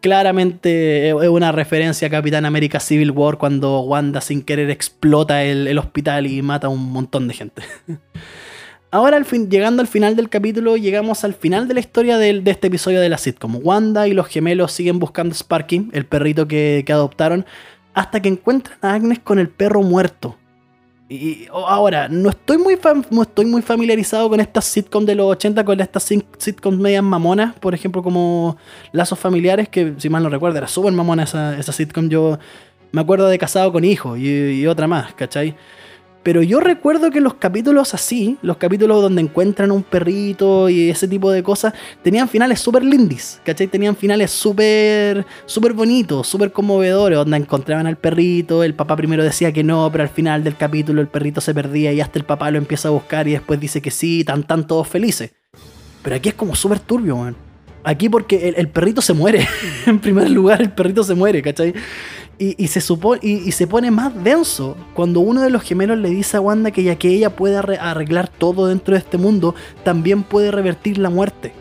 Claramente 0.00 1.10
es 1.10 1.28
una 1.28 1.52
referencia 1.52 2.08
a 2.08 2.10
Capitán 2.10 2.44
América 2.44 2.80
Civil 2.80 3.12
War 3.12 3.38
cuando 3.38 3.80
Wanda 3.80 4.20
sin 4.20 4.42
querer 4.42 4.70
explota 4.70 5.44
el, 5.44 5.76
hospital 5.78 6.26
y 6.26 6.42
mata 6.42 6.66
a 6.66 6.70
un 6.70 6.90
montón 6.90 7.28
de 7.28 7.34
gente. 7.34 7.62
Ahora, 8.90 9.20
llegando 9.20 9.82
al 9.82 9.86
final 9.86 10.16
del 10.16 10.30
capítulo, 10.30 10.78
llegamos 10.78 11.22
al 11.22 11.34
final 11.34 11.68
de 11.68 11.74
la 11.74 11.80
historia 11.80 12.16
de, 12.16 12.42
este 12.46 12.68
episodio 12.68 13.02
de 13.02 13.10
la 13.10 13.18
sitcom. 13.18 13.60
Wanda 13.62 14.08
y 14.08 14.14
los 14.14 14.28
gemelos 14.28 14.72
siguen 14.72 14.98
buscando 14.98 15.34
a 15.34 15.36
Sparky, 15.36 15.90
el 15.92 16.06
perrito 16.06 16.48
que, 16.48 16.82
adoptaron, 16.88 17.44
hasta 17.92 18.22
que 18.22 18.30
encuentran 18.30 18.78
a 18.80 18.94
Agnes 18.94 19.18
con 19.18 19.38
el 19.38 19.50
perro 19.50 19.82
muerto. 19.82 20.38
Y 21.10 21.48
ahora, 21.52 22.08
no 22.08 22.30
estoy 22.30 22.56
muy, 22.56 22.78
no 23.10 23.22
estoy 23.22 23.44
muy 23.44 23.60
familiarizado 23.60 24.30
con 24.30 24.40
estas 24.40 24.64
sitcoms 24.64 25.06
de 25.06 25.14
los 25.14 25.26
80, 25.32 25.64
con 25.66 25.80
estas 25.80 26.04
sitcoms 26.38 26.78
medias 26.78 27.02
mamonas, 27.02 27.54
por 27.58 27.74
ejemplo, 27.74 28.02
como 28.02 28.56
Lazos 28.92 29.18
Familiares, 29.18 29.68
que 29.68 29.94
si 29.98 30.08
mal 30.08 30.22
no 30.22 30.30
recuerdo, 30.30 30.56
era 30.56 30.68
súper 30.68 30.94
mamona 30.94 31.24
esa, 31.24 31.58
esa 31.58 31.72
sitcom. 31.72 32.08
Yo 32.08 32.38
me 32.92 33.02
acuerdo 33.02 33.28
de 33.28 33.38
Casado 33.38 33.70
con 33.70 33.84
Hijo 33.84 34.16
y, 34.16 34.28
y 34.28 34.66
otra 34.66 34.86
más, 34.86 35.12
¿cachai? 35.12 35.54
Pero 36.28 36.42
yo 36.42 36.60
recuerdo 36.60 37.10
que 37.10 37.22
los 37.22 37.32
capítulos 37.32 37.94
así, 37.94 38.36
los 38.42 38.58
capítulos 38.58 39.00
donde 39.00 39.22
encuentran 39.22 39.70
un 39.70 39.82
perrito 39.82 40.68
y 40.68 40.90
ese 40.90 41.08
tipo 41.08 41.30
de 41.30 41.42
cosas, 41.42 41.72
tenían 42.02 42.28
finales 42.28 42.60
súper 42.60 42.84
lindis, 42.84 43.40
¿cachai? 43.46 43.66
Tenían 43.66 43.96
finales 43.96 44.30
súper 44.30 45.24
súper 45.46 45.72
bonitos, 45.72 46.28
súper 46.28 46.52
conmovedores, 46.52 47.16
donde 47.16 47.38
encontraban 47.38 47.86
al 47.86 47.96
perrito, 47.96 48.62
el 48.62 48.74
papá 48.74 48.94
primero 48.94 49.24
decía 49.24 49.52
que 49.52 49.64
no, 49.64 49.88
pero 49.90 50.04
al 50.04 50.10
final 50.10 50.44
del 50.44 50.54
capítulo 50.54 51.00
el 51.00 51.08
perrito 51.08 51.40
se 51.40 51.54
perdía 51.54 51.94
y 51.94 52.02
hasta 52.02 52.18
el 52.18 52.26
papá 52.26 52.50
lo 52.50 52.58
empieza 52.58 52.88
a 52.88 52.90
buscar 52.90 53.26
y 53.26 53.30
después 53.30 53.58
dice 53.58 53.80
que 53.80 53.90
sí, 53.90 54.22
tan 54.22 54.42
tan 54.42 54.66
todos 54.66 54.86
felices. 54.86 55.32
Pero 56.02 56.14
aquí 56.14 56.28
es 56.28 56.34
como 56.34 56.54
súper 56.54 56.80
turbio, 56.80 57.16
man. 57.16 57.36
Aquí 57.84 58.10
porque 58.10 58.50
el, 58.50 58.56
el 58.58 58.68
perrito 58.68 59.00
se 59.00 59.14
muere. 59.14 59.48
en 59.86 59.98
primer 59.98 60.28
lugar, 60.28 60.60
el 60.60 60.72
perrito 60.72 61.02
se 61.04 61.14
muere, 61.14 61.40
¿cachai? 61.40 61.72
Y, 62.40 62.68
se 62.68 62.80
y, 63.22 63.52
se 63.52 63.66
pone 63.66 63.90
más 63.90 64.22
denso 64.22 64.76
cuando 64.94 65.18
uno 65.18 65.42
de 65.42 65.50
los 65.50 65.62
gemelos 65.62 65.98
le 65.98 66.08
dice 66.08 66.36
a 66.36 66.40
Wanda 66.40 66.70
que 66.70 66.84
ya 66.84 66.94
que 66.94 67.08
ella 67.08 67.34
puede 67.34 67.56
arreglar 67.56 68.28
todo 68.28 68.68
dentro 68.68 68.94
de 68.94 69.00
este 69.00 69.18
mundo, 69.18 69.56
también 69.82 70.22
puede 70.22 70.52
revertir 70.52 70.98
la 70.98 71.10
muerte. 71.10 71.52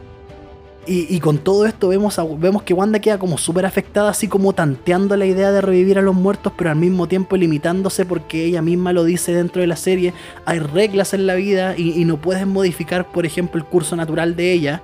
Y, 0.90 1.20
con 1.20 1.38
todo 1.38 1.66
esto 1.66 1.90
vemos, 1.90 2.18
vemos 2.40 2.64
que 2.64 2.74
Wanda 2.74 3.00
queda 3.00 3.20
como 3.20 3.38
súper 3.38 3.66
afectada, 3.66 4.10
así 4.10 4.30
como 4.30 4.54
tanteando 4.54 5.18
la 5.18 5.26
idea 5.26 5.52
de 5.52 5.60
revivir 5.60 6.00
a 6.00 6.02
los 6.02 6.16
muertos, 6.16 6.54
pero 6.58 6.70
al 6.70 6.78
mismo 6.78 7.08
tiempo 7.08 7.36
limitándose 7.36 8.06
porque 8.06 8.46
ella 8.46 8.62
misma 8.62 8.94
lo 8.94 9.04
dice 9.04 9.34
dentro 9.34 9.60
de 9.60 9.68
la 9.68 9.76
serie. 9.76 10.14
Hay 10.46 10.60
reglas 10.60 11.14
en 11.14 11.28
la 11.28 11.36
vida 11.36 11.76
y, 11.76 12.06
no 12.06 12.22
puedes 12.22 12.48
modificar, 12.48 13.12
por 13.12 13.26
ejemplo, 13.26 13.60
el 13.60 13.68
curso 13.68 13.98
natural 13.98 14.38
de 14.38 14.54
ella. 14.54 14.82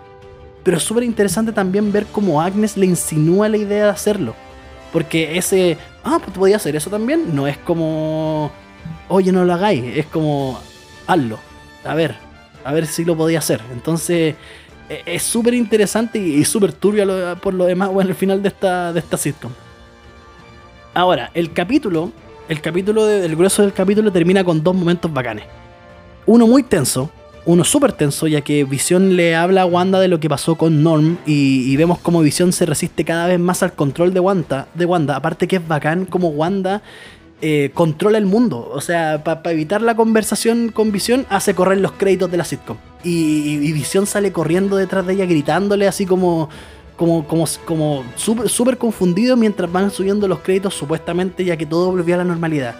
Pero 0.64 0.76
es 0.76 0.84
súper 0.84 1.04
interesante 1.04 1.54
también 1.54 1.94
ver 1.94 2.06
cómo 2.12 2.42
Agnes 2.42 2.76
le 2.76 2.86
insinúa 2.86 3.48
la 3.48 3.58
idea 3.58 3.86
de 3.86 3.92
hacerlo. 3.92 4.36
Porque 4.94 5.38
ese, 5.38 5.78
ah, 6.04 6.20
pues 6.24 6.38
podía 6.38 6.56
hacer 6.58 6.76
eso 6.76 6.90
también, 6.90 7.36
no 7.36 7.48
es 7.48 7.58
como, 7.58 8.52
oye, 9.10 9.32
no 9.32 9.44
lo 9.44 9.54
hagáis, 9.54 9.84
es 9.98 10.06
como, 10.06 10.60
hazlo, 11.08 11.40
a 11.84 11.96
ver, 11.96 12.16
a 12.64 12.72
ver 12.72 12.86
si 12.86 13.04
lo 13.04 13.18
podía 13.18 13.40
hacer. 13.40 13.60
Entonces, 13.74 14.36
e, 14.88 15.02
es 15.06 15.24
súper 15.24 15.56
interesante 15.56 16.20
y, 16.20 16.46
súper 16.46 16.74
turbio 16.74 17.06
por 17.42 17.56
lo 17.56 17.66
demás, 17.66 17.90
bueno, 17.90 18.12
el 18.12 18.16
final 18.16 18.44
de 18.44 18.50
esta, 18.50 18.94
de 18.94 19.00
esta 19.00 19.18
sitcom. 19.18 19.52
Ahora, 20.94 21.32
el 21.34 21.52
capítulo, 21.54 22.12
el 22.48 22.62
capítulo, 22.62 23.10
el 23.10 23.36
grueso 23.36 23.64
del 23.64 23.74
capítulo 23.74 24.12
termina 24.12 24.44
con 24.44 24.64
dos 24.64 24.76
momentos 24.76 25.12
bacanes. 25.12 25.46
Uno 26.28 26.46
muy 26.46 26.62
tenso, 26.62 27.10
uno 27.46 27.64
súper 27.64 27.92
tenso, 27.94 28.28
ya 28.28 28.42
que 28.42 28.64
Visión 28.64 29.16
le 29.16 29.36
habla 29.36 29.64
a 29.64 29.66
Wanda 29.66 30.00
de 30.00 30.08
lo 30.08 30.20
que 30.20 30.30
pasó 30.30 30.56
con 30.56 30.84
Norm 30.84 31.18
y, 31.26 31.76
vemos 31.76 32.00
como 32.00 32.22
Visión 32.22 32.54
se 32.54 32.66
resiste 32.66 33.04
cada 33.04 33.28
vez 33.28 33.40
más 33.40 33.64
al 33.64 33.74
control 33.74 34.14
de 34.14 34.20
Wanda. 34.20 34.68
De 34.74 34.86
Wanda. 34.86 35.16
Aparte 35.16 35.48
que 35.48 35.58
es 35.58 35.68
bacán 35.68 36.06
como 36.06 36.30
Wanda 36.30 36.82
eh, 37.42 37.72
controla 37.74 38.18
el 38.18 38.26
mundo. 38.26 38.70
O 38.74 38.82
sea, 38.82 39.24
para 39.24 39.52
evitar 39.52 39.82
la 39.82 39.96
conversación 39.96 40.70
con 40.70 40.92
Visión, 40.92 41.26
hace 41.30 41.54
correr 41.54 41.80
los 41.80 41.92
créditos 41.94 42.32
de 42.32 42.38
la 42.38 42.46
sitcom. 42.46 42.78
y, 43.04 43.60
y 43.62 43.72
Visión 43.74 44.08
sale 44.08 44.32
corriendo 44.32 44.78
detrás 44.78 45.06
de 45.06 45.14
ella 45.14 45.26
gritándole 45.26 45.88
así 45.88 46.06
como 46.06 46.50
como, 46.96 47.28
como, 47.28 47.46
como 47.66 48.04
súper 48.16 48.78
confundido 48.78 49.36
mientras 49.36 49.72
van 49.72 49.92
subiendo 49.92 50.28
los 50.28 50.40
créditos 50.40 50.74
supuestamente 50.74 51.44
ya 51.44 51.58
que 51.58 51.66
todo 51.66 51.92
volvió 51.92 52.16
a 52.16 52.20
la 52.20 52.24
normalidad. 52.24 52.76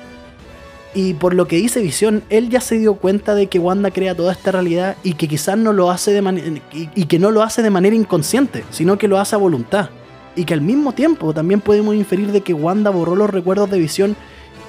Y 0.96 1.16
por 1.16 1.34
lo 1.34 1.48
que 1.48 1.56
dice 1.56 1.82
Visión, 1.82 2.24
él 2.30 2.50
ya 2.50 2.62
se 2.62 2.78
dio 2.78 2.96
cuenta 2.96 3.34
de 3.34 3.48
que 3.48 3.58
Wanda 3.58 3.90
crea 3.90 4.16
toda 4.16 4.32
esta 4.32 4.52
realidad 4.52 4.96
y 5.04 5.14
que 5.14 5.28
quizás 5.28 5.58
no 5.58 5.74
lo 5.74 5.90
hace 5.90 6.12
de 6.12 6.22
manera 6.22 6.62
y, 6.72 7.06
que 7.06 7.18
no 7.18 7.32
lo 7.32 7.42
hace 7.42 7.64
de 7.64 7.72
manera 7.72 7.96
inconsciente, 7.96 8.64
sino 8.70 8.98
que 8.98 9.08
lo 9.08 9.20
hace 9.20 9.36
a 9.36 9.40
voluntad. 9.40 9.90
Y 10.36 10.46
que 10.46 10.54
al 10.54 10.62
mismo 10.62 10.94
tiempo 10.94 11.34
también 11.34 11.62
podemos 11.62 11.96
inferir 11.96 12.32
de 12.32 12.42
que 12.42 12.54
Wanda 12.54 12.92
borró 12.92 13.16
los 13.16 13.30
recuerdos 13.30 13.72
de 13.72 13.80
Visión 13.80 14.16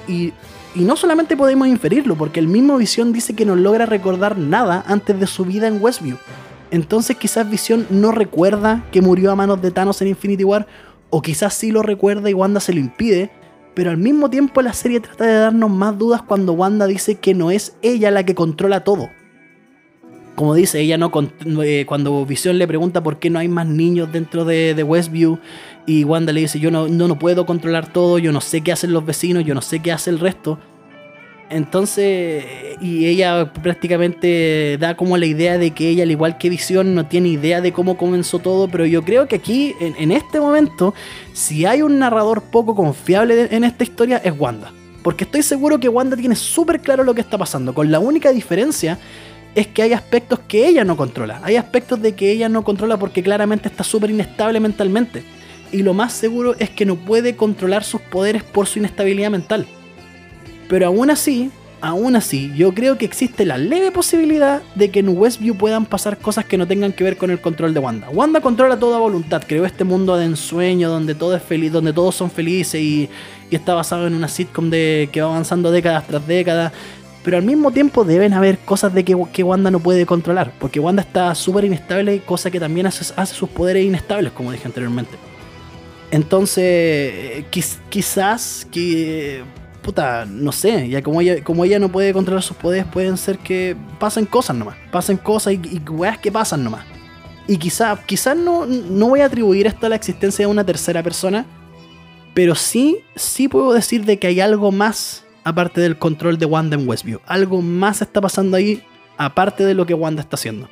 y, 0.07 0.33
y 0.73 0.81
no 0.81 0.95
solamente 0.95 1.37
podemos 1.37 1.67
inferirlo, 1.67 2.15
porque 2.15 2.39
el 2.39 2.47
mismo 2.47 2.77
Visión 2.77 3.13
dice 3.13 3.35
que 3.35 3.45
no 3.45 3.55
logra 3.55 3.85
recordar 3.85 4.37
nada 4.37 4.83
antes 4.87 5.19
de 5.19 5.27
su 5.27 5.45
vida 5.45 5.67
en 5.67 5.81
Westview. 5.81 6.17
Entonces 6.71 7.17
quizás 7.17 7.49
Visión 7.49 7.85
no 7.91 8.11
recuerda 8.11 8.83
que 8.91 9.01
murió 9.01 9.31
a 9.31 9.35
manos 9.35 9.61
de 9.61 9.71
Thanos 9.71 10.01
en 10.01 10.07
Infinity 10.09 10.43
War, 10.43 10.67
o 11.11 11.21
quizás 11.21 11.53
sí 11.53 11.71
lo 11.71 11.83
recuerda 11.83 12.29
y 12.29 12.33
Wanda 12.33 12.59
se 12.59 12.73
lo 12.73 12.79
impide, 12.79 13.31
pero 13.75 13.91
al 13.91 13.97
mismo 13.97 14.29
tiempo 14.29 14.61
la 14.61 14.73
serie 14.73 15.01
trata 15.01 15.25
de 15.25 15.33
darnos 15.33 15.69
más 15.69 15.97
dudas 15.97 16.21
cuando 16.23 16.53
Wanda 16.53 16.87
dice 16.87 17.15
que 17.15 17.33
no 17.33 17.51
es 17.51 17.75
ella 17.81 18.09
la 18.09 18.23
que 18.25 18.33
controla 18.33 18.83
todo. 18.83 19.09
Como 20.35 20.53
dice, 20.53 20.81
ella 20.81 20.97
no 20.97 21.11
eh, 21.63 21.85
cuando 21.87 22.25
Visión 22.25 22.57
le 22.57 22.67
pregunta 22.67 23.03
por 23.03 23.19
qué 23.19 23.29
no 23.29 23.39
hay 23.39 23.47
más 23.47 23.67
niños 23.67 24.11
dentro 24.11 24.43
de, 24.43 24.81
Westview 24.83 25.39
y 25.85 26.03
Wanda 26.03 26.33
le 26.33 26.41
dice 26.41 26.59
yo 26.59 26.71
no, 26.71 26.87
no, 26.87 27.07
no 27.07 27.19
puedo 27.19 27.45
controlar 27.45 27.91
todo, 27.91 28.17
yo 28.17 28.31
no 28.31 28.41
sé 28.41 28.61
qué 28.61 28.71
hacen 28.71 28.91
los 28.91 29.05
vecinos, 29.05 29.45
yo 29.45 29.53
no 29.53 29.61
sé 29.61 29.81
qué 29.81 29.91
hace 29.91 30.09
el 30.09 30.19
resto. 30.19 30.59
Entonces, 31.49 32.43
y 32.81 33.05
ella 33.05 33.53
prácticamente 33.53 34.77
da 34.79 34.95
como 34.95 35.17
la 35.17 35.25
idea 35.25 35.57
de 35.57 35.71
que 35.71 35.89
ella, 35.89 36.03
al 36.03 36.11
igual 36.11 36.37
que 36.37 36.49
Visión, 36.49 36.95
no 36.95 37.05
tiene 37.05 37.29
idea 37.29 37.61
de 37.61 37.71
cómo 37.71 37.97
comenzó 37.97 38.39
todo, 38.39 38.67
pero 38.67 38.85
yo 38.85 39.03
creo 39.03 39.27
que 39.27 39.35
aquí, 39.35 39.75
en, 39.79 40.11
este 40.11 40.39
momento, 40.39 40.93
si 41.33 41.65
hay 41.65 41.81
un 41.81 41.99
narrador 41.99 42.41
poco 42.41 42.75
confiable 42.75 43.47
en 43.51 43.63
esta 43.63 43.83
historia, 43.83 44.17
es 44.17 44.33
Wanda. 44.37 44.71
Porque 45.03 45.23
estoy 45.23 45.43
seguro 45.43 45.79
que 45.79 45.87
Wanda 45.87 46.17
tiene 46.17 46.35
súper 46.35 46.81
claro 46.81 47.03
lo 47.03 47.13
que 47.13 47.21
está 47.21 47.37
pasando, 47.37 47.75
con 47.75 47.91
la 47.91 47.99
única 47.99 48.31
diferencia 48.31 48.97
es 49.53 49.67
que 49.67 49.83
hay 49.83 49.93
aspectos 49.93 50.39
que 50.47 50.67
ella 50.67 50.83
no 50.83 50.97
controla. 50.97 51.39
Hay 51.43 51.55
aspectos 51.55 52.01
de 52.01 52.13
que 52.13 52.29
ella 52.29 52.49
no 52.49 52.63
controla 52.63 52.97
porque 52.97 53.23
claramente 53.23 53.69
está 53.69 53.83
súper 53.85 54.09
inestable 54.09 54.59
mentalmente. 54.59 55.23
Y 55.71 55.81
lo 55.81 55.93
más 55.93 56.11
seguro 56.11 56.55
es 56.59 56.69
que 56.69 56.85
no 56.85 56.97
puede 56.97 57.35
controlar 57.37 57.83
sus 57.83 58.01
poderes 58.01 58.43
por 58.43 58.67
su 58.67 58.79
inestabilidad 58.79 59.31
mental. 59.31 59.65
Pero 60.67 60.87
aún 60.87 61.09
así, 61.09 61.51
aún 61.81 62.15
así, 62.15 62.51
yo 62.55 62.73
creo 62.73 62.97
que 62.97 63.05
existe 63.05 63.45
la 63.45 63.57
leve 63.57 63.91
posibilidad 63.91 64.61
de 64.73 64.89
que 64.89 64.99
en 64.99 65.09
Westview 65.09 65.55
puedan 65.55 65.85
pasar 65.85 66.17
cosas 66.17 66.45
que 66.45 66.57
no 66.57 66.67
tengan 66.67 66.93
que 66.93 67.03
ver 67.03 67.17
con 67.17 67.29
el 67.29 67.39
control 67.39 67.73
de 67.73 67.79
Wanda. 67.79 68.09
Wanda 68.09 68.41
controla 68.41 68.79
toda 68.79 68.97
voluntad, 68.97 69.43
creó 69.47 69.65
este 69.65 69.83
mundo 69.83 70.17
de 70.17 70.25
ensueño 70.25 70.89
donde 70.89 71.13
todo 71.13 71.35
es 71.35 71.43
feliz, 71.43 71.71
donde 71.71 71.93
todos 71.93 72.15
son 72.15 72.31
felices 72.31 72.81
y, 72.81 73.09
está 73.51 73.73
basado 73.73 74.05
en 74.05 74.13
una 74.15 74.27
sitcom 74.27 74.69
de, 74.69 75.07
que 75.13 75.21
va 75.21 75.29
avanzando 75.29 75.71
décadas 75.71 76.05
tras 76.07 76.27
décadas. 76.27 76.73
Pero 77.23 77.37
al 77.37 77.43
mismo 77.43 77.71
tiempo 77.71 78.03
deben 78.03 78.33
haber 78.33 78.57
cosas 78.59 78.93
de 78.93 79.05
que, 79.05 79.43
Wanda 79.43 79.71
no 79.71 79.79
puede 79.79 80.05
controlar, 80.05 80.51
porque 80.59 80.79
Wanda 80.79 81.01
está 81.01 81.33
súper 81.35 81.63
inestable, 81.65 82.19
cosa 82.19 82.51
que 82.51 82.59
también 82.59 82.85
hace, 82.85 83.13
hace 83.15 83.33
sus 83.33 83.49
poderes 83.49 83.85
inestables, 83.85 84.33
como 84.33 84.51
dije 84.51 84.65
anteriormente. 84.65 85.17
Entonces, 86.11 86.63
eh, 86.65 87.45
quizás 87.89 88.67
que 88.71 89.43
puta, 89.85 90.25
no 90.25 90.51
sé, 90.51 90.89
ya 90.89 91.03
como 91.03 91.21
ella, 91.21 91.43
como 91.43 91.63
ella 91.63 91.77
no 91.77 91.89
puede 91.89 92.11
controlar 92.11 92.41
sus 92.41 92.57
poderes, 92.57 92.87
pueden 92.91 93.17
ser 93.17 93.37
que 93.37 93.77
pasen 93.99 94.25
cosas 94.25 94.55
nomás, 94.55 94.75
pasen 94.91 95.15
cosas 95.15 95.53
y, 95.53 95.79
weas 95.87 96.17
que 96.17 96.31
pasan 96.31 96.63
nomás. 96.63 96.83
Y 97.47 97.57
quizás 97.57 97.99
quizás 98.07 98.35
no, 98.35 98.65
no 98.65 99.09
voy 99.09 99.19
a 99.19 99.25
atribuir 99.25 99.67
esto 99.67 99.85
a 99.85 99.89
la 99.89 99.95
existencia 99.95 100.43
de 100.47 100.51
una 100.51 100.65
tercera 100.65 101.03
persona, 101.03 101.45
pero 102.33 102.55
sí, 102.55 102.97
sí 103.15 103.47
puedo 103.47 103.73
decir 103.73 104.05
de 104.05 104.17
que 104.17 104.25
hay 104.25 104.39
algo 104.39 104.71
más 104.71 105.23
aparte 105.43 105.79
del 105.81 105.99
control 105.99 106.39
de 106.39 106.47
Wanda 106.47 106.75
en 106.75 106.89
Westview. 106.89 107.19
Algo 107.27 107.61
más 107.61 108.01
está 108.01 108.19
pasando 108.21 108.57
ahí 108.57 108.81
aparte 109.17 109.63
de 109.65 109.75
lo 109.75 109.85
que 109.85 109.93
Wanda 109.93 110.23
está 110.23 110.35
haciendo. 110.35 110.67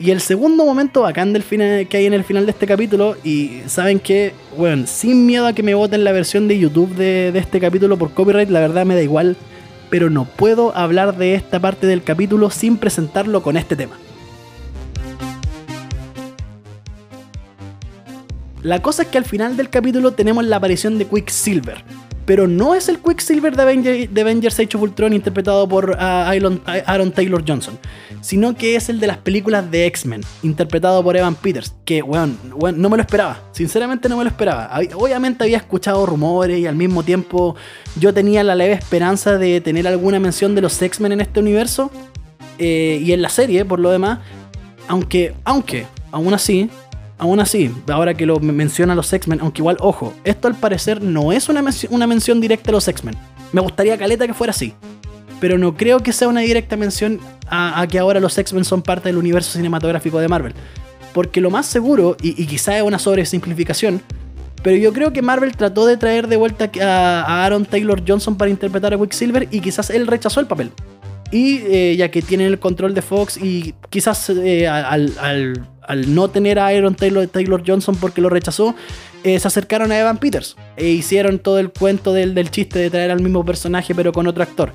Y 0.00 0.12
el 0.12 0.22
segundo 0.22 0.64
momento 0.64 1.02
bacán 1.02 1.34
del 1.34 1.42
final, 1.42 1.86
que 1.86 1.98
hay 1.98 2.06
en 2.06 2.14
el 2.14 2.24
final 2.24 2.46
de 2.46 2.52
este 2.52 2.66
capítulo, 2.66 3.18
y 3.22 3.60
saben 3.66 4.00
que, 4.00 4.32
bueno, 4.56 4.86
sin 4.86 5.26
miedo 5.26 5.46
a 5.46 5.52
que 5.52 5.62
me 5.62 5.74
voten 5.74 6.04
la 6.04 6.12
versión 6.12 6.48
de 6.48 6.58
YouTube 6.58 6.94
de, 6.94 7.28
este 7.34 7.60
capítulo 7.60 7.98
por 7.98 8.14
copyright, 8.14 8.48
la 8.48 8.60
verdad 8.60 8.86
me 8.86 8.94
da 8.94 9.02
igual, 9.02 9.36
pero 9.90 10.08
no 10.08 10.24
puedo 10.24 10.74
hablar 10.74 11.18
de 11.18 11.34
esta 11.34 11.60
parte 11.60 11.86
del 11.86 12.02
capítulo 12.02 12.48
sin 12.48 12.78
presentarlo 12.78 13.42
con 13.42 13.58
este 13.58 13.76
tema. 13.76 13.98
La 18.62 18.80
cosa 18.80 19.02
es 19.02 19.08
que 19.08 19.18
al 19.18 19.26
final 19.26 19.58
del 19.58 19.68
capítulo 19.68 20.12
tenemos 20.12 20.46
la 20.46 20.56
aparición 20.56 20.96
de 20.96 21.04
Quicksilver, 21.04 21.84
pero 22.26 22.46
no 22.46 22.74
es 22.74 22.88
el 22.88 22.98
Quicksilver 22.98 23.56
de, 23.56 24.20
Avengers 24.20 24.58
Age 24.58 24.76
of 24.76 24.82
Ultron 24.82 25.12
interpretado 25.12 25.68
por 25.68 25.96
ah, 25.98 26.30
Aaron, 26.30 27.12
Taylor 27.12 27.44
Johnson, 27.46 27.78
sino 28.20 28.54
que 28.54 28.76
es 28.76 28.88
el 28.88 29.00
de 29.00 29.06
las 29.06 29.18
películas 29.18 29.70
de 29.70 29.86
X-Men, 29.86 30.22
interpretado 30.42 31.02
por 31.02 31.16
Evan 31.16 31.34
Peters, 31.34 31.74
que, 31.84 32.02
weón, 32.02 32.38
no 32.76 32.88
me 32.88 32.96
lo 32.96 33.02
esperaba, 33.02 33.40
sinceramente 33.52 34.08
no 34.08 34.16
me 34.16 34.24
lo 34.24 34.30
esperaba. 34.30 34.70
Obviamente 34.94 35.44
había 35.44 35.56
escuchado 35.56 36.06
rumores 36.06 36.58
y 36.58 36.66
al 36.66 36.76
mismo 36.76 37.02
tiempo 37.02 37.56
yo 37.98 38.14
tenía 38.14 38.44
la 38.44 38.54
leve 38.54 38.74
esperanza 38.74 39.38
de 39.38 39.60
tener 39.60 39.88
alguna 39.88 40.20
mención 40.20 40.54
de 40.54 40.60
los 40.60 40.80
X-Men 40.80 41.12
en 41.12 41.20
este 41.20 41.40
universo 41.40 41.90
eh, 42.58 43.00
y 43.02 43.12
en 43.12 43.22
la 43.22 43.28
serie, 43.28 43.64
por 43.64 43.80
lo 43.80 43.90
demás, 43.90 44.18
aunque, 44.86 45.34
aunque, 45.44 45.86
aún 46.12 46.34
así, 46.34 46.68
Aún 47.20 47.38
así, 47.38 47.70
ahora 47.90 48.14
que 48.14 48.24
lo 48.24 48.40
menciona 48.40 48.94
los 48.94 49.12
X-Men, 49.12 49.40
aunque 49.42 49.60
igual, 49.60 49.76
ojo, 49.78 50.14
esto 50.24 50.48
al 50.48 50.54
parecer 50.54 51.02
no 51.02 51.32
es 51.32 51.50
una, 51.50 51.62
una 51.90 52.06
mención 52.06 52.40
directa 52.40 52.70
a 52.70 52.72
los 52.72 52.88
X-Men. 52.88 53.14
Me 53.52 53.60
gustaría 53.60 53.98
caleta 53.98 54.26
que 54.26 54.32
fuera 54.32 54.52
así. 54.52 54.72
Pero 55.38 55.58
no 55.58 55.76
creo 55.76 56.00
que 56.00 56.14
sea 56.14 56.28
una 56.28 56.40
directa 56.40 56.78
mención 56.78 57.20
a, 57.46 57.86
que 57.90 57.98
ahora 57.98 58.20
los 58.20 58.38
X-Men 58.38 58.64
son 58.64 58.80
parte 58.80 59.10
del 59.10 59.18
universo 59.18 59.52
cinematográfico 59.52 60.18
de 60.18 60.28
Marvel. 60.28 60.54
Porque 61.12 61.42
lo 61.42 61.50
más 61.50 61.66
seguro, 61.66 62.16
y, 62.22 62.46
quizá 62.46 62.78
es 62.78 62.82
una 62.82 62.98
sobresimplificación, 62.98 64.00
pero 64.62 64.78
yo 64.78 64.94
creo 64.94 65.12
que 65.12 65.20
Marvel 65.20 65.54
trató 65.54 65.84
de 65.84 65.98
traer 65.98 66.26
de 66.26 66.36
vuelta 66.36 66.70
a, 66.82 67.44
Aaron 67.44 67.66
Taylor 67.66 68.02
Johnson 68.06 68.34
para 68.34 68.50
interpretar 68.50 68.94
a 68.94 68.98
Quicksilver 68.98 69.46
y 69.50 69.60
quizás 69.60 69.90
él 69.90 70.06
rechazó 70.06 70.40
el 70.40 70.46
papel. 70.46 70.72
Y 71.30 71.58
eh, 71.66 71.96
ya 71.98 72.10
que 72.10 72.22
tienen 72.22 72.46
el 72.46 72.58
control 72.58 72.94
de 72.94 73.02
Fox 73.02 73.36
y 73.36 73.74
quizás 73.90 74.30
eh, 74.30 74.66
al 74.66 75.68
no 75.94 76.28
tener 76.28 76.58
a 76.58 76.68
Aaron 76.68 76.94
Taylor, 76.94 77.26
Taylor 77.26 77.62
Johnson 77.66 77.96
porque 77.96 78.20
lo 78.20 78.28
rechazó, 78.28 78.74
eh, 79.24 79.38
se 79.38 79.48
acercaron 79.48 79.92
a 79.92 79.98
Evan 79.98 80.18
Peters 80.18 80.56
e 80.76 80.88
hicieron 80.88 81.38
todo 81.38 81.58
el 81.58 81.70
cuento 81.70 82.12
del, 82.12 82.34
del 82.34 82.50
chiste 82.50 82.78
de 82.78 82.90
traer 82.90 83.10
al 83.10 83.20
mismo 83.20 83.44
personaje 83.44 83.94
pero 83.94 84.12
con 84.12 84.26
otro 84.26 84.42
actor. 84.42 84.72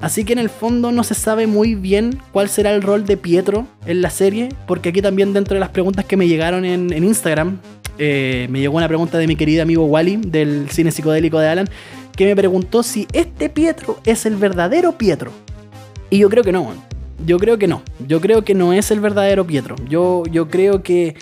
Así 0.00 0.24
que 0.24 0.32
en 0.32 0.38
el 0.38 0.50
fondo 0.50 0.92
no 0.92 1.04
se 1.04 1.14
sabe 1.14 1.46
muy 1.46 1.74
bien 1.74 2.18
cuál 2.32 2.48
será 2.48 2.74
el 2.74 2.82
rol 2.82 3.06
de 3.06 3.16
Pietro 3.16 3.66
en 3.86 4.02
la 4.02 4.10
serie, 4.10 4.50
porque 4.66 4.90
aquí 4.90 5.00
también 5.00 5.32
dentro 5.32 5.54
de 5.54 5.60
las 5.60 5.70
preguntas 5.70 6.04
que 6.04 6.16
me 6.16 6.28
llegaron 6.28 6.64
en, 6.64 6.92
Instagram, 6.92 7.58
eh, 7.98 8.46
me 8.50 8.60
llegó 8.60 8.76
una 8.76 8.88
pregunta 8.88 9.18
de 9.18 9.26
mi 9.26 9.36
querido 9.36 9.62
amigo 9.62 9.86
Wally 9.86 10.16
del 10.16 10.68
cine 10.70 10.90
psicodélico 10.90 11.38
de 11.38 11.48
Alan, 11.48 11.68
que 12.16 12.26
me 12.26 12.36
preguntó 12.36 12.82
si 12.82 13.06
este 13.12 13.48
Pietro 13.48 13.98
es 14.04 14.26
el 14.26 14.36
verdadero 14.36 14.98
Pietro. 14.98 15.32
Y 16.10 16.18
yo 16.18 16.28
creo 16.28 16.44
que 16.44 16.52
no, 16.52 16.70
yo 17.24 17.38
creo 17.38 17.58
que 17.58 17.66
no. 17.66 17.82
Yo 18.06 18.20
creo 18.20 18.44
que 18.44 18.54
no 18.54 18.72
es 18.72 18.90
el 18.90 19.00
verdadero 19.00 19.46
Pietro. 19.46 19.76
Yo, 19.88 20.24
yo 20.30 20.48
creo 20.48 20.82
que. 20.82 21.16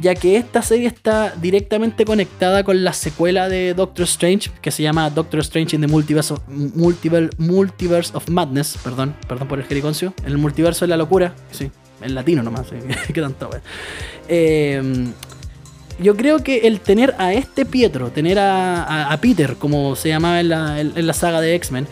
Ya 0.00 0.16
que 0.16 0.36
esta 0.36 0.60
serie 0.60 0.88
está 0.88 1.32
directamente 1.40 2.04
conectada 2.04 2.64
con 2.64 2.82
la 2.82 2.92
secuela 2.92 3.48
de 3.48 3.74
Doctor 3.74 4.02
Strange, 4.06 4.50
que 4.60 4.72
se 4.72 4.82
llama 4.82 5.08
Doctor 5.08 5.38
Strange 5.38 5.76
in 5.76 5.82
the 5.82 5.86
Multiverse 5.86 6.34
of, 6.34 6.40
Multiverse, 6.48 8.10
of 8.16 8.28
Madness, 8.28 8.76
perdón, 8.82 9.14
perdón 9.28 9.46
por 9.46 9.60
el 9.60 9.64
jericoncio, 9.66 10.12
el 10.26 10.36
multiverso 10.36 10.84
de 10.84 10.88
la 10.88 10.96
locura, 10.96 11.36
sí, 11.52 11.70
en 12.02 12.12
latino 12.16 12.42
nomás, 12.42 12.66
qué 13.14 13.20
tanto, 13.20 13.50
eh, 14.26 14.82
yo 16.00 16.16
creo 16.16 16.40
que 16.42 16.66
el 16.66 16.80
tener 16.80 17.14
a 17.18 17.32
este 17.32 17.64
Pietro, 17.64 18.10
tener 18.10 18.40
a, 18.40 19.16
Peter, 19.22 19.54
como 19.54 19.94
se 19.94 20.08
llamaba 20.08 20.40
en 20.40 20.48
la, 20.48 20.80
en 20.80 21.06
la 21.06 21.12
saga 21.12 21.40
de 21.40 21.54
X-Men, 21.54 21.86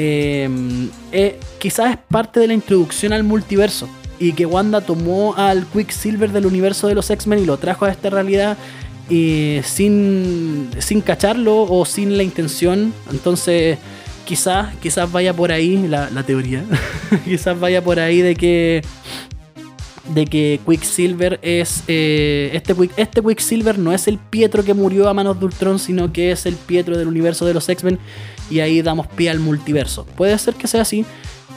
Em, 0.00 0.90
eh, 1.10 1.40
quizás 1.58 1.90
es 1.90 1.98
parte 2.08 2.38
de 2.38 2.46
la 2.46 2.54
introducción 2.54 3.12
al 3.12 3.24
multiverso 3.24 3.88
y 4.20 4.32
que 4.32 4.46
Wanda 4.46 4.80
tomó 4.80 5.34
al 5.34 5.66
Quicksilver 5.66 6.30
del 6.30 6.46
universo 6.46 6.86
de 6.86 6.94
los 6.94 7.10
X-Men 7.10 7.40
y 7.40 7.44
lo 7.44 7.56
trajo 7.56 7.84
a 7.84 7.90
esta 7.90 8.08
realidad 8.08 8.56
sin, 9.08 10.70
sin 10.78 11.00
cacharlo 11.00 11.62
o 11.62 11.84
sin 11.84 12.16
la 12.16 12.22
intención. 12.22 12.94
Entonces, 13.10 13.78
quizás, 14.24 14.72
quizás 14.76 15.10
vaya 15.10 15.34
por 15.34 15.50
ahí 15.50 15.88
la, 15.88 16.08
teoría. 16.22 16.62
quizás 17.24 17.58
vaya 17.58 17.82
por 17.82 17.98
ahí 17.98 18.20
de 18.20 18.36
que 18.36 18.82
de 20.14 20.26
que 20.26 20.60
Quicksilver 20.64 21.40
es 21.42 21.82
eh, 21.88 22.50
este, 22.52 22.74
este 22.96 23.20
Quicksilver 23.20 23.78
no 23.78 23.92
es 23.92 24.06
el 24.06 24.18
Pietro 24.18 24.62
que 24.62 24.74
murió 24.74 25.08
a 25.08 25.12
manos 25.12 25.40
de 25.40 25.46
Ultron, 25.46 25.80
sino 25.80 26.12
que 26.12 26.30
es 26.30 26.46
el 26.46 26.54
Pietro 26.54 26.96
del 26.96 27.08
universo 27.08 27.44
de 27.46 27.52
los 27.52 27.68
X-Men 27.68 27.98
y 28.50 28.60
ahí 28.60 28.82
damos 28.82 29.06
pie 29.06 29.30
al 29.30 29.40
multiverso. 29.40 30.04
Puede 30.04 30.38
ser 30.38 30.54
que 30.54 30.66
sea 30.66 30.82
así, 30.82 31.04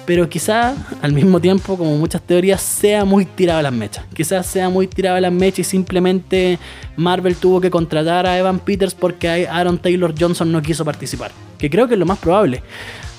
pero 0.06 0.28
quizá 0.28 0.76
al 1.02 1.14
mismo 1.14 1.40
tiempo, 1.40 1.78
como 1.78 1.96
muchas 1.98 2.22
teorías, 2.22 2.62
sea 2.62 3.06
muy 3.06 3.26
tirado 3.26 3.60
a 3.60 3.64
las 3.64 3.74
mechas. 3.74 4.04
Quizás 4.14 4.46
sea 4.46 4.70
muy 4.70 4.88
tirado 4.88 5.18
a 5.18 5.22
las 5.22 5.32
mechas 5.32 5.60
y 5.60 5.64
simplemente 5.64 6.60
Marvel 6.98 7.36
tuvo 7.36 7.62
que 7.62 7.70
contratar 7.70 8.26
a 8.26 8.38
Evan 8.38 8.60
Peters 8.60 8.96
porque 8.96 9.48
Aaron 9.48 9.78
Taylor 9.78 10.14
Johnson 10.18 10.52
no 10.52 10.62
quiso 10.62 10.84
participar. 10.84 11.32
Que 11.58 11.70
creo 11.70 11.88
que 11.88 11.94
es 11.94 12.00
lo 12.00 12.06
más 12.06 12.18
probable. 12.18 12.64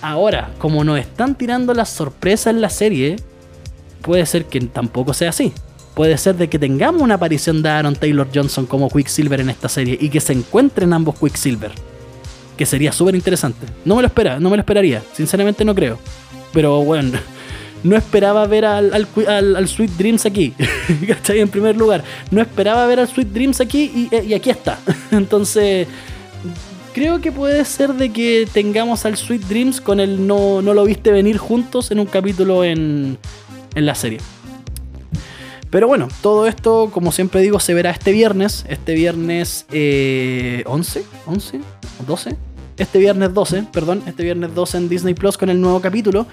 Ahora, 0.01 0.51
como 0.59 0.83
nos 0.83 0.99
están 0.99 1.37
tirando 1.37 1.73
las 1.73 1.89
sorpresas 1.89 2.53
en 2.53 2.61
la 2.61 2.69
serie, 2.69 3.17
puede 4.03 4.27
ser 4.27 4.47
que 4.47 4.61
tampoco 4.61 5.15
sea 5.15 5.31
así. 5.31 5.53
Puede 5.95 6.19
ser 6.19 6.35
de 6.37 6.49
que 6.49 6.59
tengamos 6.59 7.03
una 7.03 7.15
aparición 7.15 7.63
de 7.63 7.69
Aaron 7.69 7.95
Taylor 7.95 8.29
Johnson 8.35 8.67
como 8.67 8.89
Quicksilver 8.89 9.41
en 9.41 9.51
esta 9.51 9.69
serie 9.69 9.97
y 10.01 10.09
que 10.09 10.21
se 10.21 10.33
encuentren 10.33 10.93
ambos 10.93 11.19
Quicksilver. 11.19 11.71
Que 12.57 12.67
sería 12.67 12.93
súper 12.93 13.15
interesante. 13.15 13.67
No 13.85 13.97
me 13.97 14.03
lo 14.03 14.09
espera, 14.09 14.39
no 14.39 14.51
me 14.51 14.57
lo 14.57 14.61
esperaría. 14.61 15.03
Sinceramente 15.13 15.65
no 15.65 15.75
creo. 15.75 15.99
Pero 16.53 16.83
bueno, 16.83 17.19
no 17.83 17.97
esperaba 17.97 18.47
ver 18.47 18.65
al, 18.65 18.93
al, 19.27 19.69
Sweet 19.69 19.91
Dreams 19.93 20.27
aquí. 20.27 20.55
¿Cachai? 21.09 21.41
En 21.41 21.49
primer 21.49 21.77
lugar, 21.77 22.05
no 22.31 22.41
esperaba 22.41 22.87
ver 22.87 23.01
al 23.01 23.09
Sweet 23.09 23.29
Dreams 23.29 23.61
aquí 23.61 24.09
y, 24.11 24.35
aquí 24.35 24.51
está. 24.51 24.79
Entonces, 25.11 25.87
creo 26.93 27.21
que 27.21 27.33
puede 27.33 27.65
ser 27.65 27.95
de 27.95 28.13
que 28.13 28.47
tengamos 28.53 29.05
al 29.07 29.17
Sweet 29.17 29.43
Dreams 29.43 29.81
con 29.81 30.01
el 30.01 30.27
no, 30.27 30.63
no 30.63 30.75
lo 30.75 30.85
viste 30.85 31.11
venir 31.11 31.39
juntos 31.39 31.91
en 31.91 32.01
un 32.01 32.07
capítulo 32.07 32.65
en, 32.65 33.19
en 33.75 33.87
la 33.87 33.95
serie. 33.95 34.19
Pero 35.73 35.89
bueno, 35.89 36.09
todo 36.21 36.47
esto, 36.47 36.91
como 36.93 37.13
siempre 37.13 37.41
digo, 37.41 37.59
se 37.59 37.73
verá 37.73 37.93
este 37.93 38.13
viernes. 38.13 38.67
Este 38.69 38.93
viernes 38.93 39.65
eh, 39.73 40.63
11, 40.67 41.03
11, 41.25 41.61
12 42.07 42.37
este 42.79 42.99
viernes 42.99 43.35
12, 43.35 43.65
perdón, 43.73 44.03
este 44.07 44.23
viernes 44.23 44.55
12 44.55 44.77
en 44.79 44.89
Disney 44.89 45.15
Plus 45.15 45.37
con 45.37 45.51
el 45.51 45.61
nuevo 45.61 45.81
capítulo. 45.81 46.27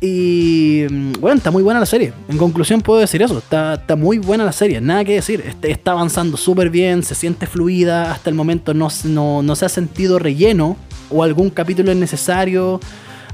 Y 0.00 0.84
mm, 0.88 1.12
bueno, 1.20 1.36
está 1.36 1.50
muy 1.50 1.62
buena 1.62 1.80
la 1.80 1.86
serie. 1.86 2.12
En 2.28 2.38
conclusión 2.38 2.80
puedo 2.80 3.00
decir 3.00 3.22
eso. 3.22 3.38
Está, 3.38 3.74
está 3.74 3.96
muy 3.96 4.18
buena 4.18 4.44
la 4.44 4.52
serie. 4.52 4.80
Nada 4.80 5.04
que 5.04 5.14
decir. 5.14 5.42
Este, 5.44 5.70
está 5.70 5.92
avanzando 5.92 6.36
súper 6.36 6.70
bien. 6.70 7.02
Se 7.02 7.14
siente 7.14 7.46
fluida. 7.46 8.12
Hasta 8.12 8.30
el 8.30 8.36
momento 8.36 8.74
no, 8.74 8.88
no, 9.04 9.56
se 9.56 9.64
ha 9.64 9.68
sentido 9.68 10.18
relleno. 10.18 10.76
O 11.10 11.24
algún 11.24 11.50
capítulo 11.50 11.90
innecesario. 11.90 12.80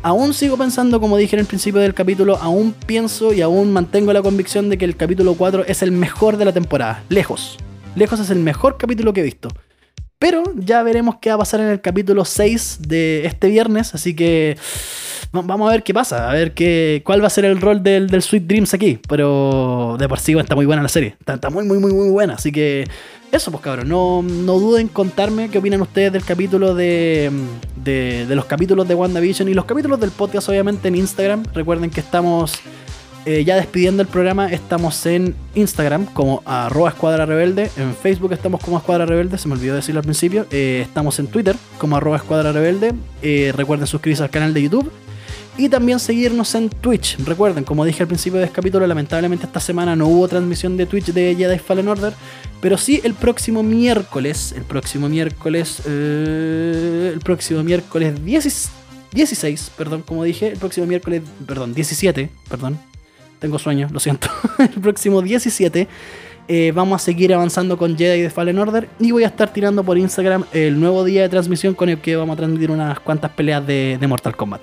Aún 0.03 0.35
sigo 0.35 0.57
pensando, 0.57 1.01
como 1.01 1.17
dije 1.17 1.37
en 1.37 1.41
el 1.41 1.47
principio 1.47 1.81
del 1.81 1.95
capítulo, 1.95 2.37
aún 2.37 2.75
pienso 2.87 3.33
y 3.33 3.41
aún 3.41 3.73
mantengo 3.73 4.13
la 4.13 4.21
convicción 4.21 4.69
de 4.69 4.77
que 4.77 4.85
el 4.85 4.97
capítulo 4.97 5.35
4 5.35 5.65
es 5.67 5.83
el 5.83 5.93
mejor 5.93 6.37
de 6.37 6.45
la 6.45 6.53
temporada. 6.53 7.03
Lejos. 7.09 7.57
Lejos 7.97 8.21
es 8.21 8.29
el 8.29 8.39
mejor 8.39 8.77
capítulo 8.77 9.15
que 9.15 9.21
he 9.21 9.25
visto. 9.25 9.49
Pero 10.25 10.43
ya 10.57 10.83
veremos 10.83 11.17
qué 11.21 11.29
va 11.29 11.35
a 11.35 11.39
pasar 11.41 11.61
en 11.61 11.67
el 11.67 11.83
capítulo 11.83 12.25
6 12.25 12.79
de 12.89 13.27
este 13.27 13.49
viernes, 13.49 13.95
así 13.95 14.17
que 14.17 14.57
vamos 15.33 15.69
a 15.69 15.73
ver 15.73 15.83
qué 15.83 15.93
pasa, 15.93 16.31
a 16.31 16.33
ver 16.33 16.55
qué, 16.55 17.03
cuál 17.05 17.23
va 17.23 17.27
a 17.27 17.31
ser 17.31 17.45
el 17.45 17.61
rol 17.61 17.83
del, 17.83 18.23
Sweet 18.23 18.45
Dreams 18.45 18.73
aquí. 18.73 18.99
Pero 19.07 19.97
de 19.99 20.09
por 20.09 20.19
sí 20.19 20.33
está 20.33 20.55
muy 20.55 20.65
buena 20.65 20.81
la 20.81 20.89
serie, 20.89 21.15
está, 21.27 21.51
muy, 21.51 21.67
muy, 21.67 21.79
muy, 21.79 21.93
muy 21.93 22.09
buena, 22.09 22.37
así 22.37 22.53
que 22.53 22.89
eso 23.33 23.51
pues 23.51 23.63
cabrón, 23.63 23.87
no, 23.91 24.23
no 24.23 24.59
duden 24.59 24.87
en 24.87 24.89
contarme 24.89 25.51
qué 25.51 25.59
opinan 25.59 25.83
ustedes 25.83 26.11
del 26.11 26.25
capítulo 26.25 26.75
de, 26.75 27.31
de, 27.77 28.25
de 28.27 28.35
los 28.35 28.47
capítulos 28.47 28.89
de 28.89 28.95
WandaVision 28.95 29.51
y 29.51 29.53
los 29.53 29.67
capítulos 29.67 30.01
del 30.01 30.11
podcast 30.11 30.49
obviamente 30.49 30.89
en 30.89 30.95
Instagram. 30.95 31.45
Recuerden 31.53 31.91
que 31.91 32.01
estamos 32.01 32.63
eh, 33.27 33.43
ya 33.43 33.57
despidiendo 33.57 34.03
el 34.03 34.09
programa, 34.09 34.53
estamos 34.53 35.07
en 35.07 35.35
Instagram 35.55 36.05
como 36.05 36.43
arroba 36.45 36.91
escuadra 36.91 37.25
rebelde, 37.25 37.71
en 37.79 37.95
Facebook 37.95 38.33
estamos 38.33 38.61
como 38.61 38.77
escuadra 38.77 39.07
rebelde, 39.07 39.39
se 39.39 39.49
me 39.49 39.55
olvidó 39.55 39.75
decirlo 39.75 40.01
al 40.01 40.05
principio, 40.05 40.47
eh, 40.51 40.83
estamos 40.85 41.19
en 41.19 41.29
Twitter 41.29 41.57
como 41.79 41.97
arroba 41.97 42.19
escuadra 42.19 42.53
rebelde, 42.53 42.93
eh, 43.23 43.51
recuerden 43.57 43.87
suscribirse 43.87 44.23
al 44.23 44.29
canal 44.29 44.53
de 44.53 44.63
YouTube 44.63 44.93
y 45.57 45.71
también 45.71 46.01
seguirnos 46.01 46.55
en 46.55 46.69
Twitch. 46.69 47.17
Recuerden, 47.25 47.65
como 47.65 47.87
dije 47.87 48.03
al 48.03 48.09
principio 48.09 48.41
de 48.41 48.45
este 48.45 48.57
capítulo, 48.57 48.87
lamentablemente 48.87 49.47
esta 49.47 49.61
semana 49.61 49.97
no 49.97 50.07
hubo 50.07 50.29
transmisión 50.29 50.77
de 50.77 50.85
Twitch 50.85 51.07
de 51.07 51.35
Jedi 51.35 51.59
Fallen 51.59 51.89
Order, 51.89 52.13
pero 52.61 52.77
sí 52.77 53.01
el 53.05 53.15
próximo 53.15 53.63
miércoles, 53.63 54.53
el 54.55 54.65
próximo 54.65 55.09
miércoles, 55.09 55.81
el 55.87 57.21
próximo 57.25 57.63
miércoles 57.63 58.23
16, 58.23 59.71
perdón, 59.79 60.03
como 60.03 60.25
dije, 60.25 60.49
el 60.49 60.59
próximo 60.59 60.87
miércoles, 60.87 61.23
perdón, 61.47 61.73
17, 61.73 62.29
perdón, 62.51 62.79
tengo 63.39 63.59
sueño, 63.59 63.89
lo 63.93 64.01
siento. 64.01 64.29
el 64.59 64.81
próximo 64.81 65.23
17 65.23 65.89
eh, 66.47 66.73
vamos 66.75 67.01
a 67.01 67.05
seguir 67.05 67.33
avanzando 67.33 67.79
con 67.79 67.97
Jedi 67.97 68.21
de 68.21 68.29
Fallen 68.29 68.59
Order 68.59 68.89
y 69.01 69.13
voy 69.13 69.25
a 69.25 69.29
estar 69.29 69.51
tirando 69.51 69.83
por 69.83 69.97
Instagram 69.97 70.45
el 70.53 70.79
nuevo 70.79 71.03
día 71.03 71.23
de 71.23 71.31
transmisión 71.31 71.73
con 71.73 71.89
el 71.89 71.99
que 71.99 72.17
vamos 72.17 72.35
a 72.35 72.37
transmitir 72.37 72.71
unas 72.71 73.01
cuantas 73.01 73.31
peleas 73.31 73.67
de, 73.67 73.99
Mortal 74.07 74.37
Kombat. 74.37 74.61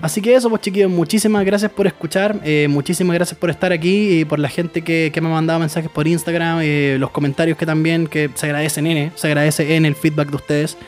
Así 0.00 0.22
que 0.22 0.36
eso, 0.36 0.48
pues 0.48 0.62
chiquillos, 0.62 0.92
muchísimas 0.92 1.44
gracias 1.44 1.72
por 1.72 1.88
escuchar, 1.88 2.38
eh, 2.44 2.68
muchísimas 2.70 3.14
gracias 3.14 3.36
por 3.36 3.50
estar 3.50 3.72
aquí 3.72 4.20
y 4.20 4.24
por 4.24 4.38
la 4.38 4.48
gente 4.48 4.82
que, 4.82 5.12
me 5.20 5.26
ha 5.26 5.32
mandado 5.32 5.58
mensajes 5.58 5.90
por 5.90 6.06
Instagram, 6.06 6.60
eh, 6.62 6.98
los 7.00 7.10
comentarios 7.10 7.58
que 7.58 7.66
también, 7.66 8.06
que 8.06 8.30
se 8.34 8.46
agradecen 8.46 8.86
en, 8.86 9.10
se 9.16 9.26
agradece 9.26 9.74
en 9.74 9.86
el 9.86 9.96
feedback 9.96 10.30
de 10.30 10.36
ustedes. 10.36 10.78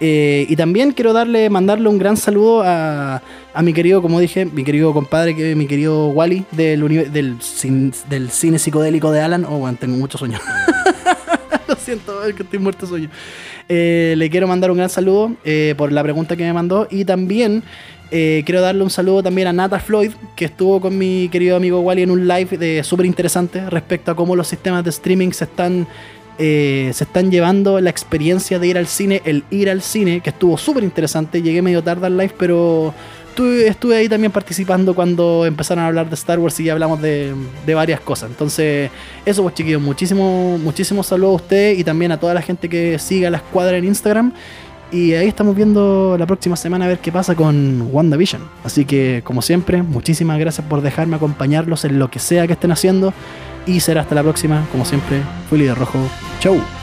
Eh, 0.00 0.46
y 0.48 0.56
también 0.56 0.92
quiero 0.92 1.12
darle, 1.12 1.50
mandarle 1.50 1.88
un 1.88 1.98
gran 1.98 2.16
saludo 2.16 2.62
a, 2.64 3.20
mi 3.62 3.72
querido, 3.72 4.00
como 4.00 4.20
dije, 4.20 4.44
mi 4.44 4.62
querido 4.62 4.92
compadre, 4.92 5.34
que 5.34 5.56
mi 5.56 5.66
querido 5.66 6.08
Wally 6.08 6.44
del, 6.52 7.12
del, 7.12 7.36
del 8.08 8.30
cine 8.30 8.58
psicodélico 8.58 9.10
de 9.10 9.20
Alan. 9.20 9.44
Oh, 9.44 9.58
bueno, 9.58 9.76
tengo 9.80 9.96
muchos 9.96 10.20
sueños. 10.20 10.40
Lo 11.68 11.74
siento, 11.74 12.24
es 12.24 12.34
que 12.34 12.44
estoy 12.44 12.60
muerto 12.60 12.86
sueño. 12.86 13.10
Eh, 13.68 14.14
le 14.16 14.30
quiero 14.30 14.46
mandar 14.46 14.70
un 14.70 14.78
gran 14.78 14.88
saludo 14.88 15.32
eh, 15.44 15.74
por 15.76 15.90
la 15.90 16.02
pregunta 16.02 16.36
que 16.36 16.44
me 16.44 16.52
mandó. 16.52 16.86
Y 16.90 17.04
también 17.04 17.62
quiero 18.10 18.62
darle 18.62 18.82
un 18.82 18.88
saludo 18.88 19.22
también 19.22 19.48
a 19.48 19.52
Nata 19.52 19.78
Floyd, 19.80 20.12
que 20.34 20.46
estuvo 20.46 20.80
con 20.80 20.96
mi 20.96 21.28
querido 21.28 21.56
amigo 21.56 21.80
Wally 21.80 22.02
en 22.02 22.10
un 22.10 22.26
live 22.26 22.82
súper 22.82 23.04
interesante 23.04 23.68
respecto 23.68 24.12
a 24.12 24.16
cómo 24.16 24.34
los 24.34 24.48
sistemas 24.48 24.82
de 24.82 24.88
streaming 24.88 25.32
se 25.32 25.44
están 25.44 25.86
eh, 26.38 26.90
se 26.94 27.04
están 27.04 27.30
llevando 27.30 27.80
la 27.80 27.90
experiencia 27.90 28.58
de 28.58 28.66
ir 28.68 28.78
al 28.78 28.86
cine, 28.86 29.22
el 29.24 29.44
ir 29.50 29.68
al 29.68 29.82
cine, 29.82 30.20
que 30.20 30.30
estuvo 30.30 30.56
súper 30.56 30.84
interesante. 30.84 31.42
Llegué 31.42 31.62
medio 31.62 31.82
tarde 31.82 32.06
al 32.06 32.16
live, 32.16 32.34
pero 32.38 32.94
estuve, 33.66 33.96
ahí 33.96 34.08
también 34.08 34.32
participando 34.32 34.94
cuando 34.94 35.46
empezaron 35.46 35.84
a 35.84 35.88
hablar 35.88 36.08
de 36.08 36.14
Star 36.14 36.38
Wars 36.38 36.58
y 36.60 36.64
ya 36.64 36.72
hablamos 36.72 37.00
de, 37.00 37.34
varias 37.66 38.00
cosas. 38.00 38.30
Entonces, 38.30 38.90
eso 39.24 39.42
pues 39.42 39.54
chiquillos, 39.54 39.82
muchísimo, 39.82 40.58
muchísimos 40.58 41.06
saludos 41.06 41.32
a 41.32 41.42
ustedes 41.44 41.78
y 41.78 41.84
también 41.84 42.12
a 42.12 42.18
toda 42.18 42.34
la 42.34 42.42
gente 42.42 42.68
que 42.68 42.98
siga 42.98 43.30
la 43.30 43.38
escuadra 43.38 43.76
en 43.76 43.84
Instagram. 43.84 44.32
Y 44.90 45.12
ahí 45.12 45.28
estamos 45.28 45.54
viendo 45.54 46.16
la 46.18 46.26
próxima 46.26 46.56
semana 46.56 46.86
a 46.86 46.88
ver 46.88 46.98
qué 46.98 47.12
pasa 47.12 47.34
con 47.34 47.88
WandaVision. 47.92 48.42
Así 48.64 48.86
que, 48.86 49.20
como 49.22 49.42
siempre, 49.42 49.82
muchísimas 49.82 50.38
gracias 50.38 50.66
por 50.66 50.80
dejarme 50.80 51.16
acompañarlos 51.16 51.84
en 51.84 51.98
lo 51.98 52.10
que 52.10 52.18
sea 52.18 52.46
que 52.46 52.54
estén 52.54 52.72
haciendo. 52.72 53.12
Y 53.68 53.80
será 53.80 54.00
hasta 54.00 54.14
la 54.14 54.22
próxima, 54.22 54.66
como 54.72 54.86
siempre, 54.86 55.22
fui 55.50 55.58
líder 55.58 55.76
rojo. 55.76 55.98
Chau. 56.40 56.77